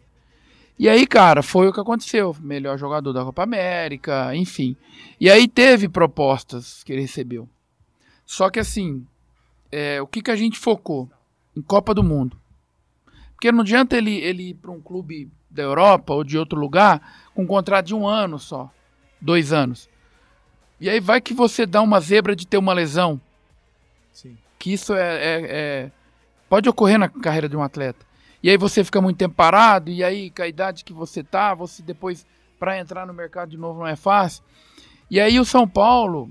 E 0.77 0.89
aí, 0.89 1.07
cara, 1.07 1.41
foi 1.41 1.67
o 1.67 1.73
que 1.73 1.79
aconteceu. 1.79 2.35
Melhor 2.41 2.77
jogador 2.77 3.13
da 3.13 3.23
Copa 3.23 3.43
América, 3.43 4.35
enfim. 4.35 4.75
E 5.19 5.29
aí 5.29 5.47
teve 5.47 5.87
propostas 5.87 6.83
que 6.83 6.91
ele 6.91 7.01
recebeu. 7.01 7.47
Só 8.25 8.49
que 8.49 8.59
assim, 8.59 9.07
é, 9.71 10.01
o 10.01 10.07
que, 10.07 10.21
que 10.21 10.31
a 10.31 10.35
gente 10.35 10.59
focou? 10.59 11.09
Em 11.55 11.61
Copa 11.61 11.93
do 11.93 12.03
Mundo. 12.03 12.37
Porque 13.33 13.51
não 13.51 13.61
adianta 13.61 13.95
ele, 13.95 14.17
ele 14.17 14.49
ir 14.49 14.53
para 14.55 14.71
um 14.71 14.81
clube 14.81 15.31
da 15.49 15.63
Europa 15.63 16.13
ou 16.13 16.23
de 16.23 16.37
outro 16.37 16.59
lugar 16.59 17.29
com 17.33 17.43
um 17.43 17.47
contrato 17.47 17.85
de 17.85 17.95
um 17.95 18.05
ano 18.05 18.37
só. 18.37 18.69
Dois 19.21 19.53
anos. 19.53 19.89
E 20.79 20.89
aí 20.89 20.99
vai 20.99 21.21
que 21.21 21.33
você 21.33 21.65
dá 21.65 21.81
uma 21.81 22.01
zebra 22.01 22.35
de 22.35 22.45
ter 22.45 22.57
uma 22.57 22.73
lesão. 22.73 23.19
Sim. 24.11 24.37
Que 24.57 24.73
isso 24.73 24.93
é, 24.93 25.15
é, 25.15 25.41
é, 25.49 25.91
pode 26.49 26.69
ocorrer 26.69 26.97
na 26.97 27.09
carreira 27.09 27.49
de 27.49 27.55
um 27.55 27.63
atleta. 27.63 28.05
E 28.41 28.49
aí 28.49 28.57
você 28.57 28.83
fica 28.83 29.01
muito 29.01 29.17
tempo 29.17 29.35
parado, 29.35 29.89
e 29.89 30.03
aí 30.03 30.29
com 30.29 30.41
a 30.41 30.47
idade 30.47 30.83
que 30.83 30.93
você 30.93 31.23
tá, 31.23 31.53
você 31.53 31.81
depois 31.81 32.25
para 32.59 32.79
entrar 32.79 33.05
no 33.05 33.13
mercado 33.13 33.49
de 33.49 33.57
novo 33.57 33.79
não 33.79 33.87
é 33.87 33.95
fácil. 33.95 34.43
E 35.09 35.19
aí 35.19 35.39
o 35.39 35.45
São 35.45 35.67
Paulo 35.67 36.29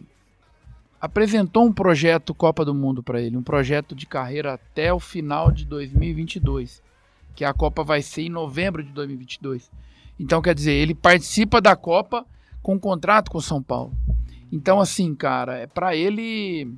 apresentou 1.00 1.66
um 1.66 1.72
projeto 1.72 2.34
Copa 2.34 2.64
do 2.64 2.74
Mundo 2.74 3.02
para 3.02 3.20
ele, 3.20 3.36
um 3.36 3.42
projeto 3.42 3.94
de 3.94 4.06
carreira 4.06 4.54
até 4.54 4.92
o 4.92 4.98
final 4.98 5.52
de 5.52 5.64
2022, 5.66 6.82
que 7.34 7.44
a 7.44 7.52
Copa 7.52 7.84
vai 7.84 8.00
ser 8.00 8.22
em 8.22 8.30
novembro 8.30 8.82
de 8.82 8.90
2022. 8.90 9.70
Então, 10.18 10.40
quer 10.40 10.54
dizer, 10.54 10.72
ele 10.72 10.94
participa 10.94 11.60
da 11.60 11.76
Copa 11.76 12.24
com 12.62 12.74
um 12.74 12.78
contrato 12.78 13.30
com 13.30 13.38
o 13.38 13.42
São 13.42 13.62
Paulo. 13.62 13.92
Então, 14.50 14.80
assim, 14.80 15.14
cara, 15.14 15.58
é 15.58 15.66
para 15.66 15.94
ele. 15.94 16.72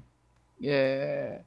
É, 0.62 1.40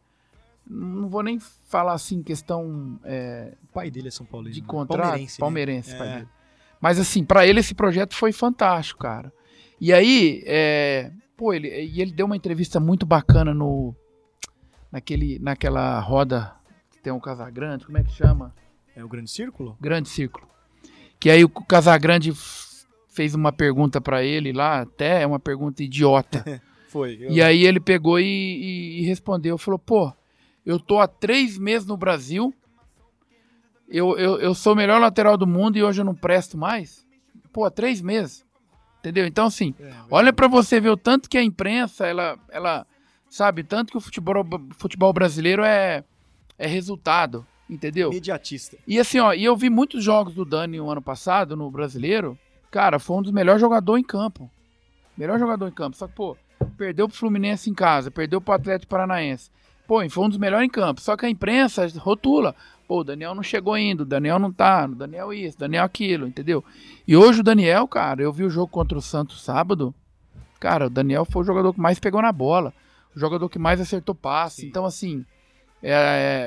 não 0.69 1.09
vou 1.09 1.23
nem 1.23 1.39
falar 1.39 1.93
assim, 1.93 2.21
questão. 2.21 2.99
É, 3.03 3.53
o 3.63 3.67
pai 3.73 3.89
dele 3.89 4.09
é 4.09 4.11
São 4.11 4.25
Paulo. 4.25 4.49
De 4.49 4.61
né? 4.61 4.67
contrato. 4.67 5.01
Palmeirense. 5.01 5.37
Palmeirense, 5.39 5.93
né? 5.95 6.25
é. 6.25 6.39
Mas, 6.79 6.99
assim, 6.99 7.23
para 7.23 7.45
ele 7.45 7.59
esse 7.59 7.73
projeto 7.73 8.15
foi 8.15 8.31
fantástico, 8.31 9.01
cara. 9.01 9.33
E 9.81 9.91
aí, 9.91 10.43
é, 10.45 11.11
pô, 11.35 11.53
ele, 11.53 11.67
e 11.67 12.01
ele 12.01 12.11
deu 12.11 12.25
uma 12.25 12.37
entrevista 12.37 12.79
muito 12.79 13.05
bacana 13.05 13.53
no. 13.53 13.95
Naquele, 14.91 15.37
naquela 15.37 15.99
roda 15.99 16.51
que 16.89 16.99
tem 16.99 17.13
o 17.13 17.19
Casagrande, 17.19 17.85
como 17.85 17.99
é 17.99 18.03
que 18.03 18.11
chama? 18.11 18.55
É 18.95 19.03
o 19.03 19.07
Grande 19.07 19.29
Círculo? 19.29 19.77
Grande 19.79 20.09
Círculo. 20.09 20.47
Que 21.19 21.29
aí 21.29 21.43
o 21.43 21.49
Casagrande 21.49 22.33
fez 23.07 23.35
uma 23.35 23.51
pergunta 23.51 24.01
para 24.01 24.23
ele 24.23 24.51
lá, 24.51 24.81
até 24.81 25.21
é 25.21 25.27
uma 25.27 25.39
pergunta 25.39 25.83
idiota. 25.83 26.43
Foi. 26.89 27.17
Eu... 27.21 27.31
E 27.31 27.41
aí 27.41 27.63
ele 27.63 27.79
pegou 27.79 28.19
e, 28.19 28.25
e, 28.25 28.99
e, 28.99 29.05
respondeu, 29.05 29.57
falou, 29.57 29.79
pô, 29.79 30.11
eu 30.65 30.79
tô 30.79 30.99
há 30.99 31.07
três 31.07 31.57
meses 31.57 31.87
no 31.87 31.95
Brasil, 31.95 32.53
eu, 33.87 34.17
eu, 34.17 34.39
eu 34.39 34.55
sou 34.55 34.73
o 34.73 34.75
melhor 34.75 34.99
lateral 34.99 35.37
do 35.37 35.47
mundo 35.47 35.77
e 35.77 35.83
hoje 35.83 36.01
eu 36.01 36.05
não 36.05 36.15
presto 36.15 36.57
mais? 36.57 37.05
Pô, 37.53 37.63
há 37.63 37.71
três 37.71 38.01
meses. 38.01 38.45
Entendeu? 38.99 39.25
Então, 39.25 39.45
assim, 39.45 39.73
é, 39.79 39.93
olha 40.09 40.33
para 40.33 40.47
você 40.47 40.79
ver 40.79 40.89
o 40.89 40.97
tanto 40.97 41.29
que 41.29 41.37
a 41.37 41.43
imprensa, 41.43 42.05
ela, 42.05 42.37
ela 42.49 42.85
sabe, 43.29 43.63
tanto 43.63 43.91
que 43.91 43.97
o 43.97 44.01
futebol, 44.01 44.43
futebol 44.77 45.13
brasileiro 45.13 45.63
é, 45.63 46.03
é 46.57 46.67
resultado. 46.67 47.45
Entendeu? 47.69 48.09
Imediatista. 48.09 48.77
E 48.87 48.99
assim, 48.99 49.19
ó, 49.19 49.31
e 49.31 49.45
eu 49.45 49.55
vi 49.55 49.69
muitos 49.69 50.03
jogos 50.03 50.33
do 50.33 50.43
Dani 50.43 50.81
o 50.81 50.89
ano 50.89 51.03
passado 51.03 51.55
no 51.55 51.69
brasileiro. 51.69 52.37
Cara, 52.71 52.97
foi 52.97 53.17
um 53.17 53.21
dos 53.21 53.31
melhores 53.31 53.61
jogadores 53.61 54.03
em 54.03 54.05
campo. 54.05 54.49
Melhor 55.15 55.37
jogador 55.37 55.67
em 55.67 55.71
campo. 55.71 55.95
Só 55.95 56.07
que, 56.07 56.15
pô, 56.15 56.35
perdeu 56.77 57.07
pro 57.07 57.17
Fluminense 57.17 57.69
em 57.69 57.73
casa, 57.73 58.09
perdeu 58.09 58.39
pro 58.39 58.53
Atlético 58.53 58.89
Paranaense. 58.89 59.49
Pô, 59.87 60.07
foi 60.09 60.23
um 60.23 60.29
dos 60.29 60.37
melhores 60.37 60.67
em 60.67 60.69
campo. 60.69 61.01
Só 61.01 61.17
que 61.17 61.25
a 61.25 61.29
imprensa 61.29 61.87
rotula. 61.97 62.55
Pô, 62.87 62.99
o 62.99 63.03
Daniel 63.03 63.35
não 63.35 63.43
chegou 63.43 63.73
ainda, 63.73 64.03
o 64.03 64.05
Daniel 64.05 64.39
não 64.39 64.51
tá, 64.51 64.85
o 64.85 64.95
Daniel 64.95 65.31
isso, 65.31 65.57
o 65.57 65.59
Daniel 65.59 65.83
aquilo, 65.83 66.27
entendeu? 66.27 66.63
E 67.07 67.15
hoje 67.15 67.41
o 67.41 67.43
Daniel, 67.43 67.87
cara, 67.87 68.21
eu 68.21 68.33
vi 68.33 68.43
o 68.43 68.49
jogo 68.49 68.67
contra 68.67 68.97
o 68.97 69.01
Santos 69.01 69.43
sábado. 69.43 69.93
Cara, 70.59 70.87
o 70.87 70.89
Daniel 70.89 71.23
foi 71.23 71.43
o 71.43 71.45
jogador 71.45 71.73
que 71.73 71.79
mais 71.79 71.99
pegou 71.99 72.21
na 72.21 72.31
bola. 72.31 72.73
O 73.15 73.19
jogador 73.19 73.47
que 73.47 73.59
mais 73.59 73.79
acertou 73.79 74.13
passe. 74.15 74.61
Sim. 74.61 74.67
Então, 74.67 74.85
assim, 74.85 75.25
é, 75.81 75.91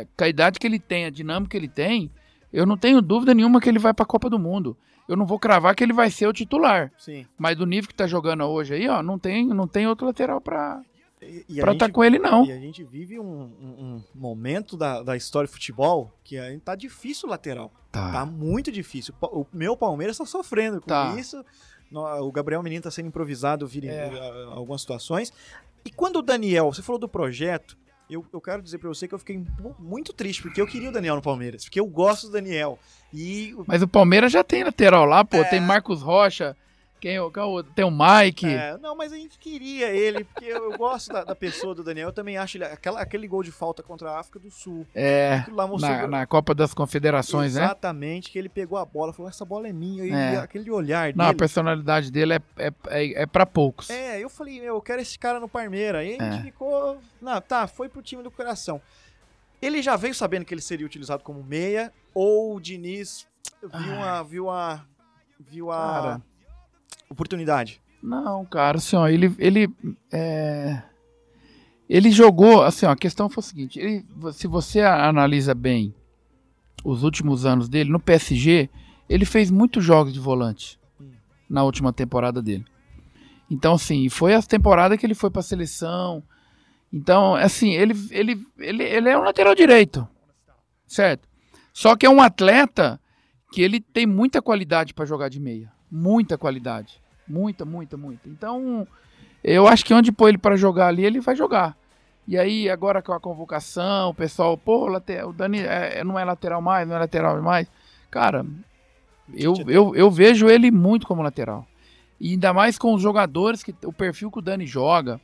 é, 0.02 0.06
com 0.16 0.24
a 0.24 0.28
idade 0.28 0.58
que 0.58 0.66
ele 0.66 0.78
tem, 0.78 1.06
a 1.06 1.10
dinâmica 1.10 1.50
que 1.50 1.56
ele 1.56 1.68
tem, 1.68 2.10
eu 2.52 2.66
não 2.66 2.76
tenho 2.76 3.00
dúvida 3.00 3.34
nenhuma 3.34 3.60
que 3.60 3.68
ele 3.68 3.78
vai 3.78 3.94
para 3.94 4.02
a 4.02 4.06
Copa 4.06 4.28
do 4.28 4.38
Mundo. 4.38 4.76
Eu 5.08 5.16
não 5.16 5.26
vou 5.26 5.38
cravar 5.38 5.74
que 5.74 5.82
ele 5.82 5.92
vai 5.92 6.10
ser 6.10 6.26
o 6.26 6.32
titular. 6.32 6.92
Sim. 6.98 7.26
Mas 7.36 7.56
do 7.56 7.66
nível 7.66 7.88
que 7.88 7.94
tá 7.94 8.06
jogando 8.06 8.44
hoje 8.44 8.74
aí, 8.74 8.88
ó, 8.88 9.02
não 9.02 9.18
tem, 9.18 9.46
não 9.48 9.66
tem 9.66 9.86
outro 9.86 10.06
lateral 10.06 10.40
para 10.40 10.82
para 11.60 11.72
estar 11.72 11.86
tá 11.86 11.92
com 11.92 12.02
ele, 12.02 12.18
não. 12.18 12.44
E 12.44 12.52
a 12.52 12.58
gente 12.58 12.82
vive 12.82 13.18
um, 13.18 13.24
um, 13.24 13.84
um, 13.84 14.02
momento 14.14 14.76
da, 14.76 15.02
da 15.02 15.16
história 15.16 15.46
do 15.46 15.52
futebol 15.52 16.12
que 16.24 16.36
ainda 16.36 16.60
tá 16.60 16.74
difícil 16.74 17.28
o 17.28 17.30
lateral. 17.30 17.72
Tá. 17.92 18.10
tá 18.10 18.26
muito 18.26 18.72
difícil. 18.72 19.14
O 19.20 19.46
meu 19.52 19.76
Palmeiras 19.76 20.18
tá 20.18 20.26
sofrendo 20.26 20.80
com 20.80 20.88
tá. 20.88 21.14
isso. 21.16 21.44
O 21.92 22.32
Gabriel 22.32 22.62
Menino 22.62 22.82
tá 22.82 22.90
sendo 22.90 23.08
improvisado 23.08 23.66
vir 23.66 23.84
é. 23.84 24.08
em 24.08 24.52
algumas 24.52 24.80
situações. 24.80 25.32
E 25.84 25.90
quando 25.90 26.16
o 26.16 26.22
Daniel, 26.22 26.72
você 26.72 26.82
falou 26.82 26.98
do 26.98 27.08
projeto, 27.08 27.76
eu, 28.14 28.24
eu 28.32 28.40
quero 28.40 28.62
dizer 28.62 28.78
para 28.78 28.88
você 28.88 29.08
que 29.08 29.14
eu 29.14 29.18
fiquei 29.18 29.42
muito 29.78 30.12
triste, 30.12 30.42
porque 30.42 30.60
eu 30.60 30.66
queria 30.66 30.90
o 30.90 30.92
Daniel 30.92 31.16
no 31.16 31.22
Palmeiras, 31.22 31.64
porque 31.64 31.80
eu 31.80 31.86
gosto 31.86 32.26
do 32.26 32.32
Daniel. 32.32 32.78
E... 33.12 33.54
Mas 33.66 33.82
o 33.82 33.88
Palmeiras 33.88 34.32
já 34.32 34.42
tem 34.42 34.64
lateral 34.64 35.04
lá, 35.04 35.24
pô, 35.24 35.38
é... 35.38 35.44
tem 35.44 35.60
Marcos 35.60 36.02
Rocha, 36.02 36.56
quem, 37.02 37.18
qual, 37.32 37.64
tem 37.64 37.84
o 37.84 37.90
Mike. 37.90 38.46
É, 38.46 38.78
não, 38.78 38.94
mas 38.94 39.12
a 39.12 39.16
gente 39.16 39.36
queria 39.36 39.90
ele, 39.90 40.22
porque 40.22 40.44
eu, 40.44 40.70
eu 40.70 40.78
gosto 40.78 41.12
da, 41.12 41.24
da, 41.24 41.34
pessoa 41.34 41.74
do 41.74 41.82
Daniel. 41.82 42.10
Eu 42.10 42.12
também 42.12 42.38
acho 42.38 42.56
ele. 42.56 42.64
Aquela, 42.64 43.00
aquele 43.00 43.26
gol 43.26 43.42
de 43.42 43.50
falta 43.50 43.82
contra 43.82 44.12
a 44.12 44.20
África 44.20 44.38
do 44.38 44.52
Sul. 44.52 44.86
É. 44.94 45.44
Na, 45.80 46.06
na, 46.06 46.26
Copa 46.26 46.54
das 46.54 46.72
Confederações, 46.72 47.56
Exatamente, 47.56 47.58
né? 47.58 47.72
Exatamente, 47.72 48.30
que 48.30 48.38
ele 48.38 48.48
pegou 48.48 48.78
a 48.78 48.84
bola 48.84 49.12
falou: 49.12 49.28
essa 49.28 49.44
bola 49.44 49.66
é 49.66 49.72
minha. 49.72 50.04
E, 50.04 50.12
é. 50.12 50.36
aquele 50.36 50.70
olhar 50.70 51.06
dele. 51.06 51.18
Não, 51.18 51.24
a 51.24 51.34
personalidade 51.34 52.08
dele 52.08 52.34
é, 52.34 52.42
é, 52.56 52.72
é, 52.86 53.22
é 53.22 53.26
pra 53.26 53.44
poucos. 53.44 53.90
É, 53.90 54.22
eu 54.22 54.30
falei: 54.30 54.60
meu, 54.60 54.76
eu 54.76 54.80
quero 54.80 55.02
esse 55.02 55.18
cara 55.18 55.40
no 55.40 55.48
Parmeira. 55.48 56.04
E 56.04 56.10
a 56.10 56.30
gente 56.30 56.38
é. 56.38 56.42
ficou. 56.42 56.98
Não, 57.20 57.40
tá, 57.40 57.66
foi 57.66 57.88
pro 57.88 58.00
time 58.00 58.22
do 58.22 58.30
coração. 58.30 58.80
Ele 59.60 59.82
já 59.82 59.96
veio 59.96 60.14
sabendo 60.14 60.44
que 60.44 60.54
ele 60.54 60.62
seria 60.62 60.86
utilizado 60.86 61.24
como 61.24 61.42
meia, 61.42 61.92
ou 62.14 62.54
o 62.54 62.60
Diniz 62.60 63.26
viu 63.60 64.00
a. 64.00 64.22
Viu 64.22 64.48
a. 64.48 64.84
Viu 65.40 65.72
a. 65.72 65.76
Cara 65.76 66.31
oportunidade? 67.08 67.80
Não, 68.02 68.44
cara, 68.44 68.78
assim, 68.78 68.96
ó, 68.96 69.06
ele, 69.06 69.34
ele, 69.38 69.68
é... 70.10 70.82
ele 71.88 72.10
jogou, 72.10 72.62
assim, 72.62 72.86
ó, 72.86 72.90
a 72.90 72.96
questão 72.96 73.28
foi 73.28 73.40
o 73.40 73.46
seguinte, 73.46 73.78
ele, 73.78 74.04
se 74.32 74.46
você 74.46 74.80
analisa 74.80 75.54
bem 75.54 75.94
os 76.84 77.02
últimos 77.04 77.46
anos 77.46 77.68
dele, 77.68 77.90
no 77.90 78.00
PSG, 78.00 78.68
ele 79.08 79.24
fez 79.24 79.50
muitos 79.50 79.84
jogos 79.84 80.12
de 80.12 80.18
volante 80.18 80.78
na 81.48 81.62
última 81.62 81.92
temporada 81.92 82.42
dele. 82.42 82.64
Então, 83.50 83.74
assim, 83.74 84.08
foi 84.08 84.34
a 84.34 84.42
temporada 84.42 84.96
que 84.96 85.04
ele 85.04 85.14
foi 85.14 85.30
para 85.30 85.40
a 85.40 85.44
seleção. 85.44 86.22
Então, 86.92 87.34
assim, 87.34 87.72
ele, 87.72 87.94
ele, 88.10 88.46
ele, 88.58 88.82
ele 88.82 89.08
é 89.08 89.18
um 89.18 89.22
lateral 89.22 89.54
direito, 89.54 90.08
certo? 90.86 91.28
Só 91.72 91.96
que 91.96 92.04
é 92.04 92.10
um 92.10 92.20
atleta 92.20 93.00
que 93.52 93.62
ele 93.62 93.80
tem 93.80 94.06
muita 94.06 94.42
qualidade 94.42 94.94
para 94.94 95.04
jogar 95.04 95.28
de 95.28 95.38
meia, 95.38 95.71
muita 95.92 96.38
qualidade. 96.38 96.98
Muita, 97.28 97.66
muita, 97.66 97.96
muita. 97.98 98.28
Então, 98.28 98.88
eu 99.44 99.68
acho 99.68 99.84
que 99.84 99.92
onde 99.92 100.10
pôr 100.10 100.30
ele 100.30 100.38
para 100.38 100.56
jogar 100.56 100.88
ali, 100.88 101.04
ele 101.04 101.20
vai 101.20 101.36
jogar. 101.36 101.76
E 102.26 102.38
aí, 102.38 102.70
agora 102.70 103.02
com 103.02 103.12
a 103.12 103.20
convocação, 103.20 104.10
o 104.10 104.14
pessoal, 104.14 104.56
pô, 104.56 104.88
o 104.88 105.32
Dani 105.32 105.60
é, 105.60 105.98
é, 105.98 106.04
não 106.04 106.18
é 106.18 106.24
lateral 106.24 106.62
mais, 106.62 106.88
não 106.88 106.96
é 106.96 107.00
lateral 107.00 107.40
mais. 107.42 107.68
Cara, 108.10 108.46
eu, 109.34 109.54
eu, 109.66 109.94
eu 109.94 110.10
vejo 110.10 110.48
ele 110.48 110.70
muito 110.70 111.06
como 111.06 111.22
lateral. 111.22 111.66
E 112.18 112.30
ainda 112.30 112.52
mais 112.54 112.78
com 112.78 112.94
os 112.94 113.02
jogadores, 113.02 113.62
que 113.62 113.74
o 113.84 113.92
perfil 113.92 114.30
que 114.30 114.38
o 114.38 114.42
Dani 114.42 114.66
joga, 114.66 115.20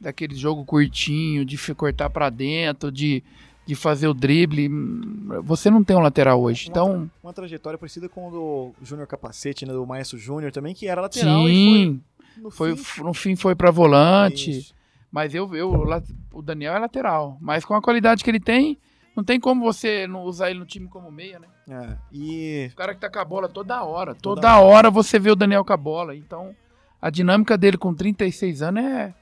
daquele 0.00 0.34
jogo 0.34 0.64
curtinho, 0.64 1.44
de 1.44 1.56
cortar 1.74 2.10
para 2.10 2.28
dentro, 2.28 2.90
de 2.90 3.22
de 3.70 3.76
fazer 3.76 4.08
o 4.08 4.14
drible. 4.14 4.68
Você 5.44 5.70
não 5.70 5.84
tem 5.84 5.96
um 5.96 6.00
lateral 6.00 6.42
hoje. 6.42 6.66
Uma, 6.66 6.70
então 6.70 7.10
uma 7.22 7.32
trajetória 7.32 7.78
parecida 7.78 8.08
com 8.08 8.26
o 8.26 8.30
do 8.32 8.84
Júnior 8.84 9.06
Capacete, 9.06 9.64
né, 9.64 9.72
do 9.72 9.86
Maestro 9.86 10.18
Júnior 10.18 10.50
também, 10.50 10.74
que 10.74 10.88
era 10.88 11.00
lateral 11.00 11.46
Sim, 11.46 12.02
foi, 12.34 12.42
no, 12.42 12.50
foi, 12.50 12.76
fim... 12.76 13.02
no 13.02 13.14
fim 13.14 13.36
foi 13.36 13.54
para 13.54 13.70
volante. 13.70 14.50
Isso. 14.50 14.74
Mas 15.08 15.36
eu, 15.36 15.54
eu 15.54 15.70
o 16.32 16.42
Daniel 16.42 16.74
é 16.74 16.78
lateral, 16.80 17.38
mas 17.40 17.64
com 17.64 17.74
a 17.74 17.80
qualidade 17.80 18.24
que 18.24 18.30
ele 18.30 18.40
tem, 18.40 18.76
não 19.14 19.22
tem 19.22 19.38
como 19.38 19.64
você 19.64 20.04
não 20.08 20.24
usar 20.24 20.50
ele 20.50 20.58
no 20.58 20.66
time 20.66 20.88
como 20.88 21.10
meia, 21.12 21.38
né? 21.38 21.46
É, 21.68 21.96
e 22.12 22.70
o 22.72 22.76
cara 22.76 22.92
que 22.92 23.00
tá 23.00 23.08
com 23.08 23.20
a 23.20 23.24
bola 23.24 23.48
toda 23.48 23.84
hora, 23.84 24.16
toda, 24.16 24.40
toda 24.40 24.58
hora. 24.58 24.76
hora 24.76 24.90
você 24.90 25.16
vê 25.16 25.30
o 25.30 25.36
Daniel 25.36 25.64
com 25.64 25.72
a 25.72 25.76
bola. 25.76 26.16
Então, 26.16 26.56
a 27.00 27.08
dinâmica 27.08 27.56
dele 27.56 27.78
com 27.78 27.94
36 27.94 28.62
anos 28.62 28.82
é 28.82 29.14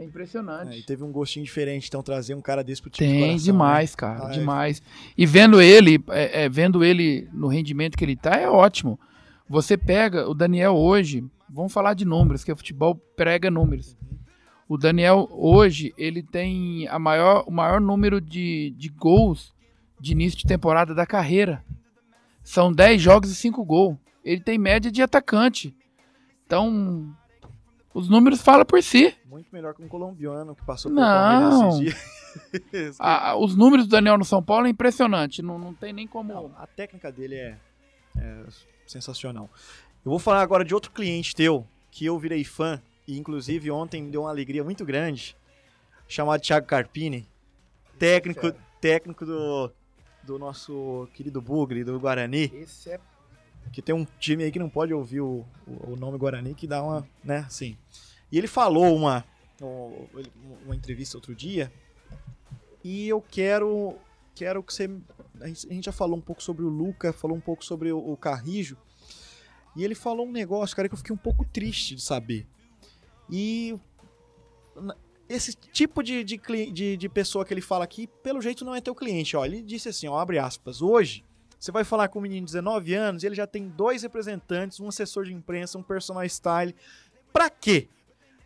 é 0.00 0.04
impressionante. 0.04 0.74
É, 0.74 0.78
e 0.78 0.82
teve 0.82 1.04
um 1.04 1.12
gostinho 1.12 1.44
diferente, 1.44 1.88
então 1.88 2.02
trazer 2.02 2.34
um 2.34 2.40
cara 2.40 2.64
desse 2.64 2.80
pro 2.80 2.90
time 2.90 3.08
Tem, 3.08 3.18
de 3.18 3.24
coração, 3.24 3.44
demais, 3.44 3.90
né? 3.90 3.96
cara, 3.96 4.26
ah, 4.26 4.30
demais. 4.30 4.82
E 5.16 5.26
vendo 5.26 5.60
ele, 5.60 6.02
é, 6.08 6.44
é, 6.44 6.48
vendo 6.48 6.82
ele 6.82 7.28
no 7.32 7.48
rendimento 7.48 7.96
que 7.96 8.04
ele 8.04 8.16
tá, 8.16 8.36
é 8.36 8.48
ótimo. 8.48 8.98
Você 9.48 9.76
pega 9.76 10.28
o 10.28 10.34
Daniel 10.34 10.74
hoje, 10.74 11.24
vamos 11.48 11.72
falar 11.72 11.94
de 11.94 12.04
números, 12.04 12.42
que 12.42 12.52
o 12.52 12.56
futebol 12.56 12.94
prega 13.14 13.50
números. 13.50 13.96
O 14.66 14.78
Daniel 14.78 15.28
hoje, 15.32 15.92
ele 15.98 16.22
tem 16.22 16.86
a 16.88 16.98
maior, 16.98 17.44
o 17.46 17.50
maior 17.50 17.80
número 17.80 18.20
de, 18.20 18.72
de 18.78 18.88
gols 18.88 19.52
de 20.00 20.12
início 20.12 20.38
de 20.38 20.46
temporada 20.46 20.94
da 20.94 21.04
carreira. 21.04 21.62
São 22.42 22.72
10 22.72 23.02
jogos 23.02 23.30
e 23.30 23.34
5 23.34 23.62
gols. 23.64 23.96
Ele 24.24 24.40
tem 24.40 24.56
média 24.56 24.90
de 24.90 25.02
atacante. 25.02 25.76
Então, 26.46 27.14
os 27.92 28.08
números 28.08 28.40
falam 28.40 28.64
por 28.64 28.82
si. 28.82 29.14
Muito 29.24 29.48
melhor 29.52 29.74
que 29.74 29.82
um 29.82 29.88
colombiano 29.88 30.54
que 30.54 30.64
passou 30.64 30.92
por 30.92 31.00
Palmeiras 31.00 31.78
dias. 31.78 32.96
a, 33.00 33.36
os 33.36 33.56
números 33.56 33.86
do 33.86 33.90
Daniel 33.90 34.16
no 34.16 34.24
São 34.24 34.42
Paulo 34.42 34.66
é 34.66 34.70
impressionante. 34.70 35.42
Não, 35.42 35.58
não 35.58 35.74
tem 35.74 35.92
nem 35.92 36.06
como. 36.06 36.32
Não, 36.32 36.52
a 36.56 36.66
técnica 36.66 37.10
dele 37.10 37.34
é, 37.34 37.58
é, 38.16 38.44
sensacional. 38.86 39.50
Eu 40.04 40.10
vou 40.10 40.18
falar 40.18 40.40
agora 40.40 40.64
de 40.64 40.72
outro 40.72 40.92
cliente 40.92 41.34
teu, 41.34 41.66
que 41.90 42.06
eu 42.06 42.18
virei 42.18 42.44
fã, 42.44 42.80
e 43.06 43.18
inclusive 43.18 43.70
ontem 43.70 44.02
me 44.02 44.10
deu 44.10 44.22
uma 44.22 44.30
alegria 44.30 44.62
muito 44.62 44.84
grande, 44.84 45.36
chamado 46.08 46.40
Thiago 46.40 46.66
Carpini. 46.66 47.28
técnico, 47.98 48.52
técnico 48.80 49.26
do, 49.26 49.70
do 50.22 50.38
nosso 50.38 51.08
querido 51.12 51.42
Bugre, 51.42 51.84
do 51.84 51.98
Guarani. 51.98 52.50
Esse 52.54 52.90
é. 52.92 53.00
Que 53.72 53.80
tem 53.80 53.94
um 53.94 54.06
time 54.18 54.44
aí 54.44 54.50
que 54.50 54.58
não 54.58 54.68
pode 54.68 54.92
ouvir 54.92 55.20
o, 55.20 55.44
o, 55.66 55.92
o 55.92 55.96
nome 55.96 56.18
Guarani, 56.18 56.54
que 56.54 56.66
dá 56.66 56.82
uma, 56.82 57.08
né, 57.22 57.44
assim. 57.46 57.76
E 58.32 58.38
ele 58.38 58.46
falou 58.46 58.94
uma, 58.94 59.24
uma 60.64 60.74
entrevista 60.74 61.16
outro 61.16 61.34
dia, 61.34 61.72
e 62.82 63.08
eu 63.08 63.20
quero, 63.20 63.96
quero 64.34 64.62
que 64.62 64.72
você... 64.72 64.90
A 65.40 65.46
gente 65.48 65.84
já 65.84 65.92
falou 65.92 66.18
um 66.18 66.20
pouco 66.20 66.42
sobre 66.42 66.64
o 66.64 66.68
Luca, 66.68 67.12
falou 67.12 67.36
um 67.36 67.40
pouco 67.40 67.64
sobre 67.64 67.92
o, 67.92 67.98
o 67.98 68.16
Carrijo, 68.16 68.76
e 69.76 69.84
ele 69.84 69.94
falou 69.94 70.26
um 70.26 70.32
negócio, 70.32 70.74
cara, 70.74 70.88
que 70.88 70.94
eu 70.94 70.98
fiquei 70.98 71.14
um 71.14 71.18
pouco 71.18 71.44
triste 71.44 71.94
de 71.94 72.02
saber. 72.02 72.46
E 73.30 73.78
esse 75.28 75.54
tipo 75.54 76.02
de, 76.02 76.24
de, 76.24 76.40
de, 76.72 76.96
de, 76.96 77.08
pessoa 77.08 77.44
que 77.44 77.54
ele 77.54 77.60
fala 77.60 77.84
aqui, 77.84 78.08
pelo 78.22 78.40
jeito 78.40 78.64
não 78.64 78.74
é 78.74 78.80
teu 78.80 78.94
cliente. 78.94 79.36
Ó, 79.36 79.44
ele 79.44 79.62
disse 79.62 79.88
assim, 79.88 80.08
ó, 80.08 80.18
abre 80.18 80.38
aspas, 80.38 80.82
hoje 80.82 81.24
você 81.60 81.70
vai 81.70 81.84
falar 81.84 82.08
com 82.08 82.18
um 82.18 82.22
menino 82.22 82.46
de 82.46 82.52
19 82.52 82.94
anos 82.94 83.22
e 83.22 83.26
ele 83.26 83.34
já 83.34 83.46
tem 83.46 83.68
dois 83.68 84.02
representantes, 84.02 84.80
um 84.80 84.88
assessor 84.88 85.24
de 85.24 85.34
imprensa, 85.34 85.76
um 85.76 85.82
personal 85.82 86.24
style. 86.24 86.74
Pra 87.34 87.50
quê? 87.50 87.86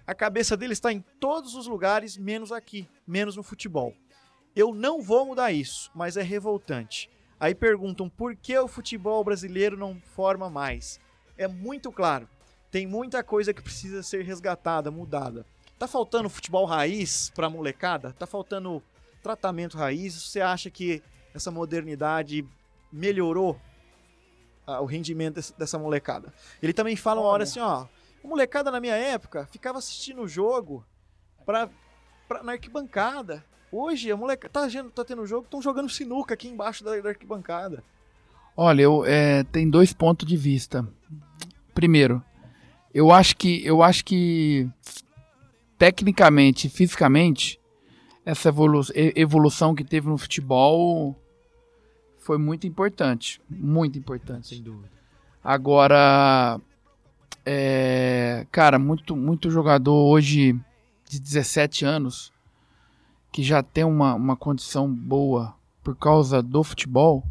A 0.05 0.13
cabeça 0.13 0.57
dele 0.57 0.73
está 0.73 0.93
em 0.93 1.01
todos 1.21 1.55
os 1.55 1.69
lugares, 1.69 2.17
menos 2.17 2.51
aqui, 2.51 2.89
menos 3.07 3.37
no 3.37 3.45
futebol. 3.45 3.95
Eu 4.55 4.75
não 4.75 5.01
vou 5.01 5.27
mudar 5.27 5.53
isso, 5.53 5.93
mas 5.95 6.17
é 6.17 6.23
revoltante. 6.23 7.09
Aí 7.39 7.55
perguntam 7.55 8.09
por 8.09 8.35
que 8.35 8.59
o 8.59 8.67
futebol 8.67 9.23
brasileiro 9.23 9.77
não 9.77 10.01
forma 10.01 10.51
mais. 10.51 11.01
É 11.39 11.47
muito 11.47 11.93
claro, 11.93 12.29
tem 12.69 12.85
muita 12.85 13.23
coisa 13.23 13.55
que 13.55 13.63
precisa 13.63 14.03
ser 14.03 14.25
resgatada, 14.25 14.91
mudada. 14.91 15.47
Tá 15.79 15.87
faltando 15.87 16.29
futebol 16.29 16.65
raiz 16.65 17.31
pra 17.33 17.49
molecada? 17.49 18.13
Tá 18.13 18.27
faltando 18.27 18.83
tratamento 19.23 19.79
raiz? 19.79 20.15
Você 20.21 20.41
acha 20.41 20.69
que 20.69 21.01
essa 21.33 21.53
modernidade 21.53 22.45
melhorou 22.95 23.61
ah, 24.67 24.81
o 24.81 24.87
rendimento 24.87 25.35
desse, 25.35 25.59
dessa 25.59 25.79
molecada? 25.79 26.33
Ele 26.63 26.73
também 26.73 26.97
fala 26.97 27.21
uma 27.21 27.29
hora 27.29 27.43
assim, 27.43 27.61
ó, 27.61 27.87
a 28.25 28.29
molecada 28.29 28.71
na 28.71 28.81
minha 28.81 28.95
época 28.95 29.47
ficava 29.51 29.79
assistindo 29.79 30.23
o 30.23 30.29
jogo 30.29 30.85
pra, 31.45 31.69
pra, 32.29 32.43
na 32.43 32.53
arquibancada. 32.53 33.45
Hoje 33.71 34.11
a 34.11 34.17
molecada 34.17 34.53
tá, 34.53 34.69
tá 34.95 35.05
tendo 35.05 35.27
jogo, 35.27 35.45
estão 35.45 35.61
jogando 35.61 35.89
sinuca 35.89 36.35
aqui 36.35 36.49
embaixo 36.49 36.85
da, 36.85 36.99
da 37.01 37.09
arquibancada. 37.09 37.83
Olha, 38.57 38.83
eu, 38.83 39.05
é, 39.05 39.43
tem 39.45 39.69
dois 39.69 39.93
pontos 39.93 40.27
de 40.27 40.37
vista. 40.37 40.87
Primeiro, 41.75 42.23
eu 42.95 43.11
acho 43.11 43.37
que 43.37 43.67
eu 43.67 43.83
acho 43.83 44.05
que 44.05 44.71
tecnicamente, 45.77 46.69
fisicamente, 46.69 47.61
essa 48.25 48.49
evolu 48.49 48.81
evolução 48.95 49.75
que 49.75 49.85
teve 49.85 50.09
no 50.09 50.17
futebol 50.17 51.21
foi 52.25 52.39
muito 52.39 52.67
importante. 52.67 53.41
Muito 53.49 53.99
importante. 53.99 54.49
Sem 54.49 54.63
dúvida. 54.63 54.91
Agora, 55.43 56.59
é, 57.45 58.47
cara, 58.51 58.79
muito, 58.79 59.15
muito 59.15 59.51
jogador 59.51 59.95
hoje 59.95 60.59
de 61.09 61.21
17 61.21 61.85
anos 61.85 62.33
que 63.31 63.43
já 63.43 63.63
tem 63.63 63.85
uma, 63.85 64.15
uma 64.15 64.37
condição 64.37 64.89
boa 64.89 65.55
por 65.83 65.97
causa 65.97 66.43
do 66.43 66.65
futebol, 66.65 67.23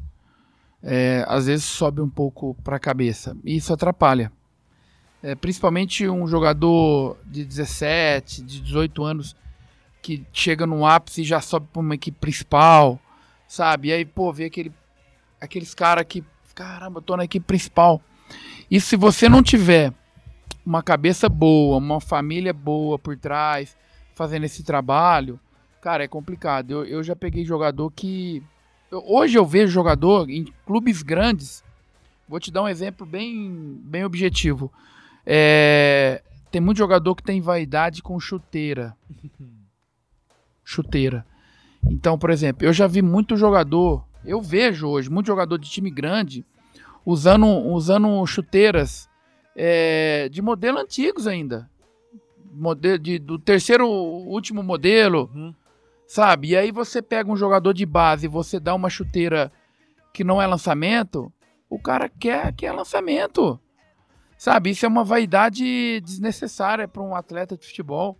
é, 0.83 1.25
às 1.27 1.47
vezes 1.47 1.65
sobe 1.65 2.01
um 2.01 2.09
pouco 2.09 2.55
para 2.63 2.75
a 2.75 2.79
cabeça. 2.79 3.35
E 3.43 3.55
isso 3.55 3.73
atrapalha. 3.73 4.31
É, 5.23 5.33
principalmente 5.33 6.07
um 6.07 6.27
jogador 6.27 7.17
de 7.25 7.43
17, 7.45 8.43
de 8.43 8.59
18 8.61 9.03
anos 9.03 9.35
que 10.01 10.23
chega 10.33 10.67
no 10.67 10.85
ápice 10.85 11.21
e 11.21 11.25
já 11.25 11.39
sobe 11.39 11.67
para 11.71 11.79
uma 11.79 11.95
equipe 11.95 12.19
principal, 12.19 12.99
sabe? 13.47 13.87
E 13.87 13.93
aí, 13.93 14.05
pô, 14.05 14.33
vê 14.33 14.45
aquele, 14.45 14.73
aqueles 15.43 15.73
caras 15.73 16.05
que, 16.07 16.23
caramba, 16.55 17.01
tô 17.01 17.17
na 17.17 17.25
equipe 17.25 17.45
principal. 17.45 18.01
E 18.71 18.79
se 18.79 18.95
você 18.95 19.27
não 19.27 19.43
tiver 19.43 19.93
uma 20.65 20.81
cabeça 20.81 21.27
boa, 21.27 21.77
uma 21.77 21.99
família 21.99 22.53
boa 22.53 22.97
por 22.97 23.17
trás, 23.17 23.75
fazendo 24.15 24.45
esse 24.45 24.63
trabalho, 24.63 25.37
cara, 25.81 26.05
é 26.05 26.07
complicado. 26.07 26.71
Eu, 26.71 26.85
eu 26.85 27.03
já 27.03 27.15
peguei 27.15 27.43
jogador 27.43 27.91
que. 27.91 28.41
Hoje 28.89 29.37
eu 29.37 29.45
vejo 29.45 29.71
jogador 29.71 30.29
em 30.29 30.45
clubes 30.65 31.01
grandes. 31.01 31.61
Vou 32.27 32.39
te 32.39 32.49
dar 32.49 32.63
um 32.63 32.69
exemplo 32.69 33.05
bem, 33.05 33.81
bem 33.83 34.05
objetivo. 34.05 34.71
É, 35.25 36.23
tem 36.49 36.61
muito 36.61 36.77
jogador 36.77 37.15
que 37.15 37.23
tem 37.23 37.41
vaidade 37.41 38.01
com 38.01 38.17
chuteira. 38.17 38.95
chuteira. 40.63 41.25
Então, 41.83 42.17
por 42.17 42.29
exemplo, 42.29 42.65
eu 42.65 42.71
já 42.71 42.87
vi 42.87 43.01
muito 43.01 43.35
jogador, 43.35 44.05
eu 44.25 44.41
vejo 44.41 44.87
hoje 44.87 45.09
muito 45.09 45.27
jogador 45.27 45.57
de 45.57 45.69
time 45.69 45.89
grande 45.89 46.45
usando, 47.05 47.47
usando 47.47 48.25
chuteiras 48.25 49.09
é, 49.55 50.29
de 50.29 50.41
modelo 50.41 50.79
antigos 50.79 51.27
ainda. 51.27 51.69
Modelo 52.51 52.99
de, 52.99 53.19
do 53.19 53.39
terceiro, 53.39 53.87
último 53.87 54.61
modelo, 54.61 55.29
uhum. 55.33 55.53
sabe? 56.07 56.49
E 56.49 56.57
aí 56.57 56.71
você 56.71 57.01
pega 57.01 57.31
um 57.31 57.35
jogador 57.35 57.73
de 57.73 57.85
base 57.85 58.25
e 58.25 58.29
você 58.29 58.59
dá 58.59 58.75
uma 58.75 58.89
chuteira 58.89 59.51
que 60.13 60.23
não 60.23 60.39
é 60.39 60.45
lançamento, 60.45 61.33
o 61.67 61.79
cara 61.79 62.07
quer, 62.07 62.53
quer 62.53 62.71
lançamento. 62.71 63.59
Sabe, 64.37 64.69
isso 64.71 64.85
é 64.85 64.89
uma 64.89 65.03
vaidade 65.03 66.01
desnecessária 66.01 66.87
para 66.87 67.01
um 67.01 67.15
atleta 67.15 67.57
de 67.57 67.65
futebol. 67.65 68.19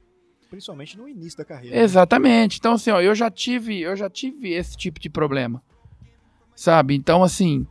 Principalmente 0.49 0.97
no 0.97 1.07
início 1.07 1.37
da 1.37 1.45
carreira. 1.45 1.75
Né? 1.75 1.81
Exatamente. 1.83 2.57
Então, 2.59 2.73
assim, 2.73 2.91
ó, 2.91 3.01
eu 3.01 3.13
já 3.13 3.29
tive, 3.29 3.81
eu 3.81 3.95
já 3.95 4.09
tive 4.09 4.53
esse 4.53 4.77
tipo 4.77 4.99
de 4.99 5.09
problema. 5.09 5.61
Sabe? 6.55 6.95
Então, 6.95 7.23
assim, 7.23 7.65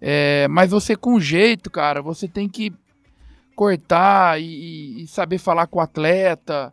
é, 0.00 0.46
mas 0.48 0.70
você 0.70 0.94
com 0.94 1.18
jeito, 1.18 1.70
cara, 1.70 2.00
você 2.02 2.28
tem 2.28 2.48
que 2.48 2.72
cortar 3.54 4.40
e, 4.40 5.02
e 5.02 5.06
saber 5.06 5.38
falar 5.38 5.66
com 5.66 5.78
o 5.78 5.82
atleta. 5.82 6.72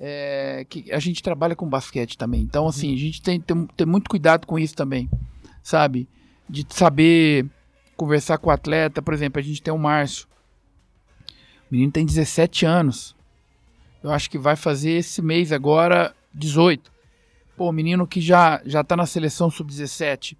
É, 0.00 0.64
que 0.68 0.92
a 0.92 1.00
gente 1.00 1.20
trabalha 1.20 1.56
com 1.56 1.68
basquete 1.68 2.16
também. 2.16 2.42
Então, 2.42 2.68
assim, 2.68 2.90
uhum. 2.90 2.94
a 2.94 2.98
gente 2.98 3.20
tem 3.20 3.40
que 3.40 3.46
ter, 3.46 3.66
ter 3.76 3.84
muito 3.84 4.08
cuidado 4.08 4.46
com 4.46 4.56
isso 4.56 4.76
também. 4.76 5.10
Sabe? 5.60 6.08
De 6.48 6.64
saber 6.70 7.46
conversar 7.96 8.38
com 8.38 8.48
o 8.48 8.52
atleta. 8.52 9.02
Por 9.02 9.12
exemplo, 9.12 9.40
a 9.40 9.42
gente 9.42 9.60
tem 9.60 9.74
o 9.74 9.78
Márcio. 9.78 10.28
O 11.68 11.72
menino 11.72 11.90
tem 11.90 12.06
17 12.06 12.64
anos. 12.64 13.16
Eu 14.02 14.12
acho 14.12 14.30
que 14.30 14.38
vai 14.38 14.54
fazer 14.54 14.92
esse 14.92 15.20
mês 15.20 15.50
agora 15.50 16.14
18. 16.32 16.92
Pô, 17.56 17.72
menino 17.72 18.06
que 18.06 18.20
já 18.20 18.62
já 18.64 18.84
tá 18.84 18.96
na 18.96 19.04
seleção 19.04 19.50
sub-17. 19.50 20.36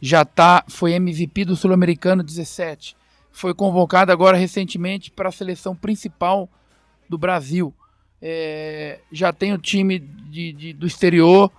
Já 0.00 0.24
tá, 0.24 0.64
foi 0.68 0.92
MVP 0.92 1.44
do 1.44 1.56
Sul-Americano 1.56 2.22
17. 2.22 2.96
Foi 3.30 3.54
convocado 3.54 4.10
agora 4.10 4.36
recentemente 4.36 5.10
para 5.10 5.28
a 5.28 5.32
seleção 5.32 5.74
principal 5.76 6.48
do 7.08 7.18
Brasil. 7.18 7.74
É, 8.20 9.00
já 9.12 9.32
tem 9.32 9.52
o 9.52 9.58
time 9.58 9.98
de, 9.98 10.52
de, 10.52 10.72
do 10.72 10.86
exterior 10.86 11.50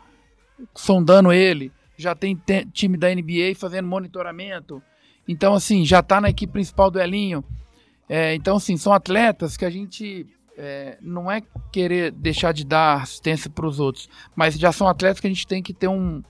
sondando 0.76 1.32
ele. 1.32 1.72
Já 1.98 2.16
tem 2.16 2.40
time 2.74 2.98
da 2.98 3.14
NBA 3.14 3.56
fazendo 3.56 3.88
monitoramento. 3.88 4.82
Então, 5.28 5.54
assim, 5.54 5.86
já 5.86 6.02
tá 6.02 6.20
na 6.20 6.30
equipe 6.30 6.52
principal 6.52 6.90
do 6.90 7.00
Elinho. 7.00 7.44
É, 8.10 8.34
então, 8.34 8.58
assim, 8.58 8.76
são 8.76 8.92
atletas 8.92 9.56
que 9.56 9.66
a 9.66 9.70
gente 9.70 10.26
é, 10.58 10.98
não 11.02 11.32
é 11.32 11.42
querer 11.72 12.12
deixar 12.12 12.52
de 12.52 12.66
dar 12.66 13.02
assistência 13.02 13.50
para 13.50 13.66
os 13.66 13.80
outros, 13.80 14.10
mas 14.36 14.56
já 14.56 14.72
são 14.72 14.88
atletas 14.88 15.20
que 15.20 15.28
a 15.28 15.30
gente 15.30 15.48
tem 15.48 15.64
que 15.64 15.74
ter 15.74 15.88
um, 15.88 16.22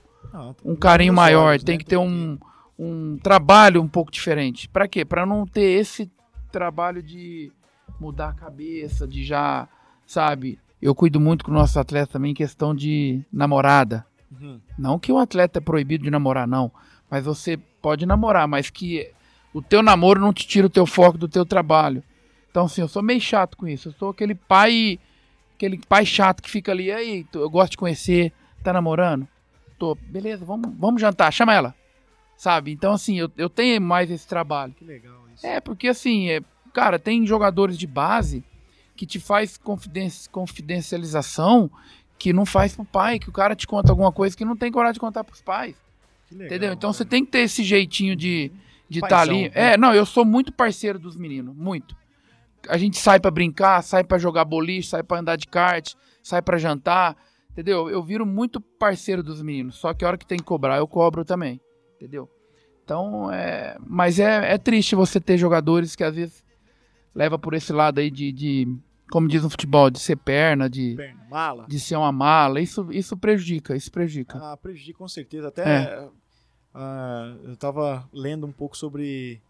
um 0.64 0.76
carinho 0.76 1.12
maior, 1.12 1.48
olhos, 1.48 1.64
tem 1.64 1.74
né? 1.74 1.78
que 1.78 1.84
ter 1.84 1.96
um, 1.96 2.38
um 2.78 3.18
trabalho 3.22 3.82
um 3.82 3.88
pouco 3.88 4.10
diferente. 4.10 4.68
Para 4.68 4.88
quê? 4.88 5.04
Para 5.04 5.26
não 5.26 5.46
ter 5.46 5.78
esse 5.80 6.10
trabalho 6.50 7.02
de 7.02 7.52
mudar 8.00 8.30
a 8.30 8.34
cabeça, 8.34 9.06
de 9.06 9.24
já, 9.24 9.68
sabe? 10.06 10.58
Eu 10.80 10.94
cuido 10.94 11.20
muito 11.20 11.44
com 11.44 11.50
o 11.50 11.54
nosso 11.54 11.78
atleta 11.78 12.14
também 12.14 12.32
em 12.32 12.34
questão 12.34 12.74
de 12.74 13.24
namorada. 13.32 14.04
Uhum. 14.30 14.60
Não 14.78 14.98
que 14.98 15.12
o 15.12 15.18
atleta 15.18 15.58
é 15.58 15.62
proibido 15.62 16.04
de 16.04 16.10
namorar, 16.10 16.46
não. 16.46 16.72
Mas 17.10 17.24
você 17.24 17.56
pode 17.56 18.06
namorar, 18.06 18.48
mas 18.48 18.70
que 18.70 19.10
o 19.52 19.62
teu 19.62 19.82
namoro 19.82 20.20
não 20.20 20.32
te 20.32 20.46
tira 20.46 20.66
o 20.66 20.70
teu 20.70 20.86
foco 20.86 21.18
do 21.18 21.28
teu 21.28 21.44
trabalho. 21.44 22.02
Então, 22.50 22.64
assim, 22.64 22.80
eu 22.80 22.88
sou 22.88 23.02
meio 23.02 23.20
chato 23.20 23.56
com 23.56 23.68
isso. 23.68 23.88
Eu 23.88 23.92
sou 23.92 24.10
aquele 24.10 24.34
pai, 24.34 24.98
aquele 25.54 25.78
pai 25.88 26.04
chato 26.04 26.42
que 26.42 26.50
fica 26.50 26.72
ali, 26.72 26.90
aí, 26.90 27.26
eu 27.32 27.48
gosto 27.48 27.72
de 27.72 27.76
conhecer, 27.76 28.32
tá 28.62 28.72
namorando? 28.72 29.28
Tô, 29.82 29.96
beleza, 29.96 30.44
vamos, 30.44 30.72
vamos 30.78 31.00
jantar, 31.00 31.32
chama 31.32 31.52
ela. 31.52 31.74
Sabe? 32.36 32.70
Então, 32.70 32.92
assim, 32.92 33.18
eu, 33.18 33.28
eu 33.36 33.50
tenho 33.50 33.80
mais 33.80 34.12
esse 34.12 34.28
trabalho. 34.28 34.72
Que 34.74 34.84
legal 34.84 35.24
isso. 35.34 35.44
É, 35.44 35.58
porque 35.60 35.88
assim, 35.88 36.30
é, 36.30 36.40
cara, 36.72 37.00
tem 37.00 37.26
jogadores 37.26 37.76
de 37.76 37.84
base 37.84 38.44
que 38.94 39.04
te 39.04 39.18
faz 39.18 39.58
confidencialização 40.30 41.68
que 42.16 42.32
não 42.32 42.46
faz 42.46 42.76
pro 42.76 42.84
pai, 42.84 43.18
que 43.18 43.28
o 43.28 43.32
cara 43.32 43.56
te 43.56 43.66
conta 43.66 43.90
alguma 43.90 44.12
coisa 44.12 44.36
que 44.36 44.44
não 44.44 44.56
tem 44.56 44.70
coragem 44.70 44.94
de 44.94 45.00
contar 45.00 45.24
pros 45.24 45.42
pais. 45.42 45.74
Legal, 46.30 46.46
entendeu? 46.46 46.72
Então 46.74 46.92
você 46.92 47.04
tem 47.04 47.24
que 47.24 47.32
ter 47.32 47.40
esse 47.40 47.64
jeitinho 47.64 48.14
de 48.14 48.52
de 48.88 49.00
estar 49.00 49.08
tá 49.08 49.20
ali. 49.22 49.48
Né? 49.48 49.72
É, 49.72 49.76
não, 49.76 49.92
eu 49.92 50.06
sou 50.06 50.24
muito 50.24 50.52
parceiro 50.52 50.96
dos 50.96 51.16
meninos, 51.16 51.56
muito. 51.56 51.96
A 52.68 52.78
gente 52.78 52.98
sai 52.98 53.18
para 53.18 53.32
brincar, 53.32 53.82
sai 53.82 54.04
para 54.04 54.16
jogar 54.16 54.44
boliche, 54.44 54.90
sai 54.90 55.02
para 55.02 55.18
andar 55.18 55.34
de 55.34 55.48
kart, 55.48 55.94
sai 56.22 56.40
para 56.40 56.56
jantar. 56.56 57.16
Entendeu? 57.52 57.88
Eu 57.90 58.02
viro 58.02 58.24
muito 58.26 58.60
parceiro 58.60 59.22
dos 59.22 59.42
meninos. 59.42 59.76
Só 59.76 59.92
que 59.94 60.04
a 60.04 60.08
hora 60.08 60.18
que 60.18 60.26
tem 60.26 60.38
que 60.38 60.44
cobrar, 60.44 60.78
eu 60.78 60.86
cobro 60.88 61.24
também. 61.24 61.60
Entendeu? 61.96 62.28
Então, 62.84 63.30
é. 63.30 63.76
Mas 63.86 64.18
é, 64.18 64.54
é 64.54 64.58
triste 64.58 64.94
você 64.94 65.20
ter 65.20 65.36
jogadores 65.38 65.94
que 65.94 66.02
às 66.02 66.14
vezes 66.16 66.44
leva 67.14 67.38
por 67.38 67.54
esse 67.54 67.72
lado 67.72 68.00
aí 68.00 68.10
de, 68.10 68.32
de 68.32 68.76
como 69.10 69.28
diz 69.28 69.42
no 69.42 69.50
futebol, 69.50 69.90
de 69.90 70.00
ser 70.00 70.16
perna, 70.16 70.68
de, 70.68 70.94
Perna, 70.96 71.26
mala. 71.30 71.66
de 71.68 71.78
ser 71.78 71.96
uma 71.96 72.10
mala. 72.10 72.58
Isso, 72.60 72.90
isso 72.90 73.16
prejudica, 73.16 73.76
isso 73.76 73.92
prejudica. 73.92 74.38
Ah, 74.42 74.56
prejudica 74.56 74.98
com 74.98 75.06
certeza. 75.08 75.48
Até 75.48 75.62
É. 75.62 76.08
ah, 76.74 77.36
eu 77.44 77.56
tava 77.56 78.08
lendo 78.12 78.46
um 78.46 78.52
pouco 78.52 78.76
sobre 78.76 79.40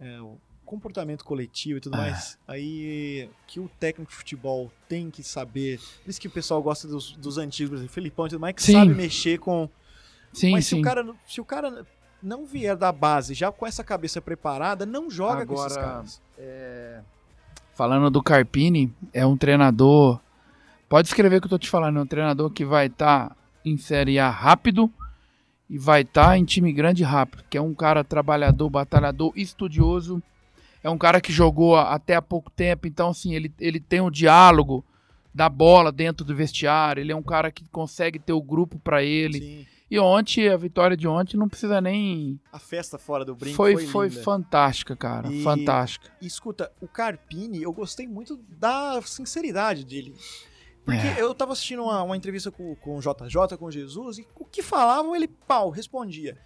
é, 0.00 0.20
o 0.20 0.36
comportamento 0.66 1.24
coletivo 1.24 1.78
e 1.78 1.80
tudo 1.80 1.94
Ah. 1.94 1.98
mais. 1.98 2.36
Aí 2.46 3.30
que 3.46 3.58
o 3.58 3.68
técnico 3.80 4.10
de 4.10 4.16
futebol 4.16 4.70
tem 4.88 5.10
que 5.10 5.22
saber. 5.22 5.78
Por 6.04 6.10
isso 6.10 6.20
que 6.20 6.28
o 6.28 6.30
pessoal 6.30 6.62
gosta 6.62 6.86
dos, 6.86 7.12
dos 7.12 7.38
antigos, 7.38 7.78
exemplo, 7.78 7.94
Felipão 7.94 8.26
e 8.26 8.30
tudo 8.30 8.40
mais, 8.40 8.54
que 8.54 8.62
Sim. 8.62 8.72
sabe 8.74 8.94
mexer 8.94 9.38
com. 9.38 9.68
sim, 10.32 10.52
Mas 10.52 10.64
se 10.66 10.70
sim. 10.74 10.80
o, 10.80 10.82
cara, 10.82 11.02
não- 11.02 11.16
se 11.26 11.40
o 11.40 11.44
cara 11.44 11.86
não 12.22 12.44
vier 12.44 12.76
da 12.76 12.90
base 12.92 13.32
já 13.32 13.50
com 13.52 13.66
essa 13.66 13.82
cabeça 13.84 14.20
preparada, 14.20 14.84
não 14.84 15.08
joga 15.10 15.46
com 15.46 15.54
esses 15.54 15.76
Agora, 15.76 15.88
caras. 15.92 16.20
Falando 17.74 18.10
do 18.10 18.22
Carpini, 18.22 18.92
é 19.12 19.24
um 19.26 19.36
treinador. 19.36 20.18
Pode 20.88 21.08
escrever 21.08 21.36
o 21.36 21.40
que 21.40 21.46
eu 21.46 21.50
tô 21.50 21.58
te 21.58 21.68
falando, 21.68 21.98
é 21.98 22.02
um 22.02 22.06
treinador 22.06 22.50
que 22.50 22.64
vai 22.64 22.86
estar 22.86 23.36
em 23.64 23.76
Série 23.76 24.18
A 24.18 24.30
rápido 24.30 24.90
e 25.68 25.76
vai 25.78 26.02
estar 26.02 26.38
em 26.38 26.44
time 26.44 26.72
grande 26.72 27.02
rápido, 27.02 27.44
que 27.50 27.58
é 27.58 27.60
um 27.60 27.74
cara 27.74 28.02
trabalhador, 28.04 28.70
batalhador, 28.70 29.32
estudioso. 29.36 30.22
É 30.86 30.90
um 30.90 30.96
cara 30.98 31.20
que 31.20 31.32
jogou 31.32 31.76
até 31.76 32.14
há 32.14 32.22
pouco 32.22 32.48
tempo, 32.48 32.86
então 32.86 33.08
assim, 33.08 33.34
ele, 33.34 33.52
ele 33.58 33.80
tem 33.80 34.00
um 34.00 34.08
diálogo 34.10 34.84
da 35.34 35.48
bola 35.48 35.90
dentro 35.90 36.24
do 36.24 36.32
vestiário, 36.34 37.00
ele 37.00 37.10
é 37.10 37.16
um 37.16 37.22
cara 37.24 37.50
que 37.50 37.64
consegue 37.70 38.20
ter 38.20 38.32
o 38.32 38.40
grupo 38.40 38.78
para 38.78 39.02
ele. 39.02 39.40
Sim. 39.40 39.66
E 39.90 39.98
ontem, 39.98 40.48
a 40.48 40.56
vitória 40.56 40.96
de 40.96 41.08
ontem 41.08 41.36
não 41.36 41.48
precisa 41.48 41.80
nem 41.80 42.40
A 42.52 42.58
festa 42.60 42.98
fora 42.98 43.24
do 43.24 43.34
brinco 43.34 43.56
foi 43.56 43.74
foi, 43.74 43.86
foi 43.86 44.10
fantástica, 44.10 44.94
cara, 44.94 45.32
E- 45.32 45.42
fantástica. 45.42 46.10
E 46.22 46.26
escuta, 46.26 46.70
o 46.80 46.86
Carpini, 46.86 47.62
eu 47.62 47.72
gostei 47.72 48.06
muito 48.06 48.36
da 48.48 49.00
sinceridade 49.02 49.84
dele. 49.84 50.14
Porque 50.84 51.06
É. 51.06 51.20
eu 51.20 51.34
tava 51.34 51.52
assistindo 51.52 51.82
uma, 51.82 52.00
uma 52.04 52.16
entrevista 52.16 52.52
com, 52.52 52.76
com 52.76 52.96
o 52.96 53.00
JJ, 53.00 53.56
com 53.58 53.64
o 53.66 53.70
Jesus, 53.72 54.18
e 54.18 54.26
o 54.36 54.44
que 54.44 54.62
falavam, 54.62 55.16
ele, 55.16 55.26
pau, 55.26 55.68
respondia. 55.68 56.38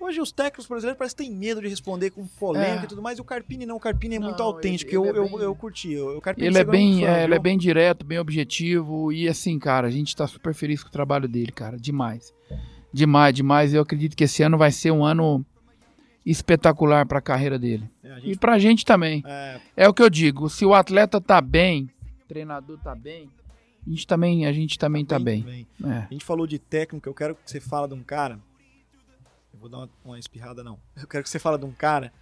Hoje 0.00 0.20
os 0.20 0.30
técnicos 0.30 0.66
brasileiros 0.66 0.96
parecem 0.98 1.16
que 1.16 1.24
têm 1.24 1.32
medo 1.34 1.60
de 1.60 1.68
responder 1.68 2.10
com 2.10 2.26
polêmica 2.26 2.82
É. 2.82 2.84
e 2.84 2.86
tudo 2.88 3.02
mais, 3.02 3.18
e 3.18 3.20
o 3.20 3.24
Carpini 3.24 3.66
não, 3.66 3.76
o 3.76 3.80
Carpini 3.80 4.14
é 4.16 4.18
muito 4.20 4.38
Não, 4.38 4.46
autêntico, 4.46 4.90
ele- 4.90 5.08
ele 5.08 5.18
eu, 5.18 5.24
é 5.24 5.28
bem- 5.28 5.38
eu 5.40 5.54
curti. 5.56 5.92
eu- 5.92 6.16
O 6.16 6.20
Carpini 6.20 6.46
Ele 6.46 6.58
é 6.58 6.64
bem, 6.64 6.88
muito 6.92 7.06
fã, 7.06 7.12
é, 7.12 7.24
ele 7.24 7.34
é 7.34 7.38
bem 7.38 7.58
direto, 7.58 8.06
bem 8.06 8.18
objetivo 8.18 9.12
e 9.12 9.28
assim, 9.28 9.58
cara, 9.58 9.88
a 9.88 9.90
gente 9.90 10.14
tá 10.14 10.26
super 10.26 10.54
feliz 10.54 10.82
com 10.82 10.88
o 10.88 10.92
trabalho 10.92 11.26
dele, 11.28 11.50
cara, 11.52 11.76
demais. 11.76 12.32
Demais, 12.92 13.34
demais. 13.34 13.74
Eu 13.74 13.82
acredito 13.82 14.16
que 14.16 14.24
esse 14.24 14.42
ano 14.42 14.56
vai 14.56 14.70
ser 14.70 14.90
um 14.92 15.04
ano 15.04 15.44
espetacular 16.24 17.06
pra 17.06 17.20
carreira 17.20 17.58
dele. 17.58 17.88
É, 18.02 18.12
a 18.12 18.18
E 18.18 18.22
gente, 18.22 18.38
pra 18.38 18.58
gente 18.58 18.84
também. 18.84 19.22
é, 19.26 19.60
É 19.76 19.88
o 19.88 19.94
que 19.94 20.02
eu 20.02 20.10
digo, 20.10 20.48
se 20.48 20.64
o 20.64 20.74
atleta 20.74 21.20
tá 21.20 21.40
bem, 21.40 21.90
o 22.24 22.28
treinador 22.28 22.78
tá 22.78 22.94
bem, 22.94 23.28
a 23.86 23.90
gente 23.90 24.06
também, 24.06 24.46
a 24.46 24.52
gente 24.52 24.78
também 24.78 25.04
tá 25.04 25.18
bem. 25.18 25.42
também. 25.42 25.66
É. 25.84 25.98
A 26.08 26.08
gente 26.12 26.24
falou 26.24 26.46
de 26.46 26.58
técnico, 26.58 27.08
eu 27.08 27.14
quero 27.14 27.34
que 27.34 27.40
você 27.50 27.60
fala 27.60 27.88
de 27.88 27.94
um 27.94 28.02
cara. 28.02 28.38
Eu 29.58 29.60
vou 29.60 29.68
dar 29.68 29.78
uma, 29.78 29.90
uma 30.04 30.18
espirrada, 30.18 30.62
não. 30.62 30.78
Eu 30.96 31.08
quero 31.08 31.24
que 31.24 31.28
você 31.28 31.38
fala 31.40 31.58
de 31.58 31.64
um 31.64 31.72
cara 31.72 32.12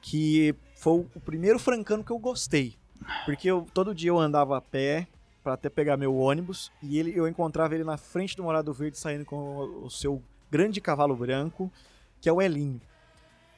que 0.00 0.52
foi 0.74 1.06
o 1.14 1.20
primeiro 1.20 1.60
francano 1.60 2.02
que 2.02 2.10
eu 2.10 2.18
gostei. 2.18 2.76
Porque 3.24 3.48
eu, 3.48 3.66
todo 3.72 3.94
dia 3.94 4.10
eu 4.10 4.18
andava 4.18 4.56
a 4.56 4.60
pé 4.60 5.06
para 5.44 5.54
até 5.54 5.68
pegar 5.68 5.96
meu 5.96 6.16
ônibus 6.16 6.72
e 6.82 6.98
ele, 6.98 7.12
eu 7.16 7.28
encontrava 7.28 7.74
ele 7.74 7.84
na 7.84 7.96
frente 7.96 8.36
do 8.36 8.42
Morado 8.42 8.72
Verde 8.72 8.98
saindo 8.98 9.24
com 9.24 9.36
o, 9.36 9.84
o 9.84 9.90
seu 9.90 10.20
grande 10.50 10.80
cavalo 10.80 11.14
branco, 11.14 11.70
que 12.20 12.28
é 12.28 12.32
o 12.32 12.42
Elinho. 12.42 12.80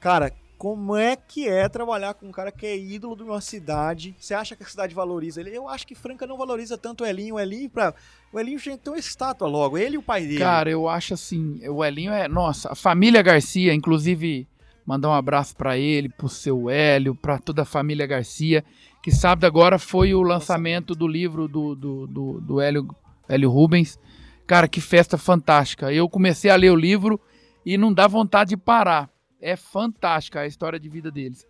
Cara, 0.01 0.31
como 0.65 0.97
é 0.97 1.15
que 1.15 1.47
é 1.47 1.69
trabalhar 1.69 2.15
com 2.15 2.29
um 2.29 2.33
cara 2.33 2.51
que 2.51 2.65
é 2.65 2.75
ídolo 2.75 3.15
de 3.15 3.23
uma 3.23 3.43
cidade? 3.43 4.17
Você 4.19 4.33
acha 4.33 4.57
que 4.57 4.63
a 4.63 4.67
cidade 4.67 4.95
valoriza 4.95 5.43
ele? 5.43 5.55
Eu 5.55 5.69
acho 5.69 5.87
que 5.87 5.95
Franca 5.95 6.27
não 6.27 6.39
valoriza 6.39 6.79
tanto 6.79 7.05
o 7.05 7.07
Elinho. 7.07 7.35
O 7.35 7.39
Elinho, 7.39 7.69
pra, 7.69 7.93
o 8.33 8.41
Elinho 8.41 8.59
tinha 8.59 8.79
ter 8.79 8.89
uma 8.89 8.99
estátua 8.99 9.47
logo. 9.47 9.77
Ele 9.77 9.97
e 9.97 9.99
o 9.99 10.03
pai 10.03 10.23
dele. 10.23 10.39
Cara, 10.39 10.71
eu 10.71 10.89
acho 10.89 11.13
assim, 11.13 11.61
o 11.69 11.85
Elinho 11.85 12.11
é, 12.11 12.27
nossa, 12.29 12.73
a 12.73 12.75
família 12.75 13.21
Garcia, 13.21 13.75
inclusive 13.75 14.49
mandar 14.87 15.11
um 15.11 15.13
abraço 15.13 15.55
pra 15.55 15.77
ele, 15.77 16.09
pro 16.09 16.31
seu 16.31 16.71
Hélio, 16.71 17.15
pra 17.15 17.39
toda 17.39 17.61
a 17.61 17.67
família 17.67 18.07
Garcia, 18.07 18.65
que 19.03 19.13
sábado 19.13 19.45
agora 19.45 19.79
foi 19.79 20.15
o 20.15 20.23
lançamento 20.23 20.95
do 20.95 21.07
livro 21.07 21.47
do, 21.47 21.75
do, 21.75 22.07
do, 22.07 22.41
do 22.41 22.61
Hélio, 22.63 22.89
Hélio 23.29 23.51
Rubens. 23.51 23.99
Cara, 24.47 24.67
que 24.67 24.81
festa 24.81 25.19
fantástica. 25.19 25.93
Eu 25.93 26.09
comecei 26.09 26.51
a 26.51 26.57
ler 26.57 26.71
o 26.71 26.75
livro 26.75 27.21
e 27.67 27.77
não 27.77 27.93
dá 27.93 28.07
vontade 28.07 28.49
de 28.49 28.57
parar. 28.57 29.13
É 29.47 29.57
fantástica 29.57 30.41
a 30.41 30.47
história 30.47 30.81
de 30.81 30.89
vida 30.89 31.11
deles. 31.11 31.47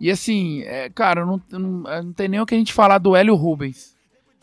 E 0.00 0.10
assim, 0.10 0.62
é, 0.62 0.88
cara, 0.88 1.26
não, 1.26 1.42
não, 1.50 1.60
não 2.04 2.12
tem 2.12 2.28
nem 2.28 2.38
o 2.40 2.46
que 2.46 2.54
a 2.54 2.58
gente 2.58 2.72
falar 2.72 2.98
do 2.98 3.16
Hélio 3.16 3.34
Rubens. 3.34 3.96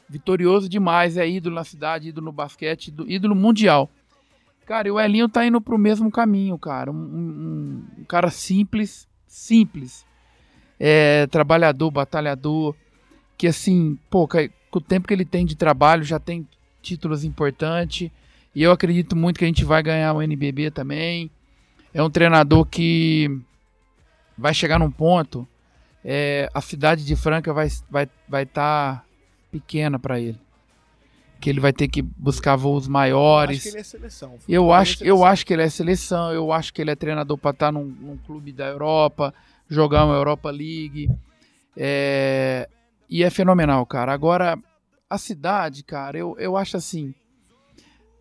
Vitorioso 0.09 0.67
demais, 0.67 1.15
é 1.15 1.27
ídolo 1.27 1.55
na 1.55 1.63
cidade, 1.63 2.09
ídolo 2.09 2.25
no 2.25 2.31
basquete, 2.33 2.93
ídolo- 3.07 3.35
mundial. 3.35 3.89
Cara, 4.65 4.87
e 4.87 4.91
o 4.91 4.99
Elinho 4.99 5.29
tá 5.29 5.45
indo 5.45 5.61
pro 5.61 5.77
mesmo 5.77 6.11
caminho, 6.11 6.57
cara. 6.59 6.91
Um, 6.91 6.95
um- 6.95 7.83
um 7.99 8.03
cara 8.03 8.29
simples, 8.29 9.07
simples. 9.25 10.05
É, 10.79 11.27
trabalhador, 11.27 11.89
batalhador. 11.91 12.75
Que 13.37 13.47
assim, 13.47 13.97
pô, 14.09 14.27
com 14.27 14.39
o 14.73 14.81
tempo 14.81 15.07
que 15.07 15.13
ele 15.13 15.25
tem 15.25 15.45
de 15.45 15.55
trabalho, 15.55 16.03
já 16.03 16.19
tem 16.19 16.45
títulos 16.81 17.23
importantes. 17.23 18.11
E 18.53 18.61
eu 18.63 18.71
acredito 18.71 19.15
muito 19.15 19.37
que 19.37 19.45
a 19.45 19.47
gente 19.47 19.63
vai 19.63 19.81
ganhar 19.81 20.13
o 20.13 20.21
NBB 20.21 20.71
também. 20.71 21.31
É 21.95 22.03
um 22.03 22.09
treinador 22.09 22.65
que 22.65 23.29
vai 24.37 24.53
chegar 24.53 24.77
num 24.79 24.91
ponto. 24.91 25.47
é, 26.03 26.49
a 26.53 26.59
cidade 26.61 27.05
de 27.05 27.15
Franca 27.15 27.53
vai 27.53 27.67
estar 27.67 27.85
vai, 27.89 28.09
vai 28.27 28.45
tá 28.45 29.03
pequena 29.49 29.97
para 29.97 30.19
ele. 30.19 30.39
Que 31.39 31.49
ele 31.49 31.59
vai 31.59 31.71
ter 31.73 31.87
que 31.87 32.01
buscar 32.01 32.55
voos 32.57 32.87
Eu 32.87 32.91
maiores. 32.91 33.57
acho 33.57 33.63
que 33.63 33.69
ele 33.69 33.79
é 33.79 33.83
seleção. 33.83 34.35
Eu 34.47 34.73
é 34.73 34.75
acho, 34.77 34.93
eu 35.03 35.17
seleção. 35.17 35.25
acho 35.25 35.45
que 35.45 35.53
ele 35.53 35.61
é 35.63 35.69
seleção, 35.69 36.33
eu 36.33 36.51
acho 36.51 36.73
que 36.73 36.81
ele 36.81 36.91
é 36.91 36.95
treinador 36.95 37.37
para 37.37 37.51
estar 37.51 37.71
num, 37.71 37.85
num 37.85 38.17
clube 38.17 38.51
da 38.51 38.65
Europa, 38.67 39.33
jogar 39.69 40.05
uma 40.05 40.15
Europa 40.15 40.51
League. 40.51 41.09
é, 41.77 42.67
e 43.09 43.23
é 43.23 43.29
fenomenal, 43.29 43.85
cara. 43.85 44.11
Agora, 44.13 44.57
a 45.09 45.17
cidade, 45.17 45.83
cara, 45.83 46.17
eu, 46.17 46.35
eu 46.39 46.57
acho 46.57 46.75
assim. 46.77 47.13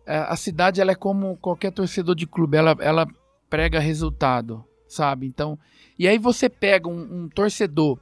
é, 0.05 0.17
a 0.17 0.35
cidade 0.35 0.79
ela 0.79 0.91
é 0.91 0.95
como 0.95 1.35
qualquer 1.37 1.71
torcedor 1.71 2.15
de 2.15 2.25
clube, 2.27 2.55
ela, 2.57 2.75
ela 2.79 3.07
prega 3.49 3.79
resultado, 3.79 4.63
sabe? 4.87 5.25
Então, 5.25 5.57
e 5.97 6.07
aí 6.07 6.17
você 6.17 6.49
pega 6.49 6.87
um, 6.89 7.23
um 7.23 7.29
torcedor 7.29 7.99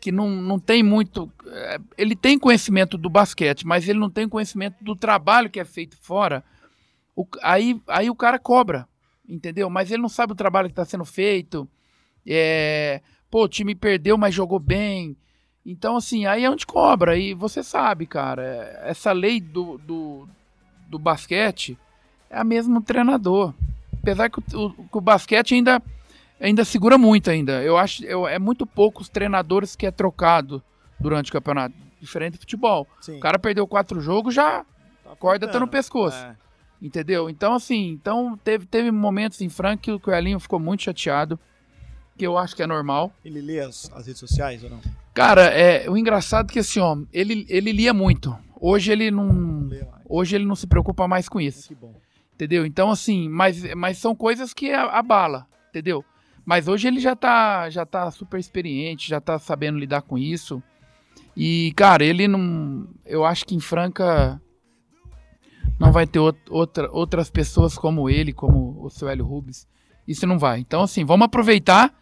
que 0.00 0.10
não, 0.10 0.30
não 0.30 0.58
tem 0.58 0.82
muito. 0.82 1.30
é, 1.46 1.78
ele 1.98 2.16
tem 2.16 2.38
conhecimento 2.38 2.96
do 2.96 3.10
basquete, 3.10 3.66
mas 3.66 3.88
ele 3.88 3.98
não 3.98 4.08
tem 4.10 4.28
conhecimento 4.28 4.82
do 4.82 4.96
trabalho 4.96 5.50
que 5.50 5.60
é 5.60 5.64
feito 5.64 5.96
fora. 6.00 6.42
O- 7.14 7.26
aí, 7.42 7.80
aí 7.86 8.08
o 8.08 8.14
cara 8.14 8.38
cobra, 8.38 8.88
entendeu? 9.28 9.68
Mas 9.68 9.90
ele 9.90 10.00
não 10.00 10.08
sabe 10.08 10.32
o 10.32 10.36
trabalho 10.36 10.68
que 10.68 10.72
está 10.72 10.84
sendo 10.84 11.04
feito. 11.04 11.68
É, 12.26 13.02
pô, 13.30 13.44
o 13.44 13.48
time 13.48 13.74
perdeu, 13.74 14.16
mas 14.16 14.34
jogou 14.34 14.58
bem. 14.58 15.16
Então, 15.66 15.96
assim, 15.96 16.24
aí 16.24 16.44
é 16.44 16.50
onde 16.50 16.66
cobra. 16.66 17.18
E 17.18 17.34
você 17.34 17.62
sabe, 17.62 18.06
cara, 18.06 18.42
essa 18.84 19.12
lei 19.12 19.38
do, 19.40 19.76
do, 19.78 20.26
do 20.88 20.98
basquete 20.98 21.76
é 22.30 22.38
a 22.38 22.44
mesma 22.44 22.80
do 22.80 22.86
treinador. 22.86 23.52
Apesar 24.02 24.30
que 24.30 24.38
o, 24.54 24.70
que 24.70 24.98
o 24.98 25.00
basquete 25.00 25.54
ainda, 25.54 25.82
ainda 26.40 26.64
segura 26.64 26.96
muito 26.96 27.30
ainda. 27.30 27.62
Eu 27.62 27.76
acho 27.76 28.04
eu, 28.04 28.26
é 28.26 28.38
muito 28.38 28.66
pouco 28.66 29.02
os 29.02 29.08
treinadores 29.08 29.76
que 29.76 29.86
é 29.86 29.90
trocado 29.90 30.62
durante 30.98 31.30
o 31.30 31.32
campeonato. 31.32 31.74
Diferente 32.00 32.34
do 32.34 32.40
futebol. 32.40 32.86
Sim, 33.00 33.18
O 33.18 33.20
cara 33.20 33.38
perdeu 33.38 33.66
quatro 33.66 34.00
jogos, 34.00 34.34
já 34.34 34.64
tá 35.04 35.12
a 35.12 35.16
corda 35.16 35.46
tá 35.46 35.60
no 35.60 35.68
pescoço. 35.68 36.16
É. 36.16 36.34
Entendeu? 36.80 37.28
Então, 37.28 37.54
assim, 37.54 37.88
então 37.88 38.38
teve, 38.42 38.64
teve 38.64 38.90
momentos 38.90 39.40
em 39.42 39.50
Franca 39.50 39.82
que 39.82 39.92
o 39.92 40.00
Coelhinho 40.00 40.40
ficou 40.40 40.58
muito 40.58 40.82
chateado, 40.82 41.38
que 42.16 42.26
eu 42.26 42.38
acho 42.38 42.56
que 42.56 42.62
é 42.62 42.66
normal. 42.66 43.12
Ele 43.22 43.42
lê 43.42 43.60
as, 43.60 43.90
as 43.94 44.06
redes 44.06 44.18
sociais 44.18 44.64
ou 44.64 44.70
não? 44.70 44.80
Cara, 45.12 45.42
é, 45.42 45.90
o 45.90 45.96
engraçado 45.96 46.48
é 46.48 46.52
que 46.54 46.58
esse 46.60 46.80
homem, 46.80 47.06
ele, 47.12 47.44
ele 47.50 47.72
lia 47.72 47.92
muito. 47.92 48.34
Hoje 48.58 48.92
ele 48.92 49.10
não. 49.10 49.68
Hoje 50.08 50.36
ele 50.36 50.44
não 50.44 50.54
se 50.54 50.66
preocupa 50.66 51.06
mais 51.06 51.28
com 51.28 51.40
isso. 51.40 51.68
Que 51.68 51.74
bom. 51.74 51.94
Entendeu? 52.40 52.64
Então, 52.64 52.90
assim, 52.90 53.28
mas, 53.28 53.62
mas 53.74 53.98
são 53.98 54.14
coisas 54.16 54.54
que 54.54 54.70
a- 54.72 54.84
abala, 54.98 55.46
entendeu? 55.68 56.02
Mas 56.42 56.68
hoje 56.68 56.88
ele 56.88 56.98
já 56.98 57.14
tá, 57.14 57.68
já 57.68 57.84
tá 57.84 58.10
super 58.10 58.40
experiente, 58.40 59.06
já 59.10 59.20
tá 59.20 59.38
sabendo 59.38 59.78
lidar 59.78 60.00
com 60.00 60.16
isso. 60.16 60.62
E, 61.36 61.70
cara, 61.76 62.02
ele 62.02 62.26
não. 62.26 62.88
Eu 63.04 63.26
acho 63.26 63.44
que 63.44 63.54
em 63.54 63.60
Franca 63.60 64.40
não 65.78 65.92
vai 65.92 66.06
ter 66.06 66.18
out- 66.18 66.40
outra, 66.48 66.90
outras 66.90 67.28
pessoas 67.30 67.76
como 67.76 68.08
ele, 68.08 68.32
como 68.32 68.82
o 68.82 68.88
seu 68.88 69.06
Hélio 69.06 69.26
Rubens. 69.26 69.68
Isso 70.08 70.26
não 70.26 70.38
vai. 70.38 70.60
Então, 70.60 70.80
assim, 70.82 71.04
vamos 71.04 71.26
aproveitar. 71.26 71.94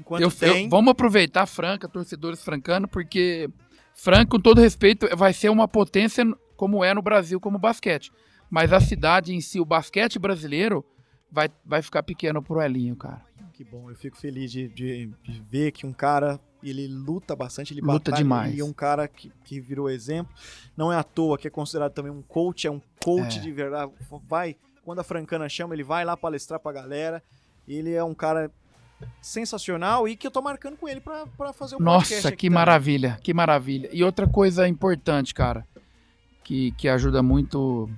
Enquanto 0.00 0.20
Eu, 0.22 0.32
tem, 0.32 0.64
eu- 0.64 0.68
vamos 0.68 0.90
aproveitar 0.90 1.46
Franca, 1.46 1.88
torcedores 1.88 2.42
francanos, 2.42 2.90
porque 2.90 3.48
Franca, 3.94 4.26
com 4.26 4.40
todo 4.40 4.60
respeito, 4.60 5.06
vai 5.16 5.32
ser 5.32 5.48
uma 5.48 5.68
potência 5.68 6.24
como 6.56 6.82
é 6.84 6.92
no 6.92 7.00
Brasil 7.02 7.38
como 7.40 7.56
basquete. 7.56 8.10
Mas 8.54 8.72
a 8.72 8.78
cidade 8.78 9.34
em 9.34 9.40
si, 9.40 9.58
o 9.58 9.64
basquete 9.64 10.16
brasileiro, 10.16 10.84
vai, 11.28 11.48
vai 11.66 11.82
ficar 11.82 12.04
pequeno 12.04 12.40
pro 12.40 12.62
Elinho, 12.62 12.94
cara. 12.94 13.20
Que 13.52 13.64
bom, 13.64 13.90
eu 13.90 13.96
fico 13.96 14.16
feliz 14.16 14.52
de, 14.52 14.68
de, 14.68 15.10
de 15.24 15.42
ver 15.50 15.72
que 15.72 15.84
um 15.84 15.92
cara 15.92 16.38
ele 16.62 16.86
luta 16.86 17.34
bastante, 17.34 17.74
ele 17.74 17.80
luta 17.80 18.12
batalha, 18.12 18.16
demais. 18.16 18.54
E 18.54 18.60
é 18.60 18.64
um 18.64 18.72
cara 18.72 19.08
que, 19.08 19.32
que 19.44 19.58
virou 19.58 19.90
exemplo. 19.90 20.32
Não 20.76 20.92
é 20.92 20.96
à 20.96 21.02
toa 21.02 21.36
que 21.36 21.48
é 21.48 21.50
considerado 21.50 21.90
também 21.90 22.12
um 22.12 22.22
coach, 22.22 22.68
é 22.68 22.70
um 22.70 22.80
coach 23.02 23.38
É. 23.38 23.40
de 23.40 23.50
verdade. 23.50 23.90
Vai, 24.28 24.54
quando 24.84 25.00
a 25.00 25.04
Francana 25.04 25.48
chama, 25.48 25.74
ele 25.74 25.82
vai 25.82 26.04
lá 26.04 26.16
palestrar 26.16 26.60
pra 26.60 26.70
galera. 26.70 27.20
Ele 27.66 27.92
é 27.92 28.04
um 28.04 28.14
cara 28.14 28.52
sensacional 29.20 30.06
e 30.06 30.14
que 30.14 30.28
eu 30.28 30.30
tô 30.30 30.40
marcando 30.40 30.76
com 30.76 30.88
ele 30.88 31.00
pra, 31.00 31.26
pra 31.26 31.52
fazer 31.52 31.74
o 31.74 31.78
podcast 31.78 32.14
Nossa, 32.14 32.30
que 32.30 32.46
também. 32.46 32.54
maravilha, 32.54 33.18
que 33.20 33.34
maravilha. 33.34 33.90
E 33.92 34.04
outra 34.04 34.28
coisa 34.28 34.68
importante, 34.68 35.34
cara, 35.34 35.66
que, 36.44 36.70
que 36.72 36.88
ajuda 36.88 37.20
muito 37.20 37.90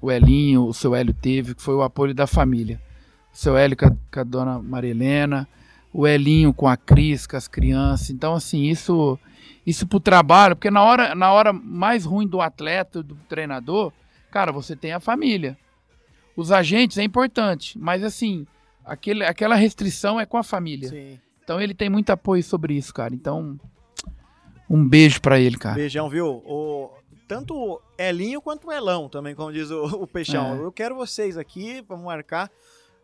o 0.00 0.10
Elinho, 0.10 0.66
o 0.66 0.74
seu 0.74 0.94
Hélio 0.94 1.14
teve, 1.14 1.54
que 1.54 1.62
foi 1.62 1.74
o 1.74 1.82
apoio 1.82 2.14
da 2.14 2.26
família. 2.26 2.80
O 3.32 3.36
seu 3.36 3.56
Hélio 3.56 3.76
com 3.76 3.86
a, 3.86 3.90
com 3.90 4.20
a 4.20 4.24
dona 4.24 4.58
Maria 4.60 4.90
Helena, 4.90 5.48
o 5.92 6.06
Elinho 6.06 6.52
com 6.52 6.68
a 6.68 6.76
Cris, 6.76 7.26
com 7.26 7.36
as 7.36 7.48
crianças. 7.48 8.10
Então, 8.10 8.34
assim, 8.34 8.64
isso 8.64 9.18
isso 9.66 9.84
pro 9.84 9.98
trabalho, 9.98 10.54
porque 10.54 10.70
na 10.70 10.82
hora, 10.82 11.14
na 11.14 11.32
hora 11.32 11.52
mais 11.52 12.04
ruim 12.04 12.26
do 12.26 12.40
atleta, 12.40 13.02
do 13.02 13.16
treinador, 13.28 13.92
cara, 14.30 14.52
você 14.52 14.76
tem 14.76 14.92
a 14.92 15.00
família. 15.00 15.58
Os 16.36 16.52
agentes 16.52 16.98
é 16.98 17.02
importante, 17.02 17.76
mas 17.76 18.04
assim, 18.04 18.46
aquele, 18.84 19.24
aquela 19.24 19.56
restrição 19.56 20.20
é 20.20 20.24
com 20.24 20.36
a 20.36 20.44
família. 20.44 20.88
Sim. 20.88 21.18
Então 21.42 21.60
ele 21.60 21.74
tem 21.74 21.90
muito 21.90 22.10
apoio 22.10 22.42
sobre 22.44 22.74
isso, 22.74 22.94
cara. 22.94 23.12
Então, 23.12 23.58
um 24.70 24.86
beijo 24.86 25.20
pra 25.20 25.40
ele, 25.40 25.56
cara. 25.56 25.74
Beijão, 25.74 26.08
viu? 26.08 26.26
O, 26.44 26.90
tanto 27.26 27.80
Elinho 27.98 28.40
quanto 28.40 28.70
Elão 28.70 29.08
também, 29.08 29.34
como 29.34 29.52
diz 29.52 29.70
o, 29.70 29.84
o 30.02 30.06
Peixão. 30.06 30.56
É. 30.56 30.58
Eu 30.64 30.72
quero 30.72 30.94
vocês 30.94 31.36
aqui 31.36 31.82
pra 31.82 31.96
marcar. 31.96 32.50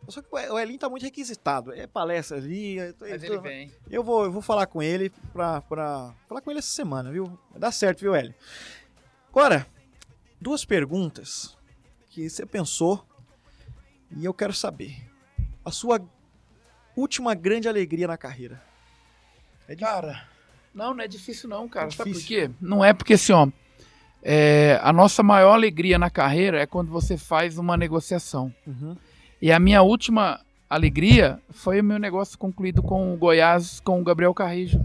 Só 0.09 0.21
que 0.21 0.27
o 0.35 0.59
Elinho 0.59 0.79
tá 0.79 0.89
muito 0.89 1.03
requisitado. 1.03 1.71
É 1.73 1.87
palestra 1.87 2.37
ali. 2.37 2.77
é- 2.77 2.93
é- 3.01 3.17
vem. 3.39 3.71
Eu 3.89 4.03
vou, 4.03 4.25
eu 4.25 4.31
vou 4.31 4.41
falar 4.41 4.67
com 4.67 4.81
ele 4.83 5.09
pra, 5.31 5.61
pra. 5.61 6.13
Falar 6.27 6.41
com 6.41 6.49
ele 6.51 6.59
essa 6.59 6.67
semana, 6.73 7.09
viu? 7.11 7.25
Vai 7.51 7.59
dar 7.59 7.71
certo, 7.71 8.01
viu, 8.01 8.13
Hélio? 8.13 8.35
Agora, 9.29 9.65
duas 10.41 10.65
perguntas 10.65 11.57
que 12.09 12.29
você 12.29 12.45
pensou 12.45 13.05
e 14.11 14.25
eu 14.25 14.33
quero 14.33 14.53
saber. 14.53 15.09
A 15.63 15.71
sua 15.71 16.01
última 16.97 17.33
grande 17.33 17.69
alegria 17.69 18.05
na 18.07 18.17
carreira. 18.17 18.61
É 19.67 19.73
difícil. 19.73 19.87
Cara, 19.95 20.27
não, 20.73 20.93
não 20.93 21.01
é 21.03 21.07
difícil 21.07 21.47
não, 21.49 21.69
cara. 21.69 21.87
É 21.87 21.91
Sabe 21.91 22.11
por 22.11 22.17
difícil. 22.19 22.49
quê? 22.49 22.53
Não 22.59 22.83
é 22.83 22.91
porque 22.93 23.13
assim, 23.13 23.31
ó. 23.31 23.47
É, 24.23 24.79
a 24.81 24.93
nossa 24.93 25.21
maior 25.21 25.53
alegria 25.53 25.99
na 25.99 26.09
carreira 26.09 26.61
é 26.61 26.65
quando 26.65 26.89
você 26.89 27.17
faz 27.17 27.57
uma 27.57 27.75
negociação. 27.75 28.53
Uhum. 28.65 28.95
E 29.41 29.51
a 29.51 29.59
minha 29.59 29.81
última 29.81 30.39
alegria 30.69 31.39
foi 31.49 31.81
o 31.81 31.83
meu 31.83 31.99
negócio 31.99 32.37
concluído 32.37 32.81
com 32.81 33.13
o 33.13 33.17
Goiás, 33.17 33.79
com 33.81 33.99
o 33.99 34.03
Gabriel 34.03 34.33
Carrijo. 34.33 34.79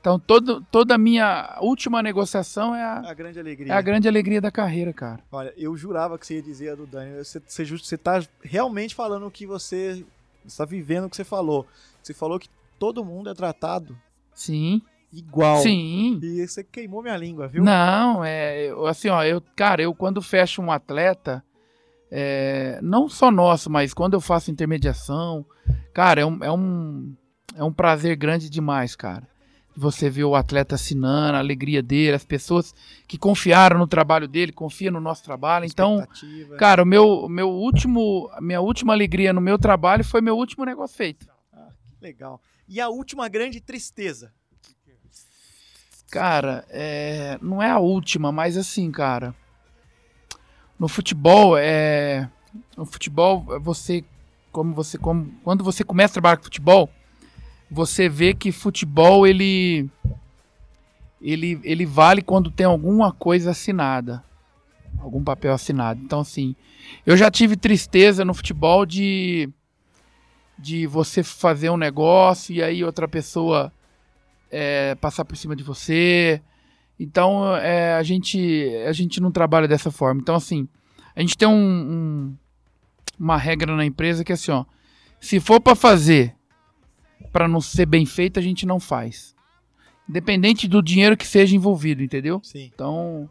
Então, 0.00 0.18
todo, 0.18 0.62
toda 0.70 0.94
a 0.94 0.98
minha 0.98 1.58
última 1.60 2.02
negociação 2.02 2.74
é 2.74 2.82
a, 2.82 3.10
A 3.10 3.12
grande 3.12 3.38
alegria. 3.38 3.72
é 3.72 3.76
a 3.76 3.82
grande 3.82 4.08
alegria 4.08 4.40
da 4.40 4.50
carreira, 4.50 4.94
cara. 4.94 5.20
Olha, 5.30 5.52
eu 5.58 5.76
jurava 5.76 6.18
que 6.18 6.26
você 6.26 6.36
ia 6.36 6.42
dizer 6.42 6.70
a 6.70 6.74
do 6.74 6.86
Dani. 6.86 7.18
Você, 7.18 7.42
você, 7.46 7.64
você 7.66 7.98
tá 7.98 8.22
realmente 8.42 8.94
falando 8.94 9.26
o 9.26 9.30
que 9.30 9.46
você 9.46 10.02
está 10.46 10.64
vivendo 10.64 11.04
o 11.04 11.10
que 11.10 11.16
você 11.16 11.24
falou. 11.24 11.66
Você 12.02 12.14
falou 12.14 12.38
que 12.38 12.48
todo 12.78 13.04
mundo 13.04 13.28
é 13.28 13.34
tratado 13.34 13.94
Sim, 14.34 14.80
igual. 15.12 15.62
sim. 15.62 16.18
E 16.22 16.46
você 16.46 16.62
queimou 16.62 17.02
minha 17.02 17.16
língua, 17.16 17.48
viu? 17.48 17.62
Não, 17.62 18.24
é 18.24 18.70
assim, 18.88 19.08
ó, 19.08 19.22
eu, 19.24 19.42
cara, 19.56 19.82
eu 19.82 19.94
quando 19.94 20.22
fecho 20.22 20.62
um 20.62 20.70
atleta, 20.70 21.44
é, 22.10 22.78
não 22.82 23.08
só 23.08 23.30
nosso, 23.30 23.70
mas 23.70 23.94
quando 23.94 24.14
eu 24.14 24.20
faço 24.20 24.50
intermediação, 24.50 25.44
cara, 25.92 26.20
é 26.20 26.26
um, 26.26 26.44
é 26.44 26.50
um, 26.52 27.14
é 27.54 27.64
um 27.64 27.72
prazer 27.72 28.16
grande 28.16 28.50
demais, 28.50 28.96
cara. 28.96 29.28
Você 29.76 30.10
vê 30.10 30.24
o 30.24 30.34
atleta 30.34 30.74
assinando, 30.74 31.36
a 31.36 31.38
alegria 31.38 31.80
dele, 31.80 32.16
as 32.16 32.24
pessoas 32.24 32.74
que 33.06 33.16
confiaram 33.16 33.78
no 33.78 33.86
trabalho 33.86 34.26
dele, 34.26 34.52
confiam 34.52 34.92
no 34.92 35.00
nosso 35.00 35.22
trabalho. 35.22 35.64
Então, 35.64 36.06
cara, 36.58 36.82
o 36.82 36.86
meu, 36.86 37.28
meu 37.28 37.48
último, 37.48 38.28
a 38.32 38.40
minha 38.40 38.60
última 38.60 38.92
alegria 38.92 39.32
no 39.32 39.40
meu 39.40 39.58
trabalho 39.58 40.04
foi 40.04 40.20
meu 40.20 40.36
último 40.36 40.64
negócio 40.64 40.96
feito. 40.96 41.26
Legal. 42.00 42.40
E 42.68 42.80
a 42.80 42.88
última 42.88 43.28
grande 43.28 43.60
tristeza. 43.60 44.32
Cara, 46.10 46.64
é, 46.68 47.38
não 47.40 47.62
é 47.62 47.70
a 47.70 47.78
última, 47.78 48.32
mas 48.32 48.56
assim, 48.56 48.90
cara. 48.90 49.32
No 50.76 50.88
futebol, 50.88 51.56
é. 51.56 52.28
No 52.76 52.84
futebol, 52.84 53.44
você. 53.60 54.04
Como 54.50 54.74
você. 54.74 54.98
Como, 54.98 55.32
quando 55.44 55.62
você 55.62 55.84
começa 55.84 56.12
a 56.12 56.14
trabalhar 56.14 56.36
com 56.38 56.44
futebol, 56.44 56.90
você 57.70 58.08
vê 58.08 58.34
que 58.34 58.50
futebol 58.50 59.24
ele. 59.24 59.88
Ele, 61.22 61.60
ele 61.62 61.86
vale 61.86 62.22
quando 62.22 62.50
tem 62.50 62.66
alguma 62.66 63.12
coisa 63.12 63.52
assinada. 63.52 64.24
Algum 64.98 65.22
papel 65.22 65.52
assinado. 65.52 66.00
Então, 66.02 66.20
assim. 66.20 66.56
Eu 67.06 67.16
já 67.16 67.30
tive 67.30 67.56
tristeza 67.56 68.24
no 68.24 68.34
futebol 68.34 68.84
de. 68.84 69.48
De 70.58 70.86
você 70.88 71.22
fazer 71.22 71.70
um 71.70 71.76
negócio 71.76 72.52
e 72.54 72.62
aí 72.62 72.84
outra 72.84 73.06
pessoa 73.06 73.72
é, 74.50 74.94
passar 74.96 75.24
por 75.24 75.36
cima 75.36 75.54
de 75.56 75.62
você. 75.62 76.40
Então, 76.98 77.56
é, 77.56 77.94
a, 77.94 78.02
gente, 78.02 78.68
a 78.86 78.92
gente 78.92 79.20
não 79.20 79.30
trabalha 79.32 79.66
dessa 79.68 79.90
forma. 79.90 80.20
Então, 80.20 80.34
assim, 80.34 80.68
a 81.16 81.20
gente 81.20 81.36
tem 81.36 81.48
um, 81.48 81.52
um- 81.54 82.36
uma 83.18 83.36
regra 83.36 83.74
na 83.76 83.84
empresa 83.84 84.24
que 84.24 84.32
é 84.32 84.34
assim, 84.34 84.50
ó. 84.50 84.64
Se 85.20 85.38
for 85.40 85.60
para 85.60 85.74
fazer 85.74 86.34
para 87.32 87.46
não 87.46 87.60
ser 87.60 87.86
bem 87.86 88.04
feito, 88.06 88.38
a 88.38 88.42
gente 88.42 88.64
não 88.66 88.80
faz. 88.80 89.34
Independente 90.08 90.66
do 90.66 90.82
dinheiro 90.82 91.16
que 91.16 91.26
seja 91.26 91.54
envolvido, 91.54 92.02
entendeu? 92.02 92.40
Sim. 92.42 92.70
Então, 92.74 93.28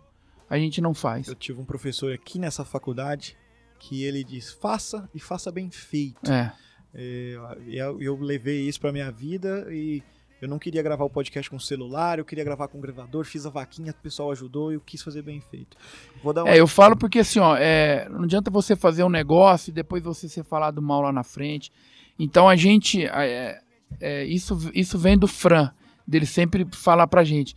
a 0.50 0.58
gente 0.58 0.80
não 0.80 0.94
faz. 0.94 1.28
Eu 1.28 1.36
tive 1.36 1.60
um 1.60 1.66
professor 1.66 2.14
aqui 2.14 2.40
nessa 2.40 2.64
faculdade 2.64 3.36
que 3.80 4.04
ele 4.04 4.24
diz: 4.24 4.52
faça 4.52 5.10
e 5.14 5.20
faça 5.20 5.52
bem 5.52 5.70
feito. 5.70 6.32
É, 6.32 6.52
É, 6.94 7.36
eu, 7.68 8.02
eu 8.02 8.16
levei 8.20 8.62
isso 8.68 8.80
pra 8.80 8.92
minha 8.92 9.12
vida 9.12 9.68
e 9.70 10.02
eu 10.42 10.48
não 10.48 10.58
queria 10.58 10.82
gravar 10.82 11.04
o 11.04 11.10
podcast 11.10 11.50
com 11.50 11.60
celular, 11.60 12.20
eu 12.20 12.26
queria 12.26 12.44
gravar 12.44 12.68
com 12.68 12.80
gravador, 12.80 13.26
fiz 13.26 13.46
a 13.46 13.50
vaquinha, 13.50 13.92
o 13.92 14.02
pessoal 14.02 14.32
ajudou 14.32 14.72
e 14.72 14.76
eu 14.76 14.82
quis 14.82 15.02
fazer 15.02 15.22
bem 15.22 15.42
feito. 15.42 15.76
Vou 16.24 16.34
dar 16.34 16.44
uma... 16.44 16.52
É, 16.52 16.60
eu 16.60 16.68
falo 16.68 16.96
porque 16.96 17.20
assim, 17.20 17.40
ó, 17.40 17.56
é, 17.58 18.08
não 18.10 18.24
adianta 18.24 18.50
você 18.50 18.76
fazer 18.76 19.04
um 19.04 19.10
negócio 19.10 19.70
e 19.70 19.74
depois 19.74 20.04
você 20.04 20.30
ser 20.30 20.44
falado 20.44 20.82
mal 20.82 21.02
lá 21.02 21.12
na 21.12 21.24
frente. 21.24 21.72
Então 22.18 22.48
a 22.48 22.56
gente, 22.56 23.06
é, 23.06 23.62
é, 24.00 24.26
isso, 24.26 24.72
isso 24.74 24.98
vem 24.98 25.18
do 25.18 25.28
Fran, 25.28 25.72
dele 26.08 26.26
sempre 26.26 26.68
falar 26.72 27.08
pra 27.08 27.24
gente, 27.24 27.56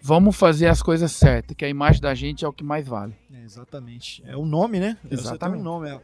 vamos 0.00 0.36
fazer 0.36 0.66
as 0.66 0.82
coisas 0.82 1.12
certas, 1.12 1.56
que 1.56 1.64
a 1.64 1.68
imagem 1.68 2.00
da 2.00 2.14
gente 2.14 2.44
é 2.44 2.48
o 2.48 2.52
que 2.52 2.64
mais 2.64 2.86
vale. 2.86 3.14
É, 3.32 3.42
exatamente. 3.42 4.22
É 4.26 4.36
o 4.36 4.44
nome, 4.44 4.80
né? 4.80 4.98
Você 5.02 5.08
tem 5.08 5.18
Exatamente. 5.18 5.60
um 5.60 5.64
nome. 5.64 5.88
é. 5.88 6.00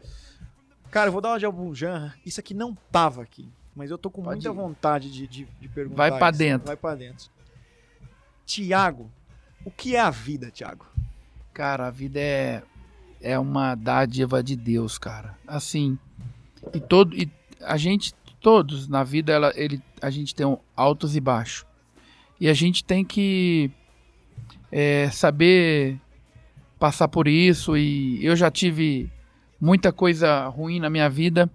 Cara, 0.91 1.09
eu 1.09 1.13
vou 1.13 1.21
dar 1.21 1.31
uma 1.31 1.39
de 1.39 1.45
Albunjan. 1.45 2.13
Isso 2.25 2.41
aqui 2.41 2.55
não 2.55 2.75
tava 2.91 3.23
aqui, 3.23 3.47
mas 3.79 3.93
eu 3.93 3.97
tô 3.97 4.11
com 4.11 4.23
Pode 4.25 4.45
muita 4.45 4.49
ir. 4.49 4.53
vontade 4.53 5.09
de, 5.09 5.27
de, 5.29 5.49
de 5.61 5.69
perguntar. 5.69 5.97
Vai 5.97 6.19
pra 6.19 6.31
isso. 6.31 6.39
dentro. 6.39 6.67
Vai 6.67 6.77
pra 6.77 6.95
dentro. 6.97 7.31
Tiago, 8.45 9.09
o 9.65 9.71
que 9.71 9.95
é 9.95 10.01
a 10.01 10.11
vida, 10.11 10.51
Tiago? 10.51 10.85
Cara, 11.55 11.87
a 11.87 11.91
vida 11.91 12.19
é, 12.19 12.63
é 13.21 13.39
uma 13.39 13.77
dádiva 13.77 14.43
de 14.43 14.57
Deus, 14.57 14.99
cara. 14.99 15.39
Assim, 15.47 15.97
e 16.75 16.81
todo 16.81 17.17
e 17.17 17.31
a 17.61 17.77
gente 17.77 18.13
todos 18.41 18.89
na 18.89 19.05
vida 19.05 19.33
ela, 19.33 19.53
ele, 19.55 19.81
a 20.03 20.11
gente 20.11 20.35
tem 20.35 20.45
um 20.45 20.59
altos 20.75 21.15
e 21.15 21.21
baixos. 21.21 21.65
E 22.41 22.49
a 22.49 22.55
gente 22.55 22.83
tem 22.83 23.05
que 23.05 23.71
é, 24.73 25.09
saber 25.11 26.01
passar 26.81 27.07
por 27.07 27.29
isso 27.29 27.77
e 27.77 28.25
eu 28.25 28.35
já 28.35 28.51
tive 28.51 29.09
muita 29.61 29.93
coisa 29.93 30.49
ruim 30.49 30.81
na 30.81 30.91
minha 30.91 31.09
vida. 31.09 31.49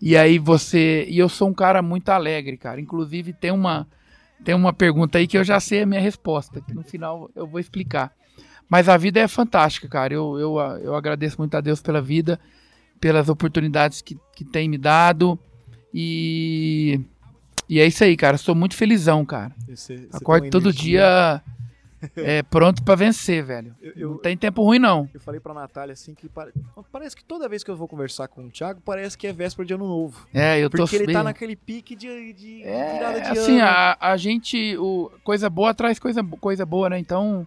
E 0.00 0.16
aí 0.16 0.38
você, 0.38 1.06
e 1.08 1.18
eu 1.18 1.28
sou 1.28 1.48
um 1.48 1.54
cara 1.54 1.82
muito 1.82 2.08
alegre, 2.08 2.56
cara. 2.56 2.80
Inclusive 2.80 3.32
tem 3.32 3.50
uma 3.50 3.86
tem 4.42 4.54
uma 4.54 4.72
pergunta 4.72 5.18
aí 5.18 5.26
que 5.26 5.36
eu 5.36 5.44
já 5.44 5.60
sei 5.60 5.82
a 5.82 5.86
minha 5.86 6.00
resposta, 6.00 6.62
que 6.62 6.72
no 6.72 6.82
final 6.82 7.30
eu 7.34 7.46
vou 7.46 7.60
explicar. 7.60 8.10
Mas 8.68 8.88
a 8.88 8.96
vida 8.96 9.20
é 9.20 9.28
fantástica, 9.28 9.86
cara. 9.88 10.14
Eu, 10.14 10.38
eu, 10.38 10.58
eu 10.82 10.94
agradeço 10.94 11.36
muito 11.38 11.54
a 11.56 11.60
Deus 11.60 11.82
pela 11.82 12.00
vida, 12.00 12.40
pelas 12.98 13.28
oportunidades 13.28 14.00
que, 14.00 14.16
que 14.34 14.44
tem 14.44 14.68
me 14.68 14.78
dado. 14.78 15.38
E, 15.92 17.00
e 17.68 17.80
é 17.80 17.86
isso 17.86 18.02
aí, 18.02 18.16
cara. 18.16 18.38
Sou 18.38 18.54
muito 18.54 18.76
felizão, 18.76 19.24
cara. 19.26 19.52
Você, 19.68 19.96
você 19.96 20.16
Acordo 20.16 20.48
todo 20.48 20.70
energia. 20.70 20.82
dia 20.82 21.42
é, 22.16 22.42
pronto 22.42 22.82
pra 22.82 22.94
vencer, 22.94 23.44
velho. 23.44 23.74
Eu, 23.80 23.92
eu, 23.96 24.10
Não 24.10 24.18
tem 24.18 24.36
tempo 24.36 24.62
ruim, 24.62 24.78
não. 24.78 25.08
eu 25.12 25.20
falei 25.20 25.40
pra 25.40 25.52
Natália 25.54 25.92
assim 25.92 26.14
que 26.14 26.28
pare- 26.28 26.52
parece 26.90 27.14
que 27.16 27.22
toda 27.24 27.48
vez 27.48 27.62
que 27.62 27.70
eu 27.70 27.76
vou 27.76 27.86
conversar 27.88 28.28
com 28.28 28.46
o 28.46 28.50
Thiago, 28.50 28.80
parece 28.84 29.16
que 29.18 29.26
é 29.26 29.32
véspera 29.32 29.66
de 29.66 29.74
ano 29.74 29.86
novo. 29.86 30.26
É, 30.32 30.58
eu 30.58 30.70
tô 30.70 30.78
Porque 30.78 30.96
ele 30.96 31.12
tá 31.12 31.22
naquele 31.22 31.54
pique 31.56 31.94
de, 31.94 32.32
de 32.32 32.62
É, 32.62 32.92
virada 32.94 33.20
de 33.20 33.28
assim, 33.38 33.60
ano. 33.60 33.68
a, 33.70 33.96
a 34.12 34.16
gente, 34.16 34.76
o, 34.78 35.10
coisa 35.22 35.50
boa 35.50 35.74
traz 35.74 35.98
coisa, 35.98 36.22
coisa 36.24 36.64
boa, 36.66 36.88
né? 36.90 36.98
Então, 36.98 37.46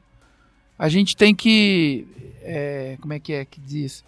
a 0.78 0.88
gente 0.89 1.16
tem 1.18 1.34
que. 1.34 2.08
é, 2.41 2.97
como 3.01 3.14
é 3.14 3.20
que 3.20 3.34
é 3.34 3.45
que 3.45 3.60
diz? 3.60 4.04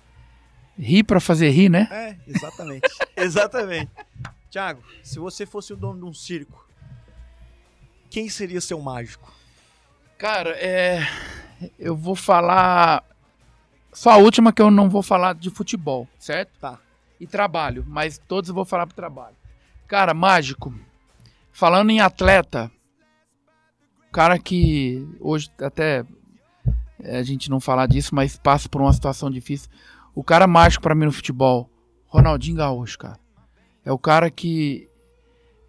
Rir 0.77 1.03
pra 1.03 1.19
fazer 1.21 1.49
rir, 1.51 1.69
né? 1.69 1.87
É, 1.91 2.17
exatamente. 2.27 2.87
exatamente. 3.15 3.91
Tiago, 4.49 4.81
se 5.03 5.17
você 5.19 5.45
fosse 5.45 5.71
o 5.73 5.75
dono 5.77 5.99
de 5.99 6.05
um 6.05 6.13
circo, 6.13 6.65
quem 8.09 8.29
seria 8.29 8.61
seu 8.61 8.79
mágico? 8.81 9.33
Cara, 10.17 10.51
é. 10.51 11.07
Eu 11.77 11.95
vou 11.95 12.15
falar. 12.15 13.03
Só 13.91 14.11
a 14.11 14.17
última 14.17 14.51
que 14.51 14.61
eu 14.61 14.69
não 14.69 14.89
vou 14.89 15.01
falar 15.01 15.33
de 15.35 15.49
futebol, 15.49 16.07
certo? 16.19 16.51
Tá. 16.59 16.79
E 17.19 17.25
trabalho, 17.25 17.85
mas 17.87 18.17
todos 18.17 18.49
eu 18.49 18.55
vou 18.55 18.65
falar 18.65 18.85
pro 18.85 18.95
trabalho. 18.95 19.35
Cara, 19.87 20.13
mágico. 20.13 20.73
Falando 21.51 21.89
em 21.89 22.01
atleta, 22.01 22.69
cara 24.11 24.37
que 24.37 25.07
hoje 25.21 25.49
até 25.61 26.05
é, 27.01 27.17
a 27.17 27.23
gente 27.23 27.49
não 27.49 27.59
falar 27.59 27.87
disso, 27.87 28.13
mas 28.13 28.37
passa 28.37 28.67
por 28.67 28.81
uma 28.81 28.91
situação 28.91 29.29
difícil. 29.29 29.69
O 30.13 30.23
cara 30.23 30.47
mágico 30.47 30.83
pra 30.83 30.95
mim 30.95 31.05
no 31.05 31.11
futebol, 31.11 31.69
Ronaldinho 32.07 32.57
Gaúcho, 32.57 32.97
cara. 32.97 33.19
É 33.85 33.91
o 33.91 33.97
cara 33.97 34.29
que 34.29 34.89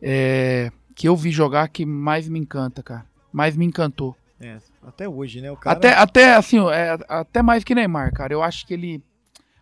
é, 0.01 0.70
que 0.94 1.09
eu 1.09 1.16
vi 1.16 1.30
jogar 1.30 1.68
que 1.68 1.84
mais 1.84 2.28
me 2.28 2.38
encanta, 2.38 2.82
cara. 2.82 3.07
Mais 3.32 3.57
me 3.57 3.64
encantou. 3.64 4.16
É, 4.41 4.59
até 4.87 5.09
hoje, 5.09 5.41
né? 5.41 5.51
O 5.51 5.57
cara... 5.57 5.76
Até, 5.78 5.93
até 5.95 6.34
assim, 6.34 6.59
é, 6.70 6.99
até 7.09 7.41
mais 7.43 7.64
que 7.64 7.74
Neymar, 7.74 8.12
cara. 8.12 8.32
Eu 8.34 8.43
acho 8.43 8.66
que 8.66 8.74
ele. 8.74 9.03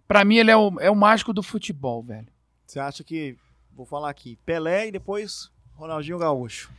Pra 0.08 0.24
mim, 0.24 0.36
ele 0.36 0.50
é 0.50 0.56
o, 0.56 0.80
é 0.80 0.90
o 0.90 0.96
mágico 0.96 1.32
do 1.32 1.42
futebol, 1.42 2.02
velho. 2.02 2.26
Você 2.66 2.78
acha 2.80 3.04
que. 3.04 3.36
Vou 3.72 3.86
falar 3.86 4.10
aqui. 4.10 4.36
Pelé 4.44 4.88
e 4.88 4.92
depois 4.92 5.50
Ronaldinho 5.74 6.18
Gaúcho. 6.18 6.70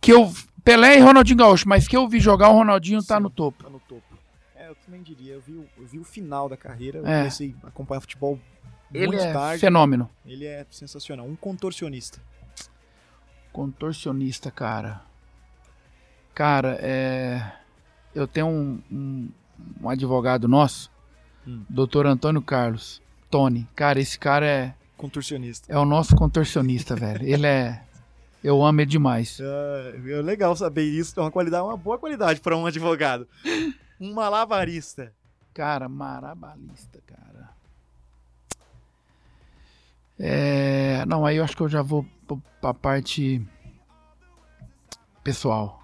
Que 0.00 0.12
eu. 0.12 0.30
Pelé 0.62 0.96
e 0.98 1.00
Ronaldinho 1.00 1.38
Gaúcho, 1.38 1.68
mas 1.68 1.88
que 1.88 1.96
eu 1.96 2.06
vi 2.08 2.20
jogar, 2.20 2.50
o 2.50 2.54
Ronaldinho 2.54 3.02
tá 3.02 3.16
Sim. 3.16 3.22
no 3.22 3.30
topo. 3.30 3.64
Tá 3.64 3.70
no 3.70 3.80
topo. 3.80 4.02
É, 4.54 4.68
eu 4.68 4.76
também 4.84 5.02
diria. 5.02 5.32
Eu 5.34 5.40
vi, 5.40 5.52
o- 5.52 5.68
eu 5.78 5.86
vi 5.86 5.98
o 5.98 6.04
final 6.04 6.48
da 6.48 6.56
carreira. 6.56 6.98
Eu 6.98 7.06
É. 7.06 7.18
comecei 7.18 7.54
a 7.64 7.68
acompanhar 7.68 8.00
futebol 8.00 8.38
Ele 8.92 9.06
muito 9.08 9.22
é 9.24 9.32
tarde. 9.32 9.60
fenômeno. 9.60 10.08
Ele 10.24 10.44
é 10.46 10.64
sensacional. 10.70 11.26
Um 11.26 11.34
contorcionista. 11.34 12.20
Contorcionista, 13.52 14.50
cara. 14.50 15.02
Cara, 16.34 16.78
é. 16.80 17.52
Eu 18.14 18.26
tenho 18.26 18.46
um, 18.46 18.82
um, 18.90 19.28
um 19.82 19.88
advogado 19.88 20.46
nosso, 20.48 20.90
Hum. 21.46 21.64
doutor 21.68 22.06
Antônio 22.06 22.40
Carlos. 22.42 23.00
Tony. 23.30 23.66
Cara, 23.74 23.98
esse 23.98 24.18
cara 24.18 24.46
é, 24.46 24.74
Contorcionista. 24.96 25.72
é 25.72 25.78
o 25.78 25.84
nosso 25.84 26.14
contorcionista, 26.14 26.94
velho. 26.94 27.24
Ele 27.26 27.46
é. 27.46 27.82
Eu 28.44 28.62
amo 28.64 28.80
ele 28.80 28.90
demais. 28.90 29.38
É, 29.40 29.94
é 30.12 30.22
legal 30.22 30.54
saber 30.54 30.82
isso. 30.84 31.18
É 31.18 31.22
uma 31.22 31.30
qualidade, 31.30 31.64
uma 31.64 31.76
boa 31.76 31.98
qualidade 31.98 32.40
para 32.40 32.56
um 32.56 32.66
advogado. 32.66 33.26
Um 34.00 34.12
malabarista. 34.12 35.12
Cara, 35.54 35.88
marabalista, 35.88 36.98
cara. 37.06 37.50
É, 40.18 41.04
não, 41.06 41.24
aí 41.24 41.36
eu 41.36 41.44
acho 41.44 41.56
que 41.56 41.62
eu 41.62 41.68
já 41.68 41.82
vou 41.82 42.06
pra 42.60 42.72
parte 42.74 43.40
pessoal. 45.24 45.81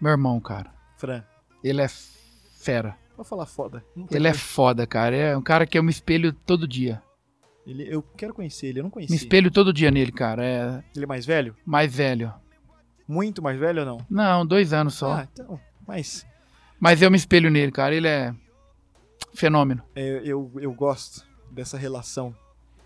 Meu 0.00 0.10
irmão, 0.12 0.40
cara. 0.40 0.70
Fran. 0.96 1.22
Ele 1.62 1.82
é 1.82 1.88
fera. 1.88 2.96
Vou 3.16 3.24
falar 3.24 3.46
foda. 3.46 3.84
Ele 4.10 4.28
é 4.28 4.32
como. 4.32 4.42
foda, 4.42 4.86
cara. 4.86 5.16
É 5.16 5.36
um 5.36 5.42
cara 5.42 5.66
que 5.66 5.76
eu 5.78 5.82
me 5.82 5.90
espelho 5.90 6.32
todo 6.32 6.68
dia. 6.68 7.02
Ele, 7.66 7.86
eu 7.92 8.00
quero 8.16 8.32
conhecer 8.32 8.68
ele. 8.68 8.78
Eu 8.78 8.84
não 8.84 8.88
Me 8.88 8.92
conheci. 8.94 9.14
espelho 9.14 9.50
todo 9.50 9.72
dia 9.72 9.90
nele, 9.90 10.12
cara. 10.12 10.44
É 10.44 10.84
Ele 10.94 11.04
é 11.04 11.08
mais 11.08 11.26
velho? 11.26 11.54
mais 11.66 11.94
velho. 11.94 12.32
Muito 13.06 13.42
mais 13.42 13.58
velho 13.58 13.80
ou 13.80 13.86
não? 13.86 14.06
Não, 14.08 14.46
dois 14.46 14.72
anos 14.72 14.94
só. 14.94 15.12
Ah, 15.14 15.28
então. 15.32 15.60
Mas 15.86 16.26
Mas 16.78 17.02
eu 17.02 17.10
me 17.10 17.16
espelho 17.16 17.50
nele, 17.50 17.72
cara. 17.72 17.94
Ele 17.94 18.06
é 18.08 18.34
fenômeno. 19.34 19.82
é, 19.96 20.20
eu, 20.24 20.50
eu 20.60 20.72
gosto 20.72 21.26
dessa 21.50 21.76
relação. 21.76 22.34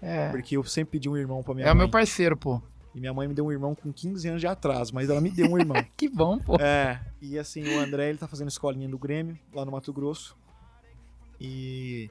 É, 0.01 0.31
Porque 0.31 0.57
eu 0.57 0.65
sempre 0.65 0.93
pedi 0.93 1.09
um 1.09 1.17
irmão 1.17 1.43
pra 1.43 1.55
minha 1.55 1.67
é 1.67 1.71
o 1.71 1.75
mãe. 1.77 1.85
meu 1.85 1.89
parceiro, 1.89 2.37
pô. 2.37 2.61
E 2.95 3.01
minha 3.01 3.13
mãe 3.15 3.27
me 3.27 3.35
deu 3.35 3.47
um 3.47 3.53
irmão 3.53 3.75
com 3.75 3.91
15 3.93 4.29
anos 4.29 4.41
de 4.41 4.47
atraso, 4.47 4.95
mas 4.95 5.09
ela 5.09 5.21
me 5.21 5.31
deu 5.31 5.51
um 5.51 5.59
irmão. 5.59 5.83
Que 5.97 6.09
bom, 6.09 6.39
pô. 6.39 6.57
É, 6.61 7.01
e 7.21 7.39
assim, 7.39 7.63
o 7.65 7.81
André, 7.81 8.11
ele 8.11 8.19
tá 8.19 8.27
fazendo 8.29 8.49
escolinha 8.49 8.89
do 8.89 8.99
Grêmio, 8.99 9.39
lá 9.55 9.65
no 9.65 9.73
Mato 9.73 9.93
Grosso. 9.93 10.37
E 11.41 12.11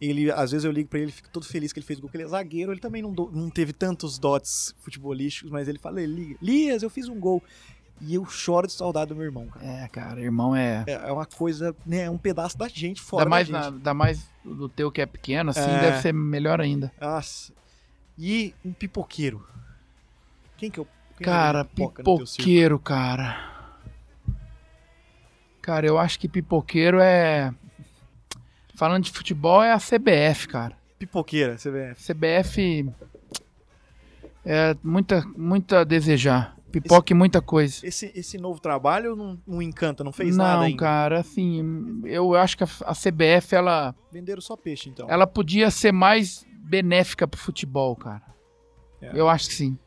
ele, 0.00 0.30
às 0.30 0.50
vezes 0.50 0.64
eu 0.64 0.72
ligo 0.72 0.88
pra 0.88 0.98
ele, 0.98 1.12
fico 1.12 1.28
todo 1.30 1.44
feliz 1.46 1.72
que 1.72 1.78
ele 1.78 1.86
fez 1.86 2.00
gol, 2.00 2.10
que 2.10 2.16
ele 2.16 2.24
é 2.24 2.28
zagueiro, 2.28 2.72
ele 2.72 2.80
também 2.80 3.02
não, 3.02 3.12
do- 3.12 3.30
não 3.32 3.48
teve 3.50 3.72
tantos 3.72 4.18
dotes 4.18 4.74
futebolísticos, 4.80 5.50
mas 5.50 5.68
ele 5.68 5.78
fala, 5.78 6.00
"Li- 6.04 6.36
Lias, 6.42 6.82
eu 6.82 6.90
fiz 6.90 7.08
um 7.08 7.18
gol. 7.18 7.42
E 8.00 8.16
eu 8.16 8.26
choro 8.26 8.66
de 8.66 8.72
saudade 8.72 9.10
do 9.10 9.14
meu 9.14 9.24
irmão, 9.24 9.46
cara. 9.46 9.64
É, 9.64 9.88
cara, 9.88 10.20
irmão 10.20 10.54
é. 10.54 10.82
É, 10.86 10.92
é 10.94 11.12
uma 11.12 11.24
coisa, 11.24 11.74
né, 11.86 12.02
é 12.02 12.10
um 12.10 12.18
pedaço 12.18 12.58
da 12.58 12.66
gente 12.68 13.00
fora 13.00 13.22
Ainda 13.24 13.30
mais, 13.30 13.48
da 13.48 13.52
na, 13.58 13.64
gente. 13.66 13.74
ainda 13.76 13.94
mais 13.94 14.30
do 14.44 14.68
teu 14.68 14.90
que 14.90 15.00
é 15.00 15.06
pequeno, 15.06 15.50
assim, 15.50 15.60
É. 15.60 15.80
deve 15.80 16.00
ser 16.02 16.12
melhor 16.12 16.60
ainda. 16.60 16.90
Nossa. 17.00 17.52
E 18.18 18.52
um 18.64 18.72
pipoqueiro. 18.72 19.46
Quem 20.56 20.70
que 20.70 20.78
eu... 20.78 20.86
quem 21.16 21.24
Cara, 21.24 21.60
é 21.60 21.64
pipoca 21.64 22.02
no 22.02 22.16
teu 22.16 22.26
circo? 22.26 22.42
pipoqueiro, 22.42 22.78
cara. 22.78 23.54
Cara, 25.60 25.86
eu 25.86 25.98
acho 25.98 26.18
que 26.18 26.28
pipoqueiro 26.28 27.00
é. 27.00 27.52
Falando 28.74 29.04
de 29.04 29.10
futebol, 29.10 29.62
é 29.62 29.72
a 29.72 29.78
CBF, 29.78 30.48
cara. 30.48 30.76
Pipoqueira, 30.98 31.56
vê. 31.56 31.94
CBF 31.94 32.90
é 34.44 34.76
muita, 34.82 35.24
muita 35.36 35.80
a 35.80 35.84
desejar. 35.84 36.54
Pipoca 36.70 37.12
e 37.12 37.14
muita 37.14 37.40
coisa. 37.40 37.86
Esse, 37.86 38.10
esse 38.14 38.36
novo 38.36 38.60
trabalho 38.60 39.14
não, 39.14 39.40
não 39.46 39.62
encanta, 39.62 40.02
não 40.02 40.12
fez 40.12 40.36
não, 40.36 40.44
nada 40.44 40.64
ainda. 40.64 40.76
cara, 40.76 41.20
assim, 41.20 42.02
eu 42.04 42.34
acho 42.34 42.56
que 42.58 42.64
a, 42.64 42.68
a 42.84 42.92
CBF, 42.92 43.54
ela, 43.54 43.94
Venderam 44.10 44.40
só 44.40 44.56
peixe, 44.56 44.88
então. 44.90 45.08
ela 45.08 45.24
podia 45.24 45.70
ser 45.70 45.92
mais 45.92 46.44
benéfica 46.58 47.28
pro 47.28 47.38
futebol, 47.38 47.94
cara. 47.94 48.22
É. 49.00 49.12
Eu 49.14 49.28
acho 49.28 49.48
que 49.48 49.54
sim. 49.54 49.78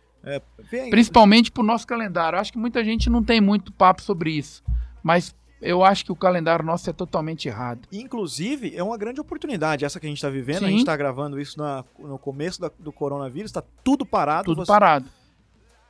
Vê 0.70 0.82
aí, 0.82 0.90
Principalmente 0.90 1.52
pro 1.52 1.64
nosso 1.64 1.86
calendário. 1.88 2.38
Acho 2.40 2.52
que 2.52 2.58
muita 2.58 2.84
gente 2.84 3.10
não 3.10 3.24
tem 3.24 3.40
muito 3.40 3.72
papo 3.72 4.02
sobre 4.02 4.32
isso. 4.32 4.64
Mas 5.04 5.34
eu 5.62 5.84
acho 5.84 6.04
que 6.06 6.12
o 6.12 6.16
calendário 6.16 6.64
nosso 6.66 6.90
é 6.90 6.94
totalmente 6.94 7.48
errado. 7.48 7.88
Inclusive, 7.92 8.76
é 8.76 8.84
uma 8.84 8.98
grande 8.98 9.20
oportunidade 9.22 9.86
essa 9.86 10.00
que 10.00 10.06
a 10.06 10.10
gente 10.10 10.18
está 10.18 10.30
vivendo. 10.30 10.58
A 10.58 10.60
Sim. 10.68 10.72
gente 10.72 10.80
está 10.80 10.96
gravando 10.98 11.40
isso 11.40 11.58
na- 11.58 11.84
no 11.98 12.20
começo 12.20 12.60
da- 12.62 12.72
do 12.78 12.92
coronavírus, 12.92 13.50
está 13.50 13.64
tudo 13.84 14.06
parado. 14.06 14.46
Tudo 14.46 14.66
Você- 14.66 14.72
parado. 14.72 15.10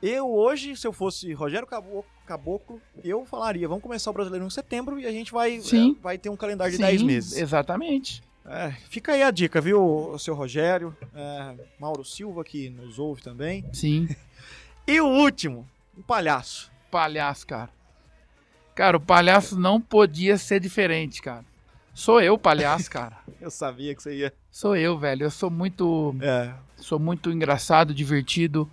Eu 0.00 0.30
hoje, 0.30 0.76
se 0.76 0.86
eu 0.86 0.92
fosse 0.92 1.32
Rogério 1.32 1.66
Cabo- 1.66 2.04
Caboclo, 2.24 2.80
eu 3.02 3.24
falaria, 3.26 3.66
vamos 3.66 3.82
começar 3.82 4.10
o 4.10 4.14
Brasileiro 4.14 4.46
em 4.46 4.50
setembro 4.50 5.00
e 5.00 5.04
a 5.06 5.10
gente 5.10 5.32
vai, 5.32 5.56
é, 5.58 5.60
vai 6.00 6.16
ter 6.16 6.28
um 6.30 6.36
calendário 6.36 6.70
de 6.70 6.76
Sim, 6.76 6.84
10 6.84 7.02
meses. 7.02 7.36
Exatamente. 7.36 8.22
É, 8.48 8.70
fica 8.88 9.12
aí 9.12 9.22
a 9.22 9.30
dica, 9.30 9.60
viu, 9.60 10.16
seu 10.18 10.34
Rogério? 10.34 10.96
É, 11.14 11.54
Mauro 11.78 12.04
Silva, 12.04 12.42
que 12.42 12.70
nos 12.70 12.98
ouve 12.98 13.22
também. 13.22 13.64
Sim. 13.72 14.08
E 14.90 15.02
o 15.02 15.06
último, 15.06 15.68
o 15.94 16.02
palhaço. 16.02 16.72
Palhaço, 16.90 17.46
cara. 17.46 17.68
Cara, 18.74 18.96
o 18.96 19.00
palhaço 19.00 19.60
não 19.60 19.78
podia 19.78 20.38
ser 20.38 20.60
diferente, 20.60 21.20
cara. 21.20 21.44
Sou 21.92 22.22
eu, 22.22 22.38
palhaço, 22.38 22.90
cara. 22.90 23.18
Eu 23.38 23.50
sabia 23.50 23.94
que 23.94 24.02
você 24.02 24.16
ia. 24.16 24.32
Sou 24.50 24.74
eu, 24.74 24.98
velho. 24.98 25.24
Eu 25.24 25.30
sou 25.30 25.50
muito. 25.50 26.16
É, 26.22 26.54
Sou 26.78 26.98
muito 26.98 27.30
engraçado, 27.30 27.92
divertido. 27.92 28.70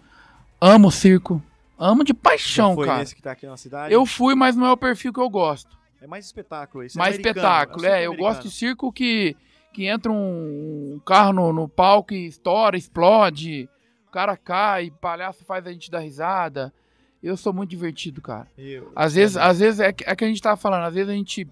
Amo 0.62 0.92
circo. 0.92 1.42
Amo 1.78 2.04
de 2.04 2.14
já 2.14 2.20
paixão, 2.22 2.76
foi 2.76 2.86
cara. 2.86 3.04
esse 3.04 3.16
que 3.16 3.22
tá 3.22 3.32
aqui 3.32 3.46
na 3.46 3.58
cidade. 3.58 3.94
Eu 3.94 4.06
fui, 4.06 4.34
mas 4.36 4.56
não 4.56 4.66
é 4.66 4.72
o 4.72 4.78
perfil 4.78 5.12
que 5.12 5.20
eu 5.20 5.30
gosto. 5.30 5.78
É 6.02 6.08
mais 6.08 6.26
espetáculo 6.26 6.84
esse. 6.84 6.98
mais 6.98 7.16
americano, 7.16 7.38
espetáculo, 7.38 7.80
circo 7.82 7.96
é. 7.96 8.06
Eu 8.06 8.16
gosto 8.16 8.44
de 8.44 8.52
circo 8.52 8.94
que, 8.94 9.36
que 9.76 9.86
entra 9.88 10.10
um, 10.12 10.94
um 10.96 11.00
carro 11.06 11.34
no, 11.34 11.52
no 11.52 11.68
palco 11.68 12.14
e 12.14 12.26
estoura, 12.26 12.78
explode. 12.78 13.68
O 14.08 14.12
cara 14.12 14.38
cai, 14.38 14.90
palhaço 15.02 15.44
faz 15.44 15.68
a 15.68 15.72
gente 15.74 15.92
dar 15.92 16.00
risada. 16.00 16.74
Eu 17.22 17.36
sou 17.36 17.52
muito 17.52 17.72
divertido, 17.72 18.22
cara. 18.22 18.48
Eu- 18.58 18.92
Às 18.96 19.16
vezes, 19.16 19.36
às 19.36 19.60
vezes 19.60 19.80
é, 19.82 19.92
que- 19.92 20.06
é 20.08 20.16
que 20.16 20.24
a 20.24 20.28
gente 20.28 20.42
tava 20.42 20.56
falando, 20.56 20.86
às 20.86 20.94
vezes 20.94 21.10
a 21.10 21.14
gente 21.14 21.46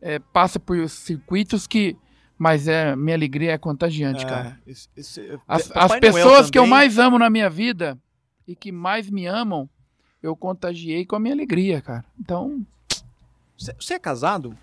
é, 0.00 0.18
passa 0.18 0.60
por 0.60 0.88
circuitos 0.88 1.66
que. 1.66 1.96
Mas 2.38 2.66
é, 2.68 2.94
minha 2.96 3.14
alegria 3.16 3.52
é 3.52 3.58
contagiante, 3.58 4.24
É, 4.24 4.28
cara. 4.28 4.60
As, 5.46 5.70
as 5.76 5.92
pessoas 6.00 6.50
que 6.50 6.56
eu 6.58 6.62
também- 6.62 6.70
mais 6.70 6.98
amo 6.98 7.18
na 7.18 7.28
minha 7.28 7.50
vida 7.50 7.98
e 8.46 8.54
que 8.56 8.70
mais 8.72 9.10
me 9.10 9.26
amam, 9.26 9.68
eu 10.22 10.34
contagiei 10.36 11.04
com 11.04 11.16
a 11.16 11.20
minha 11.20 11.34
alegria, 11.34 11.82
cara. 11.82 12.04
Então, 12.18 12.64
você 13.58 13.94
é 13.94 13.98
casado? 13.98 14.56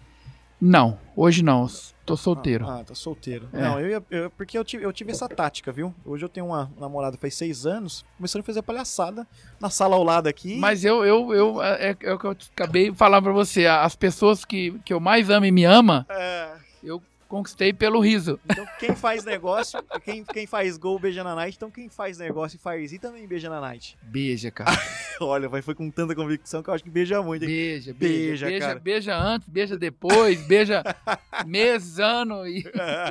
Não, 0.59 0.97
hoje 1.15 1.43
não, 1.43 1.67
tô 2.05 2.17
solteiro. 2.17 2.65
Ah, 2.67 2.79
ah, 2.79 2.83
tá 2.83 2.95
solteiro. 2.95 3.47
É. 3.53 3.61
Não, 3.61 3.79
eu, 3.79 3.89
ia- 3.89 4.03
eu- 4.09 4.29
porque 4.31 4.57
eu 4.57 4.63
tive, 4.65 4.83
eu 4.83 4.91
tive 4.93 5.11
essa 5.11 5.27
tática, 5.29 5.71
viu? 5.71 5.93
Hoje 6.05 6.25
eu 6.25 6.29
tenho 6.29 6.47
uma 6.47 6.71
namorada 6.79 7.17
faz 7.17 7.35
seis 7.35 7.65
anos, 7.65 8.03
começando 8.17 8.41
a 8.41 8.45
fazer 8.45 8.61
palhaçada 8.63 9.27
na 9.59 9.69
sala 9.69 9.95
ao 9.95 10.03
lado 10.03 10.27
aqui. 10.27 10.57
Mas 10.57 10.83
eu, 10.83 11.05
eu, 11.05 11.33
eu 11.33 11.61
é, 11.63 11.95
é 12.01 12.13
o 12.13 12.17
que 12.17 12.25
eu 12.25 12.35
acabei 12.55 12.89
de 12.91 12.97
falar 12.97 13.21
pra 13.21 13.31
você. 13.31 13.65
As 13.67 13.95
pessoas 13.95 14.43
que, 14.43 14.79
que 14.85 14.93
eu 14.93 14.99
mais 14.99 15.29
amo 15.29 15.45
e 15.45 15.51
me 15.51 15.63
ama, 15.63 16.05
É, 16.09 16.49
eu 16.83 17.01
Conquistei 17.27 17.73
pelo 17.73 17.99
riso. 17.99 18.39
Então, 18.49 18.65
quem 18.79 18.95
faz 18.95 19.25
negócio, 19.25 19.83
quem, 20.03 20.23
quem 20.23 20.47
faz 20.47 20.77
gol 20.77 20.97
beija 20.97 21.23
na 21.23 21.35
night. 21.35 21.55
Então, 21.57 21.69
quem 21.69 21.89
faz 21.89 22.17
negócio 22.17 22.55
e 22.55 22.59
faz 22.59 22.93
e 22.93 22.99
também 22.99 23.27
beija 23.27 23.49
na 23.49 23.59
night. 23.59 23.97
Beija, 24.01 24.49
cara. 24.49 24.71
Olha, 25.19 25.49
foi 25.61 25.75
com 25.75 25.89
tanta 25.89 26.15
convicção 26.15 26.63
que 26.63 26.69
eu 26.69 26.73
acho 26.73 26.83
que 26.83 26.89
beija 26.89 27.21
muito. 27.21 27.43
Hein? 27.43 27.47
Beija, 27.49 27.93
Beija, 27.93 27.95
beija, 27.95 28.45
beija, 28.47 28.67
cara. 28.67 28.79
beija 28.79 29.15
antes, 29.17 29.49
beija 29.49 29.77
depois, 29.77 30.45
beija 30.47 30.83
mês, 31.45 31.99
ano 31.99 32.47
e 32.47 32.63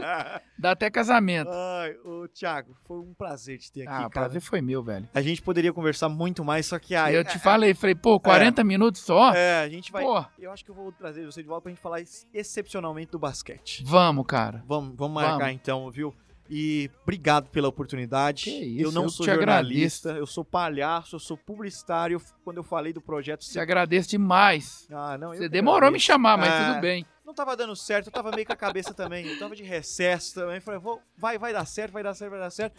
dá 0.59 0.73
até 0.73 0.91
casamento. 0.91 1.51
Ai, 1.53 1.97
ô, 2.05 2.27
Thiago, 2.29 2.77
foi 2.85 2.99
um 2.99 3.13
prazer 3.15 3.59
te 3.59 3.71
ter 3.73 3.83
aqui, 3.83 3.91
Ah, 3.91 4.07
o 4.07 4.11
cara. 4.11 4.27
prazer 4.27 4.41
foi 4.41 4.61
meu, 4.61 4.83
velho. 4.83 5.09
A 5.15 5.21
gente 5.23 5.43
poderia 5.43 5.73
conversar 5.73 6.09
muito 6.09 6.45
mais, 6.45 6.67
só 6.67 6.79
que 6.79 6.95
ai, 6.95 7.17
eu 7.17 7.25
te 7.25 7.39
falei, 7.39 7.75
falei, 7.75 7.95
pô, 7.95 8.19
40 8.21 8.63
minutos 8.65 9.01
só? 9.01 9.33
É, 9.35 9.61
a 9.63 9.69
gente 9.69 9.91
vai. 9.93 10.03
Pô, 10.05 10.25
Eu 10.39 10.51
acho 10.53 10.65
que 10.65 10.71
eu 10.71 10.75
vou 10.75 10.91
trazer 10.93 11.25
você 11.27 11.43
de 11.43 11.49
volta 11.49 11.63
pra 11.63 11.71
gente 11.73 11.81
falar 11.81 12.01
ex- 12.01 12.27
excepcionalmente 12.33 13.11
do 13.13 13.19
basquete. 13.19 13.83
vamos, 13.85 14.25
cara. 14.27 14.63
Vamos, 14.67 14.95
vamos 14.97 15.15
marcar 15.15 15.39
Vamos. 15.39 15.55
então, 15.55 15.91
viu? 15.91 16.15
E 16.49 16.89
obrigado 17.03 17.49
pela 17.51 17.67
oportunidade. 17.69 18.45
Que 18.45 18.51
isso, 18.51 18.85
eu 18.85 18.93
não 18.93 19.05
eu 19.05 19.09
sou 19.09 19.27
jornalista, 19.27 20.11
eu 20.11 20.27
sou 20.27 20.45
palhaço, 20.45 21.17
eu 21.17 21.21
sou 21.21 21.37
publicitário. 21.37 22.21
Quando 22.45 22.59
eu 22.59 22.65
falei 22.65 22.93
do 22.93 23.01
projeto, 23.01 23.41
Te 23.45 23.59
agradeço 23.59 24.09
demais. 24.11 24.87
Ah, 24.91 25.19
não, 25.19 25.31
Você 25.35 25.49
demorou 25.49 25.79
a 25.89 25.91
me 25.91 25.97
agradeço. 25.97 26.07
chamar, 26.07 26.37
mas 26.39 26.51
Ah. 26.51 26.69
tudo 26.73 26.81
bem. 26.83 27.05
Não 27.25 27.35
tava 27.35 27.57
dando 27.57 27.75
certo, 27.75 28.07
eu 28.07 28.13
tava 28.13 28.31
meio 28.31 28.47
com 28.47 28.53
a 28.53 28.57
cabeça 28.57 28.95
também. 28.95 29.27
Eu 29.27 29.39
tava 29.39 29.57
de 29.57 29.65
recesso 29.65 30.35
também. 30.35 30.61
Falei, 30.61 30.79
vou, 30.79 31.01
vai, 31.19 31.37
vai 31.37 31.53
dar 31.53 31.67
certo, 31.67 31.93
vai 31.93 32.03
dar 32.05 32.15
certo, 32.15 32.31
vai 32.31 32.41
dar 32.41 32.51
certo. 32.51 32.79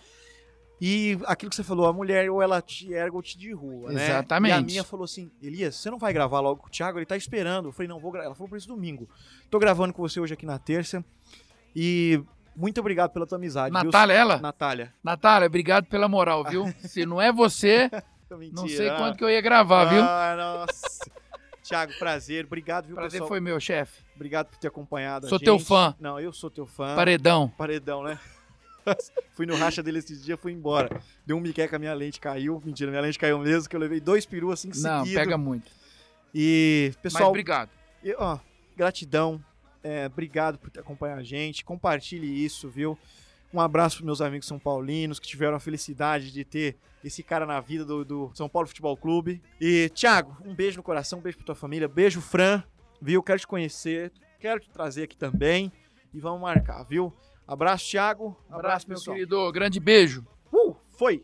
E 0.80 1.18
aquilo 1.26 1.50
que 1.50 1.56
você 1.56 1.64
falou, 1.64 1.88
a 1.88 1.92
mulher 1.92 2.30
ou 2.30 2.42
ela 2.42 2.62
te 2.62 2.94
erga 2.94 3.16
ou 3.16 3.22
te 3.22 3.38
derruba, 3.38 3.92
né? 3.92 4.06
Exatamente. 4.06 4.52
E 4.52 4.54
a 4.54 4.62
minha 4.62 4.84
falou 4.84 5.04
assim, 5.06 5.30
Elias, 5.42 5.76
você 5.76 5.90
não 5.90 5.98
vai 5.98 6.14
gravar 6.14 6.40
logo 6.40 6.62
com 6.62 6.68
o 6.68 6.70
Thiago? 6.70 7.00
Ele 7.00 7.06
tá 7.06 7.18
esperando. 7.18 7.68
Eu 7.70 7.72
falei, 7.74 7.88
não, 7.90 8.00
vou 8.00 8.12
gravar. 8.12 8.28
Ela 8.28 8.36
falou 8.36 8.48
por 8.48 8.58
isso 8.58 8.68
domingo. 8.68 9.10
Tô 9.50 9.60
gravando 9.60 9.92
com 9.92 10.02
você 10.02 10.20
hoje 10.20 10.34
aqui 10.36 10.46
na 10.46 10.60
terça. 10.60 11.04
E 11.76 12.24
muito 12.58 12.80
obrigado 12.80 13.12
pela 13.12 13.28
tua 13.28 13.38
amizade. 13.38 13.72
viu? 13.72 13.84
Natália, 13.84 14.14
ela? 14.14 14.38
Natália. 14.40 14.94
Natália, 15.04 15.46
obrigado 15.46 15.86
pela 15.86 16.08
moral, 16.08 16.44
viu? 16.44 16.66
Se 16.84 17.06
não 17.06 17.22
é 17.22 17.32
você, 17.32 17.90
não 18.52 18.68
sei 18.68 18.90
quanto 18.92 19.18
que 19.18 19.24
eu 19.24 19.30
ia 19.30 19.40
gravar, 19.40 19.86
viu? 19.86 20.02
Ah, 20.02 20.36
nossa. 20.36 21.12
Thiago, 21.64 21.94
prazer. 22.00 22.46
Obrigado, 22.46 22.86
viu, 22.88 22.96
Prazer 22.96 23.12
pessoal? 23.12 23.28
foi 23.28 23.40
meu, 23.40 23.60
chefe. 23.60 24.02
Obrigado 24.16 24.48
por 24.48 24.58
ter 24.58 24.70
acompanhado 24.70 25.28
Sou 25.28 25.38
teu 25.38 25.60
fã. 25.60 25.94
Não, 26.00 26.18
eu 26.20 26.32
sou 26.32 26.50
teu 26.50 26.66
fã. 26.66 26.96
Paredão. 26.96 27.50
Paredão, 27.58 28.04
né? 28.04 28.18
fui 29.36 29.46
no 29.46 29.56
racha 29.56 29.84
dele 29.84 30.00
esses 30.00 30.24
dias, 30.24 30.40
fui 30.40 30.54
embora. 30.54 31.02
Deu 31.26 31.36
um 31.36 31.42
miqué 31.42 31.68
que 31.68 31.76
a 31.76 31.80
minha 31.80 31.94
lente 31.94 32.22
caiu. 32.22 32.62
Mentira, 32.66 32.90
minha 32.90 33.02
lente 33.02 33.20
caiu 33.20 33.38
mesmo, 33.38 33.70
que 33.70 33.76
eu 33.76 33.80
levei 33.80 34.00
dois 34.00 34.26
perus 34.26 34.54
assim 34.54 34.70
Não, 34.82 35.04
seguido. 35.04 35.20
pega 35.20 35.38
muito. 35.38 35.70
E, 36.34 36.92
Mas 36.94 37.02
pessoal, 37.02 37.30
obrigado. 37.30 37.70
e, 38.02 38.16
ó, 38.18 38.40
gratidão. 38.76 39.44
É, 39.88 40.06
obrigado 40.06 40.60
por 40.60 40.70
acompanhar 40.78 41.18
a 41.18 41.24
gente. 41.24 41.64
Compartilhe 41.64 42.28
isso, 42.44 42.68
viu? 42.68 43.00
Um 43.54 43.62
abraço 43.62 43.98
para 43.98 44.06
meus 44.06 44.20
amigos 44.20 44.46
são 44.46 44.60
paulinos 44.60 45.18
que 45.18 45.26
tiveram 45.26 45.56
a 45.56 45.62
felicidade 45.62 46.30
de 46.30 46.44
ter 46.44 46.76
esse 47.02 47.24
cara 47.24 47.46
na 47.46 47.62
vida 47.62 47.86
do, 47.86 48.04
do 48.04 48.32
São 48.34 48.50
Paulo 48.50 48.68
Futebol 48.68 48.98
Clube. 48.98 49.42
E, 49.62 49.90
Thiago, 49.96 50.36
um 50.46 50.54
beijo 50.54 50.76
no 50.76 50.84
coração, 50.84 51.20
um 51.20 51.22
beijo 51.22 51.38
pra 51.38 51.46
tua 51.46 51.56
família, 51.56 51.88
beijo, 51.88 52.20
Fran, 52.20 52.62
viu? 53.02 53.24
Quero 53.24 53.40
te 53.40 53.48
conhecer, 53.48 54.12
quero 54.42 54.60
te 54.60 54.70
trazer 54.70 55.04
aqui 55.04 55.16
também 55.16 55.72
e 56.14 56.20
vamos 56.20 56.42
marcar, 56.42 56.84
viu? 56.84 57.14
Abraço, 57.48 57.90
Thiago. 57.90 58.38
Abraço, 58.50 58.90
meu 58.90 58.98
pessoal. 58.98 59.16
querido. 59.16 59.50
Grande 59.54 59.80
beijo. 59.80 60.28
Uh, 60.52 60.76
foi! 60.98 61.24